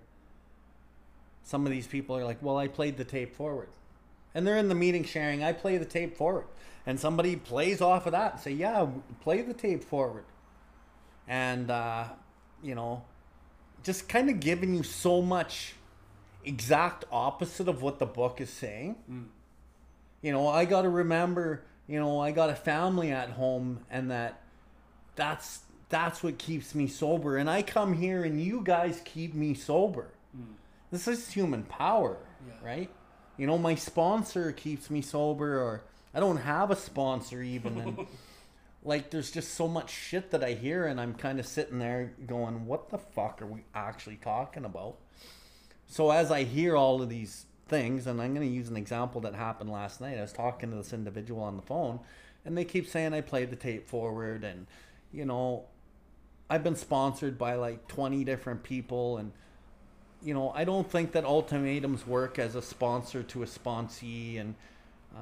some 1.42 1.64
of 1.64 1.72
these 1.72 1.86
people 1.86 2.16
are 2.16 2.24
like, 2.24 2.38
well, 2.42 2.58
I 2.58 2.68
played 2.68 2.98
the 2.98 3.04
tape 3.04 3.34
forward. 3.34 3.68
And 4.34 4.46
they're 4.46 4.58
in 4.58 4.68
the 4.68 4.74
meeting 4.74 5.04
sharing, 5.04 5.42
I 5.42 5.52
play 5.52 5.78
the 5.78 5.84
tape 5.86 6.18
forward. 6.18 6.44
And 6.86 7.00
somebody 7.00 7.36
plays 7.36 7.80
off 7.80 8.04
of 8.04 8.12
that 8.12 8.32
and 8.32 8.40
say, 8.40 8.50
yeah, 8.52 8.86
play 9.22 9.40
the 9.40 9.54
tape 9.54 9.82
forward. 9.82 10.24
And, 11.26 11.70
uh, 11.70 12.04
you 12.62 12.74
know, 12.74 13.04
just 13.82 14.08
kind 14.08 14.30
of 14.30 14.40
giving 14.40 14.74
you 14.74 14.82
so 14.82 15.22
much 15.22 15.74
exact 16.44 17.04
opposite 17.10 17.68
of 17.68 17.82
what 17.82 17.98
the 17.98 18.06
book 18.06 18.40
is 18.40 18.50
saying. 18.50 18.96
Mm. 19.10 19.26
You 20.22 20.32
know, 20.32 20.48
I 20.48 20.64
got 20.64 20.82
to 20.82 20.88
remember, 20.88 21.62
you 21.86 21.98
know, 22.00 22.20
I 22.20 22.32
got 22.32 22.50
a 22.50 22.54
family 22.54 23.10
at 23.10 23.30
home 23.30 23.80
and 23.90 24.10
that 24.10 24.40
that's 25.16 25.60
that's 25.90 26.22
what 26.22 26.38
keeps 26.38 26.74
me 26.74 26.88
sober 26.88 27.36
and 27.36 27.48
I 27.48 27.62
come 27.62 27.92
here 27.92 28.24
and 28.24 28.42
you 28.42 28.62
guys 28.62 29.00
keep 29.04 29.34
me 29.34 29.54
sober. 29.54 30.08
Mm. 30.36 30.54
This 30.90 31.06
is 31.06 31.30
human 31.30 31.62
power, 31.64 32.16
yeah. 32.46 32.54
right? 32.66 32.90
You 33.36 33.46
know, 33.46 33.58
my 33.58 33.74
sponsor 33.74 34.52
keeps 34.52 34.90
me 34.90 35.02
sober 35.02 35.60
or 35.60 35.84
I 36.14 36.20
don't 36.20 36.38
have 36.38 36.70
a 36.70 36.76
sponsor 36.76 37.42
even 37.42 37.78
and 37.78 37.98
like 38.85 39.11
there's 39.11 39.30
just 39.30 39.55
so 39.55 39.66
much 39.66 39.91
shit 39.91 40.30
that 40.30 40.45
I 40.45 40.53
hear 40.53 40.87
and 40.87 41.01
I'm 41.01 41.14
kind 41.14 41.41
of 41.41 41.47
sitting 41.47 41.78
there 41.78 42.12
going, 42.26 42.66
what 42.66 42.91
the 42.91 42.99
fuck 42.99 43.41
are 43.41 43.47
we 43.47 43.64
actually 43.74 44.16
talking 44.16 44.64
about? 44.64 44.99
So 45.87 46.11
as 46.11 46.30
I 46.30 46.45
hear 46.45 46.76
all 46.76 47.03
of 47.03 47.09
these 47.09 47.47
things, 47.68 48.07
and 48.07 48.20
I'm 48.20 48.35
going 48.35 48.47
to 48.47 48.55
use 48.55 48.68
an 48.68 48.76
example 48.76 49.20
that 49.22 49.35
happened 49.35 49.70
last 49.70 50.01
night. 50.01 50.18
I 50.18 50.22
was 50.22 50.32
talking 50.32 50.70
to 50.70 50.76
this 50.76 50.93
individual 50.93 51.43
on 51.43 51.57
the 51.57 51.62
phone, 51.62 52.01
and 52.45 52.57
they 52.57 52.64
keep 52.64 52.87
saying 52.87 53.14
I 53.14 53.20
played 53.20 53.51
the 53.51 53.57
tape 53.57 53.89
forward, 53.89 54.45
and 54.45 54.66
you 55.12 55.24
know, 55.24 55.64
I've 56.51 56.62
been 56.62 56.76
sponsored 56.76 57.39
by 57.39 57.55
like 57.55 57.89
20 57.89 58.24
different 58.24 58.62
people, 58.62 59.18
and 59.18 59.32
you 60.22 60.35
know, 60.35 60.53
I 60.55 60.64
don't 60.64 60.91
think 60.91 61.12
that 61.12 61.24
ultimatums 61.24 62.07
work 62.07 62.39
as 62.39 62.55
a 62.55 62.62
sponsor 62.62 63.22
to 63.22 63.43
a 63.43 63.47
sponsee, 63.47 64.41
and 64.41 64.55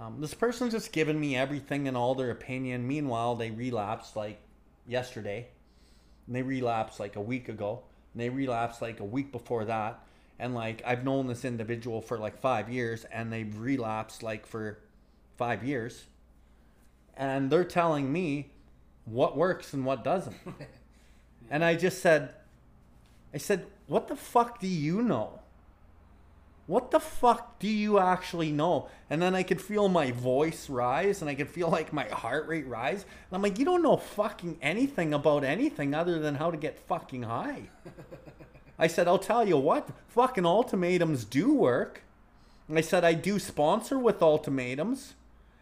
um, 0.00 0.20
this 0.20 0.34
person's 0.34 0.72
just 0.72 0.92
given 0.92 1.18
me 1.18 1.36
everything 1.36 1.86
and 1.88 1.96
all 1.96 2.14
their 2.14 2.30
opinion. 2.30 2.86
Meanwhile, 2.86 3.36
they 3.36 3.50
relapsed 3.50 4.16
like 4.16 4.40
yesterday, 4.86 5.48
and 6.26 6.34
they 6.34 6.42
relapsed 6.42 6.98
like 6.98 7.16
a 7.16 7.20
week 7.20 7.48
ago, 7.48 7.82
and 8.12 8.22
they 8.22 8.28
relapsed 8.28 8.80
like 8.80 9.00
a 9.00 9.04
week 9.04 9.32
before 9.32 9.64
that. 9.66 10.00
And 10.38 10.54
like 10.54 10.82
I've 10.86 11.04
known 11.04 11.26
this 11.26 11.44
individual 11.44 12.00
for 12.00 12.18
like 12.18 12.40
five 12.40 12.70
years, 12.70 13.04
and 13.12 13.32
they've 13.32 13.56
relapsed 13.58 14.22
like 14.22 14.46
for 14.46 14.78
five 15.36 15.62
years, 15.62 16.06
and 17.16 17.50
they're 17.50 17.64
telling 17.64 18.10
me 18.10 18.50
what 19.04 19.36
works 19.36 19.72
and 19.72 19.84
what 19.84 20.04
doesn't. 20.04 20.36
and 21.50 21.64
I 21.64 21.74
just 21.74 22.00
said, 22.00 22.34
I 23.34 23.38
said, 23.38 23.66
what 23.86 24.08
the 24.08 24.16
fuck 24.16 24.60
do 24.60 24.66
you 24.66 25.02
know? 25.02 25.41
What 26.66 26.90
the 26.90 27.00
fuck 27.00 27.58
do 27.58 27.68
you 27.68 27.98
actually 27.98 28.52
know? 28.52 28.88
And 29.10 29.20
then 29.20 29.34
I 29.34 29.42
could 29.42 29.60
feel 29.60 29.88
my 29.88 30.12
voice 30.12 30.70
rise 30.70 31.20
and 31.20 31.28
I 31.28 31.34
could 31.34 31.48
feel 31.48 31.68
like 31.68 31.92
my 31.92 32.04
heart 32.04 32.46
rate 32.46 32.66
rise. 32.66 33.02
And 33.02 33.36
I'm 33.36 33.42
like, 33.42 33.58
you 33.58 33.64
don't 33.64 33.82
know 33.82 33.96
fucking 33.96 34.58
anything 34.62 35.12
about 35.12 35.44
anything 35.44 35.92
other 35.92 36.18
than 36.18 36.36
how 36.36 36.50
to 36.50 36.56
get 36.56 36.78
fucking 36.78 37.24
high. 37.24 37.68
I 38.78 38.86
said, 38.86 39.08
I'll 39.08 39.18
tell 39.18 39.46
you 39.46 39.58
what, 39.58 39.88
fucking 40.08 40.46
ultimatums 40.46 41.24
do 41.24 41.52
work. 41.52 42.02
And 42.68 42.78
I 42.78 42.80
said, 42.80 43.04
I 43.04 43.12
do 43.14 43.38
sponsor 43.38 43.98
with 43.98 44.22
ultimatums. 44.22 45.14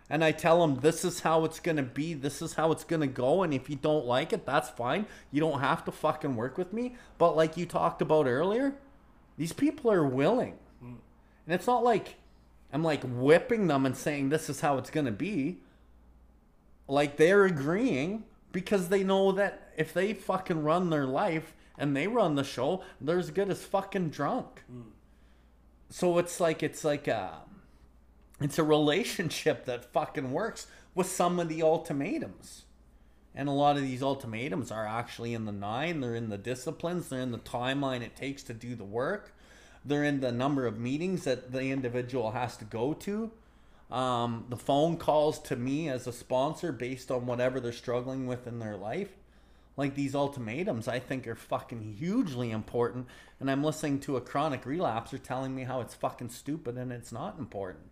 And 0.09 0.25
I 0.25 0.33
tell 0.33 0.61
them, 0.61 0.81
this 0.81 1.05
is 1.05 1.21
how 1.21 1.45
it's 1.45 1.61
going 1.61 1.77
to 1.77 1.85
be. 1.85 2.15
This 2.15 2.43
is 2.43 2.55
how 2.55 2.73
it's 2.73 2.83
going 2.85 3.01
to 3.01 3.07
go. 3.07 3.43
And 3.43 3.55
if 3.55 3.71
you 3.71 3.77
don't 3.77 4.07
like 4.07 4.33
it, 4.33 4.45
that's 4.45 4.69
fine. 4.69 5.07
You 5.31 5.41
don't 5.41 5.61
have 5.61 5.85
to 5.85 5.93
fucking 5.93 6.35
work 6.35 6.59
with 6.59 6.73
me. 6.73 6.97
But 7.17 7.37
like 7.37 7.57
you 7.57 7.65
talked 7.65 8.03
about 8.03 8.27
earlier, 8.27 8.75
these 9.37 9.53
people 9.53 9.91
are 9.91 10.05
willing. 10.05 10.59
And 11.47 11.55
it's 11.55 11.67
not 11.67 11.83
like 11.83 12.17
I'm 12.73 12.85
like 12.85 13.03
whipping 13.05 13.67
them 13.67 13.87
and 13.87 13.97
saying 13.97 14.29
this 14.29 14.49
is 14.49 14.61
how 14.61 14.79
it's 14.79 14.91
going 14.91 15.07
to 15.07 15.13
be. 15.13 15.59
Like 16.87 17.17
they're 17.17 17.45
agreeing 17.45 18.25
because 18.53 18.89
they 18.89 19.05
know 19.05 19.33
that 19.33 19.73
if 19.77 19.93
they 19.93 20.13
fucking 20.13 20.63
run 20.63 20.91
their 20.91 21.07
life 21.07 21.55
and 21.79 21.97
they 21.97 22.07
run 22.07 22.35
the 22.35 22.45
show, 22.45 22.83
they're 23.01 23.19
as 23.19 23.31
good 23.31 23.51
as 23.51 23.65
fucking 23.65 24.11
drunk. 24.11 24.63
Mm. 24.71 24.91
So 25.89 26.19
it's 26.19 26.41
like 26.41 26.63
it's 26.63 26.85
like 26.85 27.09
a 27.09 27.41
it's 28.41 28.59
a 28.59 28.65
relationship 28.65 29.65
that 29.67 29.93
fucking 29.93 30.33
works 30.33 30.67
with 30.95 31.07
some 31.07 31.39
of 31.39 31.49
the 31.49 31.63
ultimatums. 31.63 32.65
And 33.35 33.49
a 33.49 33.53
lot 33.53 33.77
of 33.77 33.83
these 33.83 34.03
ultimatums 34.03 34.73
are 34.73 34.87
actually 34.87 35.35
in 35.35 35.45
the 35.45 35.53
nine, 35.53 36.01
they're 36.01 36.17
in 36.17 36.31
the 36.31 36.39
disciplines, 36.39 37.09
they're 37.09 37.21
in 37.21 37.31
the 37.31 37.39
timeline 37.39 38.03
it 38.03 38.17
takes 38.17 38.43
to 38.45 38.55
do 38.55 38.75
the 38.75 38.85
work. 38.85 39.33
They're 39.85 40.05
in 40.05 40.21
the 40.21 40.33
number 40.33 40.67
of 40.67 40.79
meetings 40.79 41.25
that 41.25 41.53
the 41.53 41.71
individual 41.71 42.33
has 42.33 42.57
to 42.59 42.65
go 42.65 42.93
to. 42.95 43.31
Um, 43.91 44.45
the 44.49 44.57
phone 44.57 44.97
calls 44.97 45.39
to 45.41 45.57
me 45.57 45.89
as 45.89 46.07
a 46.07 46.13
sponsor 46.13 46.71
based 46.71 47.11
on 47.11 47.27
whatever 47.27 47.59
they're 47.59 47.73
struggling 47.73 48.27
with 48.27 48.47
in 48.47 48.59
their 48.59 48.77
life. 48.77 49.11
Like 49.77 49.95
these 49.95 50.15
ultimatums, 50.15 50.87
I 50.87 50.99
think 50.99 51.27
are 51.27 51.35
fucking 51.35 51.97
hugely 51.99 52.51
important. 52.51 53.07
And 53.41 53.51
I'm 53.51 53.65
listening 53.65 54.01
to 54.01 54.17
a 54.17 54.21
chronic 54.21 54.65
relapser 54.65 55.21
telling 55.21 55.55
me 55.55 55.65
how 55.65 55.81
it's 55.81 55.95
fucking 55.95 56.29
stupid 56.29 56.77
and 56.77 56.93
it's 56.93 57.11
not 57.11 57.39
important. 57.39 57.87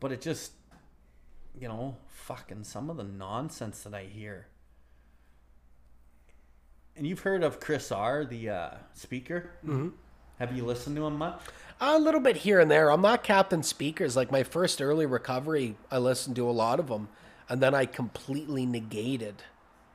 But 0.00 0.12
it 0.12 0.20
just, 0.20 0.52
you 1.60 1.68
know, 1.68 1.98
fucking 2.08 2.64
some 2.64 2.88
of 2.88 2.96
the 2.96 3.04
nonsense 3.04 3.82
that 3.82 3.94
I 3.94 4.04
hear. 4.04 4.46
And 6.96 7.06
you've 7.06 7.20
heard 7.20 7.44
of 7.44 7.60
Chris 7.60 7.92
R, 7.92 8.24
the 8.24 8.48
uh, 8.48 8.70
speaker. 8.94 9.50
Mm-hmm. 9.64 9.88
Have 10.38 10.56
you 10.56 10.64
listened 10.64 10.96
to 10.96 11.06
him 11.06 11.16
much? 11.16 11.40
A 11.80 11.98
little 11.98 12.20
bit 12.20 12.38
here 12.38 12.60
and 12.60 12.70
there. 12.70 12.90
I'm 12.90 13.02
not 13.02 13.22
Captain 13.22 13.62
Speakers. 13.62 14.16
Like 14.16 14.30
my 14.30 14.42
first 14.42 14.80
early 14.80 15.06
recovery, 15.06 15.76
I 15.90 15.98
listened 15.98 16.36
to 16.36 16.48
a 16.48 16.52
lot 16.52 16.80
of 16.80 16.88
them, 16.88 17.08
and 17.48 17.62
then 17.62 17.74
I 17.74 17.86
completely 17.86 18.64
negated 18.66 19.42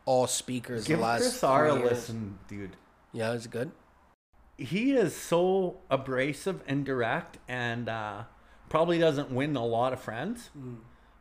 all 0.05 0.27
speakers. 0.27 0.85
Give 0.85 0.97
the 0.97 1.03
last 1.03 1.21
Chris 1.21 1.43
R 1.43 1.67
a 1.67 1.73
listen, 1.73 2.39
dude. 2.47 2.75
Yeah, 3.13 3.33
it's 3.33 3.47
good. 3.47 3.71
He 4.57 4.91
is 4.91 5.15
so 5.15 5.77
abrasive 5.89 6.61
and 6.67 6.85
direct, 6.85 7.39
and 7.47 7.89
uh, 7.89 8.23
probably 8.69 8.99
doesn't 8.99 9.31
win 9.31 9.55
a 9.55 9.65
lot 9.65 9.93
of 9.93 9.99
friends. 9.99 10.49
Mm. 10.57 10.77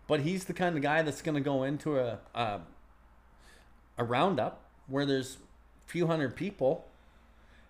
But 0.06 0.20
he's 0.20 0.44
the 0.44 0.52
kind 0.52 0.76
of 0.76 0.82
guy 0.82 1.02
that's 1.02 1.22
going 1.22 1.36
to 1.36 1.40
go 1.40 1.62
into 1.62 1.98
a, 1.98 2.18
a 2.34 2.60
a 3.96 4.04
roundup 4.04 4.62
where 4.88 5.06
there's 5.06 5.36
a 5.86 5.90
few 5.90 6.06
hundred 6.06 6.34
people 6.34 6.89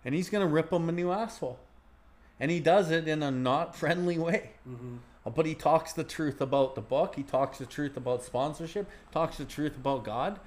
and 0.05 0.15
he's 0.15 0.31
going 0.31 0.47
to 0.47 0.53
rip 0.53 0.71
them 0.71 0.89
a 0.89 0.93
new 0.93 1.13
asshole. 1.13 1.59
And 2.39 2.51
he 2.51 2.61
does 2.61 2.91
it 2.91 3.07
in 3.07 3.23
a 3.23 3.31
not 3.31 3.77
friendly 3.77 4.19
way. 4.19 4.51
Mm-hmm. 4.69 4.97
But 5.35 5.47
he 5.47 5.55
talks 5.55 5.93
the 5.93 6.05
truth 6.05 6.41
about 6.41 6.75
the 6.75 6.81
book. 6.81 7.15
He 7.15 7.23
talks 7.23 7.59
the 7.59 7.67
truth 7.67 7.97
about 7.97 8.23
sponsorship. 8.23 8.89
Talks 9.13 9.37
the 9.37 9.45
truth 9.45 9.77
about 9.77 10.03
God. 10.05 10.41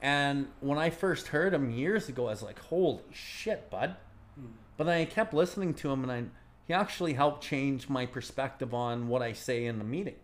And 0.00 0.48
when 0.60 0.78
I 0.78 0.90
first 0.90 1.28
heard 1.28 1.54
him 1.54 1.70
years 1.70 2.08
ago, 2.08 2.26
I 2.26 2.30
was 2.30 2.42
like, 2.42 2.58
"Holy 2.58 3.02
shit, 3.12 3.70
bud!" 3.70 3.96
Mm. 4.38 4.48
But 4.76 4.84
then 4.84 4.98
I 4.98 5.04
kept 5.04 5.32
listening 5.32 5.74
to 5.74 5.90
him, 5.90 6.02
and 6.02 6.12
I, 6.12 6.24
he 6.66 6.74
actually 6.74 7.14
helped 7.14 7.42
change 7.42 7.88
my 7.88 8.04
perspective 8.06 8.74
on 8.74 9.08
what 9.08 9.22
I 9.22 9.32
say 9.32 9.66
in 9.66 9.78
the 9.78 9.84
meeting. 9.84 10.16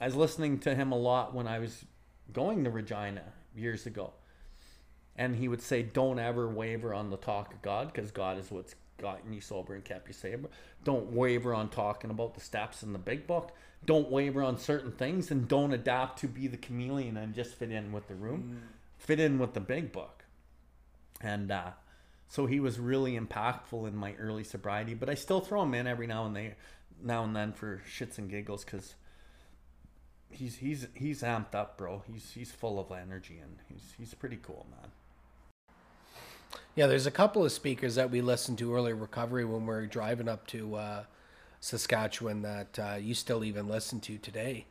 I 0.00 0.04
was 0.04 0.14
listening 0.14 0.58
to 0.60 0.74
him 0.74 0.92
a 0.92 0.98
lot 0.98 1.34
when 1.34 1.46
I 1.46 1.58
was 1.58 1.84
going 2.32 2.64
to 2.64 2.70
Regina 2.70 3.22
years 3.56 3.86
ago, 3.86 4.12
and 5.16 5.36
he 5.36 5.48
would 5.48 5.62
say, 5.62 5.82
"Don't 5.82 6.18
ever 6.18 6.48
waver 6.48 6.94
on 6.94 7.10
the 7.10 7.16
talk 7.16 7.52
of 7.52 7.62
God, 7.62 7.92
because 7.92 8.10
God 8.10 8.38
is 8.38 8.50
what's 8.50 8.74
gotten 8.98 9.32
you 9.32 9.40
sober 9.40 9.74
and 9.74 9.84
kept 9.84 10.08
you 10.08 10.14
sober. 10.14 10.48
Don't 10.84 11.12
waver 11.12 11.54
on 11.54 11.68
talking 11.68 12.10
about 12.10 12.34
the 12.34 12.40
steps 12.40 12.82
in 12.82 12.92
the 12.92 12.98
big 12.98 13.26
book. 13.26 13.52
Don't 13.84 14.10
waver 14.10 14.42
on 14.42 14.58
certain 14.58 14.92
things, 14.92 15.30
and 15.30 15.48
don't 15.48 15.72
adapt 15.72 16.20
to 16.20 16.28
be 16.28 16.46
the 16.46 16.56
chameleon 16.56 17.16
and 17.16 17.34
just 17.34 17.54
fit 17.54 17.70
in 17.70 17.92
with 17.92 18.06
the 18.08 18.14
room, 18.14 18.60
mm. 18.62 18.76
fit 18.98 19.20
in 19.20 19.38
with 19.38 19.54
the 19.54 19.60
big 19.60 19.92
book." 19.92 20.24
And 21.20 21.50
uh, 21.50 21.70
so 22.28 22.46
he 22.46 22.60
was 22.60 22.78
really 22.78 23.18
impactful 23.18 23.86
in 23.86 23.96
my 23.96 24.14
early 24.14 24.44
sobriety. 24.44 24.94
But 24.94 25.08
I 25.08 25.14
still 25.14 25.40
throw 25.40 25.62
him 25.62 25.74
in 25.74 25.86
every 25.86 26.06
now 26.06 26.26
and 26.26 26.34
then, 26.34 26.54
now 27.02 27.24
and 27.24 27.36
then 27.36 27.52
for 27.52 27.82
shits 27.88 28.18
and 28.18 28.30
giggles, 28.30 28.64
because 28.64 28.94
he's 30.30 30.56
he's 30.56 30.86
he's 30.94 31.22
amped 31.22 31.54
up, 31.54 31.76
bro. 31.76 32.02
He's 32.06 32.32
he's 32.32 32.50
full 32.50 32.80
of 32.80 32.90
energy 32.90 33.38
and 33.38 33.58
he's 33.68 33.94
he's 33.98 34.14
pretty 34.14 34.38
cool, 34.42 34.66
man. 34.70 34.90
Yeah, 36.74 36.86
there's 36.86 37.06
a 37.06 37.10
couple 37.10 37.44
of 37.44 37.52
speakers 37.52 37.96
that 37.96 38.10
we 38.10 38.22
listened 38.22 38.56
to 38.58 38.74
early 38.74 38.94
recovery 38.94 39.44
when 39.44 39.66
we 39.66 39.74
are 39.74 39.86
driving 39.86 40.26
up 40.26 40.46
to 40.48 40.76
uh, 40.76 41.04
Saskatchewan 41.60 42.40
that 42.42 42.78
uh, 42.78 42.94
you 42.94 43.14
still 43.14 43.44
even 43.44 43.68
listen 43.68 44.00
to 44.00 44.16
today. 44.16 44.64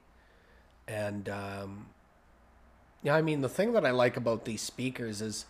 And 0.88 1.30
um, 1.30 1.88
yeah, 3.04 3.16
I 3.16 3.22
mean, 3.22 3.42
the 3.42 3.50
thing 3.50 3.74
that 3.74 3.86
I 3.86 3.92
like 3.92 4.18
about 4.18 4.46
these 4.46 4.62
speakers 4.62 5.22
is, 5.22 5.46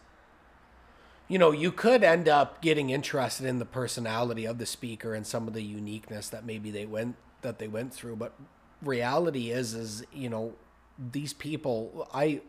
you 1.29 1.39
know, 1.39 1.51
you 1.51 1.71
could 1.71 2.03
end 2.03 2.27
up 2.27 2.61
getting 2.61 2.89
interested 2.89 3.45
in 3.45 3.59
the 3.59 3.65
personality 3.65 4.45
of 4.45 4.57
the 4.57 4.65
speaker 4.65 5.13
and 5.13 5.25
some 5.25 5.47
of 5.47 5.53
the 5.53 5.63
uniqueness 5.63 6.27
that 6.29 6.45
maybe 6.45 6.69
they 6.69 6.85
went 6.85 7.15
that 7.43 7.59
they 7.59 7.67
went 7.69 7.93
through. 7.93 8.17
But 8.17 8.33
reality 8.81 9.51
is, 9.51 9.73
is 9.73 10.03
you 10.11 10.29
know, 10.29 10.53
these 10.99 11.31
people, 11.31 12.09
I 12.13 12.41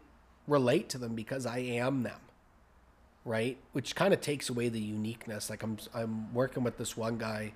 relate 0.48 0.88
to 0.90 0.98
them 0.98 1.14
because 1.14 1.46
I 1.46 1.58
am 1.58 2.02
them, 2.02 2.20
right? 3.24 3.58
Which 3.72 3.94
kind 3.94 4.12
of 4.12 4.20
takes 4.20 4.48
away 4.48 4.68
the 4.68 4.80
uniqueness. 4.80 5.50
Like 5.50 5.62
I'm, 5.62 5.78
I'm 5.94 6.32
working 6.34 6.62
with 6.62 6.78
this 6.78 6.96
one 6.96 7.18
guy 7.18 7.52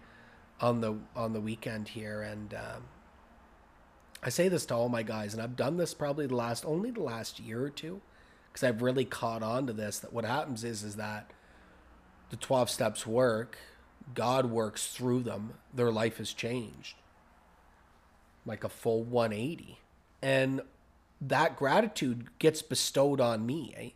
on 0.60 0.80
the 0.80 0.96
on 1.14 1.32
the 1.32 1.40
weekend 1.40 1.88
here, 1.88 2.22
and 2.22 2.54
um, 2.54 2.84
I 4.22 4.30
say 4.30 4.48
this 4.48 4.66
to 4.66 4.74
all 4.74 4.88
my 4.88 5.02
guys, 5.02 5.34
and 5.34 5.42
I've 5.42 5.56
done 5.56 5.76
this 5.76 5.94
probably 5.94 6.26
the 6.26 6.36
last 6.36 6.64
only 6.64 6.90
the 6.90 7.02
last 7.02 7.40
year 7.40 7.62
or 7.62 7.70
two 7.70 8.00
because 8.52 8.64
I've 8.64 8.82
really 8.82 9.04
caught 9.04 9.42
on 9.42 9.66
to 9.66 9.72
this. 9.72 9.98
That 9.98 10.12
what 10.12 10.24
happens 10.24 10.64
is 10.64 10.82
is 10.82 10.96
that 10.96 11.32
the 12.30 12.36
twelve 12.36 12.70
steps 12.70 13.06
work. 13.06 13.58
God 14.14 14.46
works 14.46 14.86
through 14.94 15.24
them. 15.24 15.54
Their 15.74 15.90
life 15.90 16.18
has 16.18 16.32
changed 16.32 16.94
like 18.46 18.64
a 18.64 18.68
full 18.68 19.02
180. 19.02 19.78
And 20.22 20.62
that 21.20 21.56
gratitude 21.56 22.38
gets 22.38 22.62
bestowed 22.62 23.20
on 23.20 23.44
me, 23.44 23.74
eh? 23.76 23.90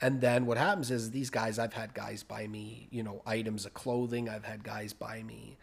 And 0.00 0.20
then 0.20 0.46
what 0.46 0.58
happens 0.58 0.90
is 0.90 1.10
these 1.10 1.30
guys, 1.30 1.58
I've 1.58 1.72
had 1.72 1.92
guys 1.92 2.22
buy 2.22 2.46
me, 2.46 2.88
you 2.90 3.02
know, 3.02 3.22
items 3.26 3.66
of 3.66 3.74
clothing. 3.74 4.28
I've 4.28 4.44
had 4.44 4.62
guys 4.62 4.92
buy 4.92 5.22
me, 5.22 5.56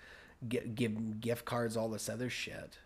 get, 0.48 0.76
give 0.76 1.22
gift 1.22 1.46
cards, 1.46 1.78
all 1.78 1.90
this 1.90 2.10
other 2.10 2.30
shit. 2.30 2.78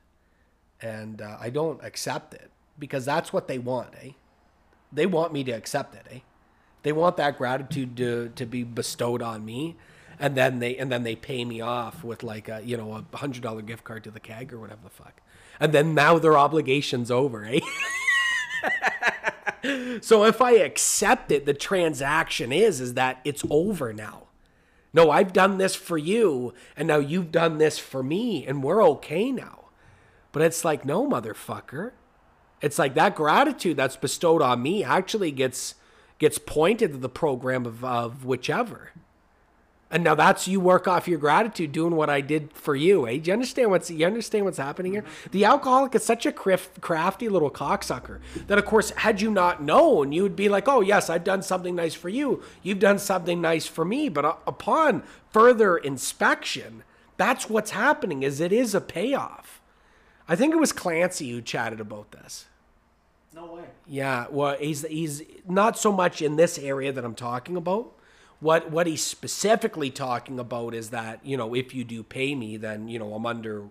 And 0.82 1.22
uh, 1.22 1.38
I 1.39 1.50
don't 1.50 1.84
accept 1.84 2.34
it 2.34 2.52
because 2.78 3.06
that's 3.06 3.34
what 3.34 3.47
they 3.47 3.58
want, 3.58 3.95
eh? 4.02 4.12
They 4.91 5.06
want 5.06 5.34
me 5.34 5.43
to 5.43 5.52
accept 5.52 5.95
it, 5.95 6.06
eh? 6.12 6.20
They 6.84 6.91
want 6.91 7.18
that 7.18 7.38
gratitude 7.38 7.97
to, 7.97 8.32
to 8.36 8.45
be 8.45 8.64
bestowed 8.64 9.22
on 9.22 9.43
me 9.43 9.76
and 10.20 10.36
then 10.36 10.60
they 10.60 10.76
and 10.78 10.91
then 10.91 11.04
they 11.04 11.16
pay 11.16 11.45
me 11.45 11.62
off 11.62 12.04
with 12.04 12.24
like 12.24 12.50
a 12.50 12.62
you 12.64 12.76
know 12.76 13.06
a 13.14 13.18
hundred 13.18 13.41
dollar 13.41 13.62
gift 13.62 13.84
card 13.84 14.04
to 14.04 14.12
the 14.12 14.20
keg 14.20 14.54
or 14.54 14.60
whatever 14.60 14.82
the 14.84 14.89
fuck, 14.89 15.22
and 15.60 15.72
then 15.74 15.95
now 15.95 16.20
their 16.20 16.38
obligation's 16.38 17.10
over, 17.10 17.45
eh? 17.45 17.60
so 20.01 20.24
if 20.24 20.41
I 20.41 20.51
accept 20.53 21.32
it, 21.32 21.45
the 21.45 21.53
transaction 21.53 22.51
is 22.51 22.82
is 22.82 22.93
that 22.95 23.20
it's 23.24 23.43
over 23.49 23.93
now. 23.93 24.24
No, 24.91 25.12
I've 25.12 25.34
done 25.34 25.57
this 25.57 25.76
for 25.76 25.97
you, 25.97 26.53
and 26.76 26.88
now 26.88 26.97
you've 26.97 27.32
done 27.32 27.60
this 27.60 27.78
for 27.78 28.01
me, 28.01 28.45
and 28.45 28.64
we're 28.64 28.84
okay 28.84 29.32
now. 29.32 29.66
But 30.32 30.41
it's 30.41 30.66
like, 30.66 30.84
no, 30.84 31.07
motherfucker. 31.07 31.91
It's 32.62 32.80
like 32.80 32.95
that 32.95 33.16
gratitude 33.16 33.78
that's 33.78 33.95
bestowed 33.95 34.41
on 34.41 34.62
me 34.62 34.84
actually 34.84 35.32
gets 35.32 35.76
gets 36.18 36.38
pointed 36.38 36.91
to 36.91 36.97
the 36.97 37.10
program 37.10 37.66
of, 37.66 37.86
of 37.86 38.26
whichever. 38.26 38.91
And 39.92 40.04
now 40.04 40.14
that's 40.14 40.48
you 40.48 40.60
work 40.60 40.88
off 40.88 41.08
your 41.08 41.18
gratitude 41.18 41.72
doing 41.72 41.96
what 41.96 42.12
I 42.12 42.22
did 42.22 42.54
for 42.54 42.76
you. 42.76 43.08
Eh? 43.08 43.18
Do 43.18 43.30
you 43.30 43.34
understand 43.34 43.72
what's 43.72 43.90
you 43.90 44.06
understand 44.06 44.46
what's 44.46 44.60
happening 44.60 44.94
here? 44.94 45.04
The 45.32 45.46
alcoholic 45.46 45.96
is 45.96 46.04
such 46.04 46.28
a 46.28 46.32
crafty 46.32 47.28
little 47.28 47.50
cocksucker 47.50 48.20
that, 48.46 48.60
of 48.60 48.66
course, 48.66 48.92
had 48.92 49.20
you 49.20 49.32
not 49.32 49.64
known, 49.64 50.12
you 50.12 50.22
would 50.22 50.36
be 50.36 50.48
like, 50.48 50.68
"Oh 50.68 50.82
yes, 50.82 51.10
I've 51.10 51.24
done 51.24 51.42
something 51.42 51.76
nice 51.76 51.96
for 51.96 52.10
you. 52.10 52.44
You've 52.62 52.80
done 52.80 53.00
something 53.00 53.42
nice 53.42 53.66
for 53.66 53.84
me." 53.84 54.10
But 54.10 54.26
uh, 54.26 54.36
upon 54.46 55.02
further 55.32 55.78
inspection, 55.78 56.84
that's 57.18 57.50
what's 57.50 57.72
happening. 57.72 58.22
Is 58.22 58.40
it 58.40 58.52
is 58.52 58.76
a 58.76 58.82
payoff. 58.82 59.60
I 60.28 60.36
think 60.36 60.54
it 60.54 60.58
was 60.60 60.72
Clancy 60.72 61.32
who 61.32 61.42
chatted 61.42 61.80
about 61.80 62.12
this. 62.12 62.46
No 63.34 63.56
way. 63.56 63.64
Yeah, 63.88 64.28
well, 64.30 64.56
he's 64.60 64.86
he's 64.86 65.24
not 65.48 65.80
so 65.80 65.92
much 65.92 66.22
in 66.22 66.36
this 66.36 66.60
area 66.60 66.92
that 66.92 67.04
I'm 67.04 67.16
talking 67.16 67.58
about 67.58 67.96
what 68.40 68.72
what 68.72 68.88
he's 68.88 69.04
specifically 69.04 69.90
talking 69.90 70.40
about 70.40 70.74
is 70.74 70.90
that 70.90 71.26
you 71.26 71.38
know 71.38 71.54
if 71.54 71.74
you 71.74 71.84
do 71.84 72.04
pay 72.04 72.36
me, 72.36 72.58
then 72.58 72.88
you 72.88 73.00
know 73.00 73.14
I'm 73.14 73.26
under 73.26 73.68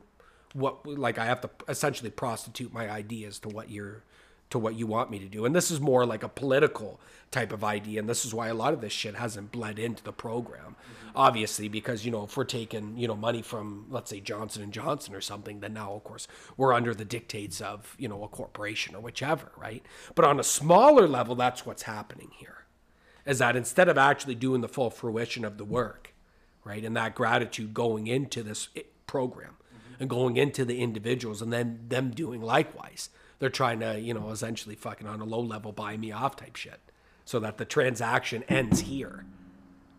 what 0.53 0.87
like 0.87 1.19
I 1.19 1.27
have 1.27 1.41
to 1.43 1.51
essentially 1.69 2.11
prostitute 2.11 2.73
my 2.73 2.91
ideas 2.91 3.39
to 3.41 3.49
what 3.49 3.71
you're 3.71 4.03
to 4.51 4.59
what 4.59 4.75
you 4.75 4.87
want 4.87 5.11
me 5.11 5.19
to 5.19 5.27
do. 5.27 5.45
And 5.45 5.55
this 5.55 5.71
is 5.71 5.81
more 5.81 6.07
like 6.07 6.23
a 6.23 6.29
political 6.29 7.01
type 7.31 7.53
of 7.53 7.63
idea. 7.63 8.01
And 8.01 8.09
this 8.09 8.25
is 8.25 8.35
why 8.35 8.49
a 8.49 8.55
lot 8.55 8.73
of 8.73 8.81
this 8.81 8.93
shit 8.93 9.15
hasn't 9.15 9.53
bled 9.53 9.79
into 9.79 10.03
the 10.03 10.13
program. 10.13 10.77
Mm-hmm. 10.77 11.09
Obviously, 11.17 11.69
because, 11.69 12.07
you 12.07 12.11
know, 12.11 12.25
if 12.25 12.37
we're 12.37 12.45
taking, 12.45 12.97
you 12.97 13.07
know, 13.09 13.17
money 13.17 13.43
from, 13.43 13.87
let's 13.91 14.09
say, 14.09 14.21
Johnson 14.21 14.63
and 14.63 14.73
Johnson 14.73 15.15
or 15.15 15.21
something, 15.21 15.61
then 15.61 15.75
now, 15.75 15.93
of 15.93 16.05
course, 16.05 16.29
we're 16.57 16.73
under 16.73 16.95
the 16.95 17.05
dictates 17.05 17.61
of, 17.61 17.95
you 17.99 18.09
know, 18.09 18.23
a 18.25 18.29
corporation 18.29 18.95
or 18.95 19.01
whichever, 19.01 19.51
right? 19.57 19.85
But 20.15 20.25
on 20.25 20.41
a 20.41 20.45
smaller 20.45 21.07
level, 21.07 21.35
that's 21.35 21.67
what's 21.67 21.83
happening 21.83 22.31
here 22.39 22.58
is 23.29 23.39
that 23.41 23.55
instead 23.55 23.91
of 23.91 23.99
actually 23.99 24.35
doing 24.35 24.63
the 24.63 24.69
full 24.69 24.89
fruition 24.89 25.45
of 25.45 25.59
the 25.59 25.65
work, 25.65 26.15
right, 26.65 26.83
and 26.83 26.97
that 26.97 27.15
gratitude 27.15 27.75
going 27.75 28.07
into 28.07 28.43
this 28.43 28.71
program 29.07 29.51
mm-hmm. 29.51 30.01
and 30.01 30.09
going 30.11 30.39
into 30.39 30.65
the 30.65 30.81
individuals 30.81 31.43
and 31.43 31.53
then 31.53 31.79
them 31.89 32.11
doing 32.11 32.41
likewise, 32.41 33.11
they're 33.39 33.51
trying 33.51 33.81
to, 33.81 34.01
you 34.01 34.15
know, 34.15 34.31
essentially 34.31 34.75
fucking 34.75 35.07
on 35.07 35.21
a 35.21 35.27
low 35.27 35.41
level 35.41 35.73
buy 35.73 35.95
me 35.99 36.11
off 36.11 36.37
type 36.37 36.57
shit 36.57 36.81
so 37.27 37.39
that 37.39 37.59
the 37.59 37.67
transaction 37.67 38.43
ends 38.49 38.81
here, 38.81 39.27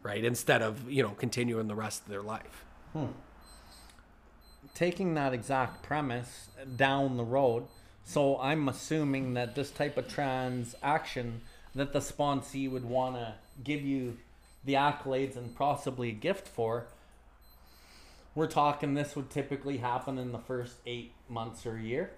right, 0.01 0.25
instead 0.25 0.63
of, 0.63 0.89
you 0.89 1.03
know, 1.03 1.11
continuing 1.11 1.67
the 1.67 1.75
rest 1.75 2.01
of 2.01 2.09
their 2.09 2.23
life. 2.23 2.65
Hmm. 2.93 3.05
Taking 4.73 5.13
that 5.13 5.33
exact 5.33 5.83
premise 5.83 6.47
down 6.75 7.15
the 7.17 7.23
road, 7.23 7.67
so 8.03 8.39
I'm 8.39 8.67
assuming 8.67 9.35
that 9.35 9.53
this 9.53 9.69
type 9.69 9.97
of 9.97 10.07
transaction 10.07 11.41
that 11.75 11.93
the 11.93 11.99
sponsee 11.99 12.69
would 12.69 12.85
want 12.85 13.15
to 13.15 13.33
give 13.63 13.81
you 13.81 14.17
the 14.65 14.73
accolades 14.73 15.35
and 15.35 15.55
possibly 15.55 16.09
a 16.09 16.13
gift 16.13 16.47
for. 16.47 16.87
We're 18.35 18.47
talking 18.47 18.93
this 18.93 19.15
would 19.15 19.29
typically 19.29 19.77
happen 19.77 20.17
in 20.17 20.31
the 20.31 20.39
first 20.39 20.75
eight 20.85 21.13
months 21.27 21.65
or 21.65 21.77
a 21.77 21.81
year. 21.81 22.11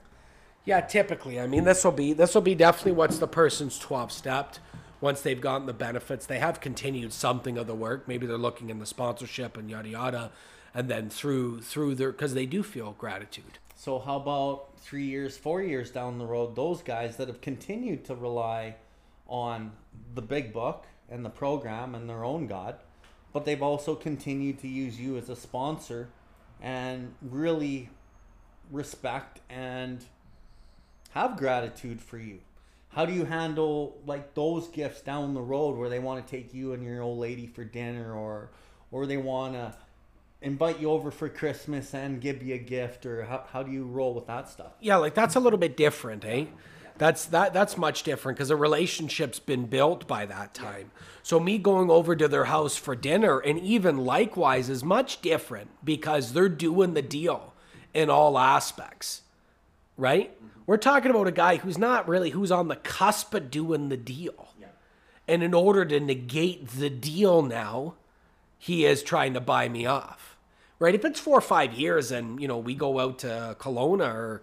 Yeah, 0.65 0.81
typically. 0.81 1.39
I 1.39 1.47
mean, 1.47 1.63
this 1.63 1.83
will 1.83 1.91
be 1.91 2.13
this 2.13 2.35
will 2.35 2.41
be 2.41 2.55
definitely 2.55 2.91
what's 2.91 3.17
the 3.17 3.27
person's 3.27 3.79
twelve 3.79 4.11
stepped. 4.11 4.59
Once 4.99 5.21
they've 5.21 5.41
gotten 5.41 5.65
the 5.65 5.73
benefits, 5.73 6.27
they 6.27 6.37
have 6.37 6.61
continued 6.61 7.11
something 7.11 7.57
of 7.57 7.65
the 7.65 7.73
work. 7.73 8.07
Maybe 8.07 8.27
they're 8.27 8.37
looking 8.37 8.69
in 8.69 8.77
the 8.77 8.85
sponsorship 8.85 9.57
and 9.57 9.69
yada 9.69 9.89
yada, 9.89 10.31
and 10.75 10.87
then 10.87 11.09
through 11.09 11.61
through 11.61 11.95
their 11.95 12.11
because 12.11 12.35
they 12.35 12.45
do 12.45 12.61
feel 12.61 12.91
gratitude. 12.91 13.57
So 13.75 13.97
how 13.97 14.17
about 14.17 14.77
three 14.77 15.05
years, 15.05 15.35
four 15.37 15.63
years 15.63 15.89
down 15.89 16.19
the 16.19 16.25
road, 16.25 16.55
those 16.55 16.83
guys 16.83 17.17
that 17.17 17.27
have 17.27 17.41
continued 17.41 18.05
to 18.05 18.13
rely 18.15 18.75
on 19.31 19.71
the 20.13 20.21
big 20.21 20.53
book 20.53 20.85
and 21.09 21.25
the 21.25 21.29
program 21.29 21.95
and 21.95 22.07
their 22.07 22.23
own 22.23 22.45
God, 22.45 22.75
but 23.33 23.45
they've 23.45 23.61
also 23.61 23.95
continued 23.95 24.59
to 24.59 24.67
use 24.67 24.99
you 24.99 25.17
as 25.17 25.29
a 25.29 25.35
sponsor 25.35 26.09
and 26.61 27.15
really 27.21 27.89
respect 28.69 29.39
and 29.49 30.03
have 31.11 31.37
gratitude 31.37 32.01
for 32.01 32.17
you. 32.17 32.39
How 32.89 33.05
do 33.05 33.13
you 33.13 33.23
handle 33.23 33.97
like 34.05 34.35
those 34.35 34.67
gifts 34.67 35.01
down 35.01 35.33
the 35.33 35.41
road 35.41 35.77
where 35.77 35.89
they 35.89 35.99
want 35.99 36.25
to 36.25 36.29
take 36.29 36.53
you 36.53 36.73
and 36.73 36.83
your 36.83 37.01
old 37.01 37.19
lady 37.19 37.47
for 37.47 37.63
dinner 37.63 38.13
or 38.13 38.51
or 38.91 39.05
they 39.05 39.15
want 39.15 39.53
to 39.53 39.73
invite 40.41 40.81
you 40.81 40.91
over 40.91 41.09
for 41.09 41.29
Christmas 41.29 41.93
and 41.93 42.19
give 42.19 42.43
you 42.43 42.55
a 42.55 42.57
gift 42.57 43.05
or 43.05 43.23
how, 43.23 43.45
how 43.53 43.63
do 43.63 43.71
you 43.71 43.85
roll 43.85 44.13
with 44.13 44.27
that 44.27 44.49
stuff? 44.49 44.73
Yeah, 44.81 44.97
like 44.97 45.13
that's 45.13 45.35
a 45.35 45.39
little 45.39 45.59
bit 45.59 45.77
different, 45.77 46.25
eh? 46.25 46.45
That's 46.97 47.25
that 47.25 47.53
that's 47.53 47.77
much 47.77 48.03
different 48.03 48.37
because 48.37 48.49
a 48.49 48.55
relationship's 48.55 49.39
been 49.39 49.65
built 49.65 50.07
by 50.07 50.25
that 50.25 50.53
time. 50.53 50.91
So 51.23 51.39
me 51.39 51.57
going 51.57 51.89
over 51.89 52.15
to 52.15 52.27
their 52.27 52.45
house 52.45 52.77
for 52.77 52.95
dinner 52.95 53.39
and 53.39 53.59
even 53.59 53.97
likewise 53.97 54.69
is 54.69 54.83
much 54.83 55.21
different 55.21 55.69
because 55.83 56.33
they're 56.33 56.49
doing 56.49 56.93
the 56.93 57.01
deal 57.01 57.53
in 57.93 58.09
all 58.09 58.37
aspects. 58.37 59.21
Right? 59.97 60.35
Mm-hmm. 60.35 60.47
We're 60.65 60.77
talking 60.77 61.11
about 61.11 61.27
a 61.27 61.31
guy 61.31 61.57
who's 61.57 61.77
not 61.77 62.07
really 62.07 62.29
who's 62.29 62.51
on 62.51 62.67
the 62.67 62.75
cusp 62.75 63.33
of 63.33 63.51
doing 63.51 63.89
the 63.89 63.97
deal. 63.97 64.49
Yeah. 64.59 64.67
And 65.27 65.43
in 65.43 65.53
order 65.53 65.85
to 65.85 65.99
negate 65.99 66.69
the 66.69 66.89
deal 66.89 67.41
now, 67.41 67.95
he 68.57 68.85
is 68.85 69.01
trying 69.03 69.33
to 69.33 69.41
buy 69.41 69.69
me 69.69 69.85
off. 69.85 70.37
Right? 70.79 70.95
If 70.95 71.05
it's 71.05 71.19
4 71.19 71.37
or 71.37 71.41
5 71.41 71.73
years 71.73 72.11
and, 72.11 72.41
you 72.41 72.47
know, 72.47 72.57
we 72.57 72.73
go 72.73 72.99
out 72.99 73.19
to 73.19 73.55
Kelowna 73.59 74.13
or 74.13 74.41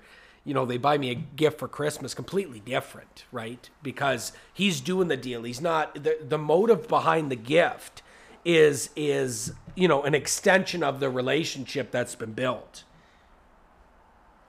you 0.49 0.55
know, 0.55 0.65
they 0.65 0.79
buy 0.79 0.97
me 0.97 1.11
a 1.11 1.15
gift 1.15 1.59
for 1.59 1.69
Christmas, 1.69 2.15
completely 2.15 2.59
different, 2.59 3.27
right? 3.31 3.69
Because 3.83 4.33
he's 4.55 4.81
doing 4.81 5.09
the 5.09 5.17
deal. 5.17 5.43
He's 5.43 5.61
not 5.61 6.03
the 6.03 6.17
the 6.27 6.39
motive 6.39 6.89
behind 6.89 7.31
the 7.31 7.37
gift 7.37 8.01
is 8.47 8.89
is 8.97 9.53
you 9.75 9.87
know 9.87 10.05
an 10.05 10.15
extension 10.15 10.83
of 10.83 11.01
the 11.01 11.11
relationship 11.11 11.91
that's 11.91 12.15
been 12.15 12.33
built. 12.33 12.85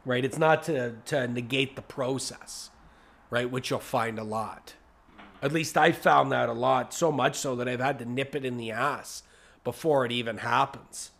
Right? 0.05 0.23
It's 0.23 0.37
not 0.37 0.63
to 0.63 0.95
to 1.07 1.27
negate 1.27 1.75
the 1.75 1.81
process, 1.81 2.69
right? 3.29 3.51
Which 3.51 3.69
you'll 3.69 3.79
find 3.79 4.17
a 4.17 4.23
lot. 4.23 4.75
At 5.41 5.51
least 5.51 5.77
I 5.77 5.91
found 5.91 6.31
that 6.31 6.47
a 6.47 6.53
lot, 6.53 6.93
so 6.93 7.11
much 7.11 7.35
so 7.35 7.57
that 7.57 7.67
I've 7.67 7.81
had 7.81 7.99
to 7.99 8.05
nip 8.05 8.35
it 8.35 8.45
in 8.45 8.55
the 8.55 8.71
ass 8.71 9.23
before 9.65 10.05
it 10.05 10.13
even 10.13 10.37
happens 10.37 11.11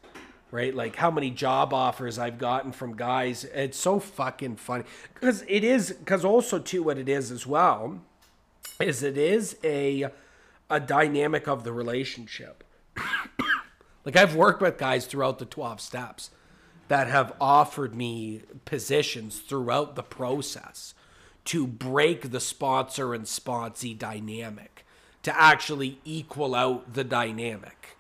right? 0.52 0.74
Like 0.74 0.96
how 0.96 1.12
many 1.12 1.30
job 1.30 1.74
offers 1.74 2.18
I've 2.18 2.38
gotten 2.38 2.72
from 2.72 2.96
guys. 2.96 3.44
It's 3.46 3.78
so 3.78 4.00
fucking 4.00 4.58
funny 4.58 4.84
because 5.14 5.44
it 5.48 5.64
is 5.64 5.92
because 5.92 6.26
also 6.26 6.60
too 6.60 6.84
what 6.84 6.98
it 6.98 7.10
is 7.10 7.32
as 7.32 7.46
well 7.46 8.02
is 8.80 9.04
it 9.04 9.18
is 9.18 9.58
a 9.64 10.08
a 10.70 10.80
dynamic 10.80 11.48
of 11.48 11.64
the 11.64 11.74
relationship. 11.74 12.64
like 14.06 14.16
I've 14.16 14.36
worked 14.36 14.62
with 14.62 14.78
guys 14.78 15.06
throughout 15.06 15.40
the 15.40 15.46
12 15.46 15.82
steps 15.82 16.32
that 16.88 17.08
have 17.08 17.34
offered 17.40 17.96
me 17.96 18.42
positions 18.66 19.40
throughout 19.40 19.96
the 19.96 20.04
process 20.04 20.94
to 21.46 21.66
break 21.66 22.32
the 22.32 22.40
sponsor 22.40 23.14
and 23.14 23.26
sponsee 23.26 23.98
dynamic, 23.98 24.86
to 25.24 25.40
actually 25.40 26.00
equal 26.04 26.54
out 26.54 26.94
the 26.94 27.04
dynamic. 27.04 27.98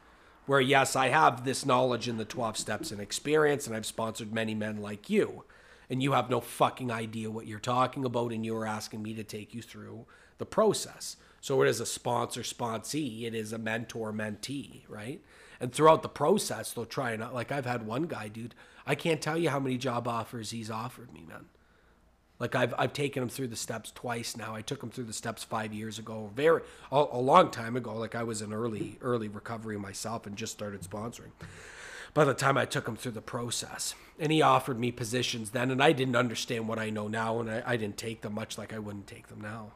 Where, 0.49 0.59
yes, 0.59 0.95
I 0.95 1.09
have 1.09 1.45
this 1.45 1.63
knowledge 1.63 2.07
in 2.07 2.17
the 2.17 2.25
12 2.25 2.57
steps 2.57 2.89
and 2.89 2.99
experience, 2.99 3.67
and 3.67 3.75
I've 3.75 3.85
sponsored 3.85 4.33
many 4.33 4.55
men 4.55 4.81
like 4.81 5.07
you, 5.07 5.43
and 5.91 6.01
you 6.01 6.13
have 6.13 6.31
no 6.31 6.41
fucking 6.41 6.89
idea 6.89 7.29
what 7.29 7.45
you're 7.45 7.59
talking 7.59 8.03
about, 8.03 8.31
and 8.31 8.43
you're 8.43 8.65
asking 8.65 9.03
me 9.03 9.13
to 9.13 9.23
take 9.23 9.53
you 9.53 9.61
through 9.61 10.07
the 10.39 10.47
process. 10.47 11.17
So 11.39 11.61
it 11.61 11.67
is 11.67 11.79
a 11.79 11.85
sponsor 11.85 12.41
sponsee, 12.41 13.25
it 13.25 13.35
is 13.35 13.53
a 13.53 13.59
mentor 13.59 14.11
mentee, 14.11 14.85
right? 14.89 15.21
And 15.59 15.71
throughout 15.71 16.01
the 16.01 16.09
process, 16.09 16.73
they'll 16.73 16.85
try 16.85 17.11
and 17.11 17.31
like 17.31 17.51
I've 17.51 17.67
had 17.67 17.85
one 17.85 18.07
guy, 18.07 18.27
dude. 18.27 18.55
I 18.87 18.95
can't 18.95 19.21
tell 19.21 19.37
you 19.37 19.51
how 19.51 19.59
many 19.59 19.77
job 19.77 20.07
offers 20.07 20.49
he's 20.49 20.71
offered 20.71 21.13
me, 21.13 21.27
man. 21.29 21.45
Like 22.39 22.55
I've 22.55 22.73
I've 22.77 22.93
taken 22.93 23.21
him 23.21 23.29
through 23.29 23.47
the 23.47 23.55
steps 23.55 23.91
twice 23.91 24.37
now. 24.37 24.55
I 24.55 24.61
took 24.61 24.81
him 24.81 24.89
through 24.89 25.05
the 25.05 25.13
steps 25.13 25.43
five 25.43 25.73
years 25.73 25.99
ago, 25.99 26.31
very 26.33 26.61
a, 26.91 27.05
a 27.11 27.19
long 27.19 27.51
time 27.51 27.75
ago. 27.75 27.95
Like 27.95 28.15
I 28.15 28.23
was 28.23 28.41
in 28.41 28.53
early 28.53 28.97
early 29.01 29.27
recovery 29.27 29.77
myself 29.77 30.25
and 30.25 30.37
just 30.37 30.53
started 30.53 30.81
sponsoring. 30.81 31.31
By 32.13 32.23
the 32.23 32.33
time 32.33 32.57
I 32.57 32.65
took 32.65 32.87
him 32.87 32.95
through 32.95 33.11
the 33.11 33.21
process, 33.21 33.93
and 34.17 34.31
he 34.31 34.41
offered 34.41 34.79
me 34.79 34.91
positions 34.91 35.51
then, 35.51 35.69
and 35.69 35.83
I 35.83 35.91
didn't 35.91 36.15
understand 36.15 36.67
what 36.67 36.79
I 36.79 36.89
know 36.89 37.07
now, 37.07 37.39
and 37.39 37.51
I, 37.51 37.61
I 37.65 37.77
didn't 37.77 37.97
take 37.97 38.21
them 38.21 38.33
much 38.33 38.57
like 38.57 38.73
I 38.73 38.79
wouldn't 38.79 39.05
take 39.05 39.27
them 39.27 39.41
now. 39.41 39.73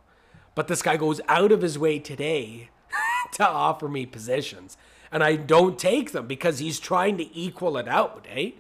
But 0.56 0.68
this 0.68 0.82
guy 0.82 0.98
goes 0.98 1.22
out 1.28 1.52
of 1.52 1.62
his 1.62 1.78
way 1.78 2.00
today 2.00 2.70
to 3.34 3.48
offer 3.48 3.88
me 3.88 4.08
positions, 4.08 4.78
and 5.12 5.24
I 5.24 5.36
don't 5.36 5.78
take 5.78 6.12
them 6.12 6.26
because 6.26 6.58
he's 6.58 6.80
trying 6.80 7.18
to 7.18 7.38
equal 7.38 7.78
it 7.78 7.88
out, 7.88 8.26
eh? 8.30 8.52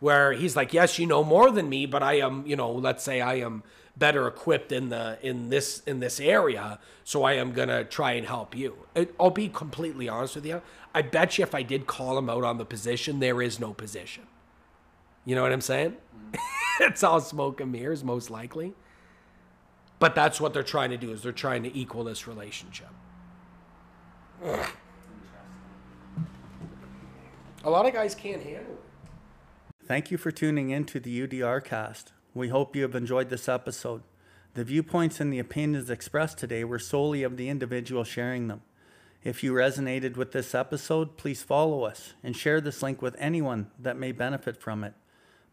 Where 0.00 0.32
he's 0.32 0.56
like, 0.56 0.72
"Yes, 0.72 0.98
you 0.98 1.06
know 1.06 1.22
more 1.22 1.50
than 1.50 1.68
me, 1.68 1.86
but 1.86 2.02
I 2.02 2.14
am, 2.14 2.46
you 2.46 2.56
know, 2.56 2.72
let's 2.72 3.04
say 3.04 3.20
I 3.20 3.34
am 3.34 3.62
better 3.96 4.26
equipped 4.26 4.72
in 4.72 4.88
the 4.88 5.18
in 5.22 5.50
this 5.50 5.80
in 5.86 6.00
this 6.00 6.18
area, 6.20 6.78
so 7.04 7.22
I 7.22 7.34
am 7.34 7.52
gonna 7.52 7.84
try 7.84 8.12
and 8.12 8.26
help 8.26 8.56
you." 8.56 8.86
I'll 9.18 9.30
be 9.30 9.48
completely 9.48 10.08
honest 10.08 10.36
with 10.36 10.46
you. 10.46 10.62
I 10.94 11.02
bet 11.02 11.38
you 11.38 11.44
if 11.44 11.54
I 11.54 11.62
did 11.62 11.86
call 11.86 12.18
him 12.18 12.28
out 12.30 12.44
on 12.44 12.58
the 12.58 12.64
position, 12.64 13.20
there 13.20 13.42
is 13.42 13.60
no 13.60 13.72
position. 13.72 14.26
You 15.24 15.34
know 15.34 15.42
what 15.42 15.52
I'm 15.52 15.60
saying? 15.60 15.96
it's 16.80 17.02
all 17.04 17.20
smoke 17.20 17.60
and 17.60 17.70
mirrors, 17.70 18.02
most 18.02 18.30
likely. 18.30 18.74
But 19.98 20.14
that's 20.14 20.40
what 20.40 20.54
they're 20.54 20.62
trying 20.62 20.90
to 20.90 20.96
do 20.96 21.12
is 21.12 21.22
they're 21.22 21.30
trying 21.30 21.62
to 21.64 21.76
equal 21.76 22.04
this 22.04 22.26
relationship. 22.26 22.88
A 27.62 27.68
lot 27.68 27.86
of 27.86 27.92
guys 27.92 28.14
can't 28.14 28.42
handle. 28.42 28.78
Thank 29.90 30.12
you 30.12 30.18
for 30.18 30.30
tuning 30.30 30.70
in 30.70 30.84
to 30.84 31.00
the 31.00 31.26
UDR 31.26 31.64
cast. 31.64 32.12
We 32.32 32.50
hope 32.50 32.76
you 32.76 32.82
have 32.82 32.94
enjoyed 32.94 33.28
this 33.28 33.48
episode. 33.48 34.02
The 34.54 34.62
viewpoints 34.62 35.18
and 35.18 35.32
the 35.32 35.40
opinions 35.40 35.90
expressed 35.90 36.38
today 36.38 36.62
were 36.62 36.78
solely 36.78 37.24
of 37.24 37.36
the 37.36 37.48
individual 37.48 38.04
sharing 38.04 38.46
them. 38.46 38.62
If 39.24 39.42
you 39.42 39.52
resonated 39.52 40.16
with 40.16 40.30
this 40.30 40.54
episode, 40.54 41.16
please 41.16 41.42
follow 41.42 41.82
us 41.82 42.14
and 42.22 42.36
share 42.36 42.60
this 42.60 42.84
link 42.84 43.02
with 43.02 43.16
anyone 43.18 43.72
that 43.80 43.98
may 43.98 44.12
benefit 44.12 44.56
from 44.62 44.84
it. 44.84 44.94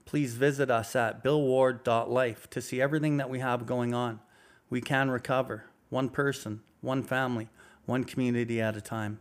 Please 0.06 0.36
visit 0.36 0.70
us 0.70 0.96
at 0.96 1.24
billward.life 1.24 2.48
to 2.52 2.62
see 2.62 2.80
everything 2.80 3.18
that 3.18 3.32
we 3.32 3.40
have 3.40 3.66
going 3.66 3.96
on. 3.96 4.20
We 4.70 4.82
can 4.82 5.10
recover, 5.10 5.66
one 5.90 6.10
person, 6.10 6.62
one 6.82 7.02
family, 7.02 7.50
one 7.88 8.04
community 8.04 8.62
at 8.62 8.78
a 8.78 8.82
time. 8.82 9.18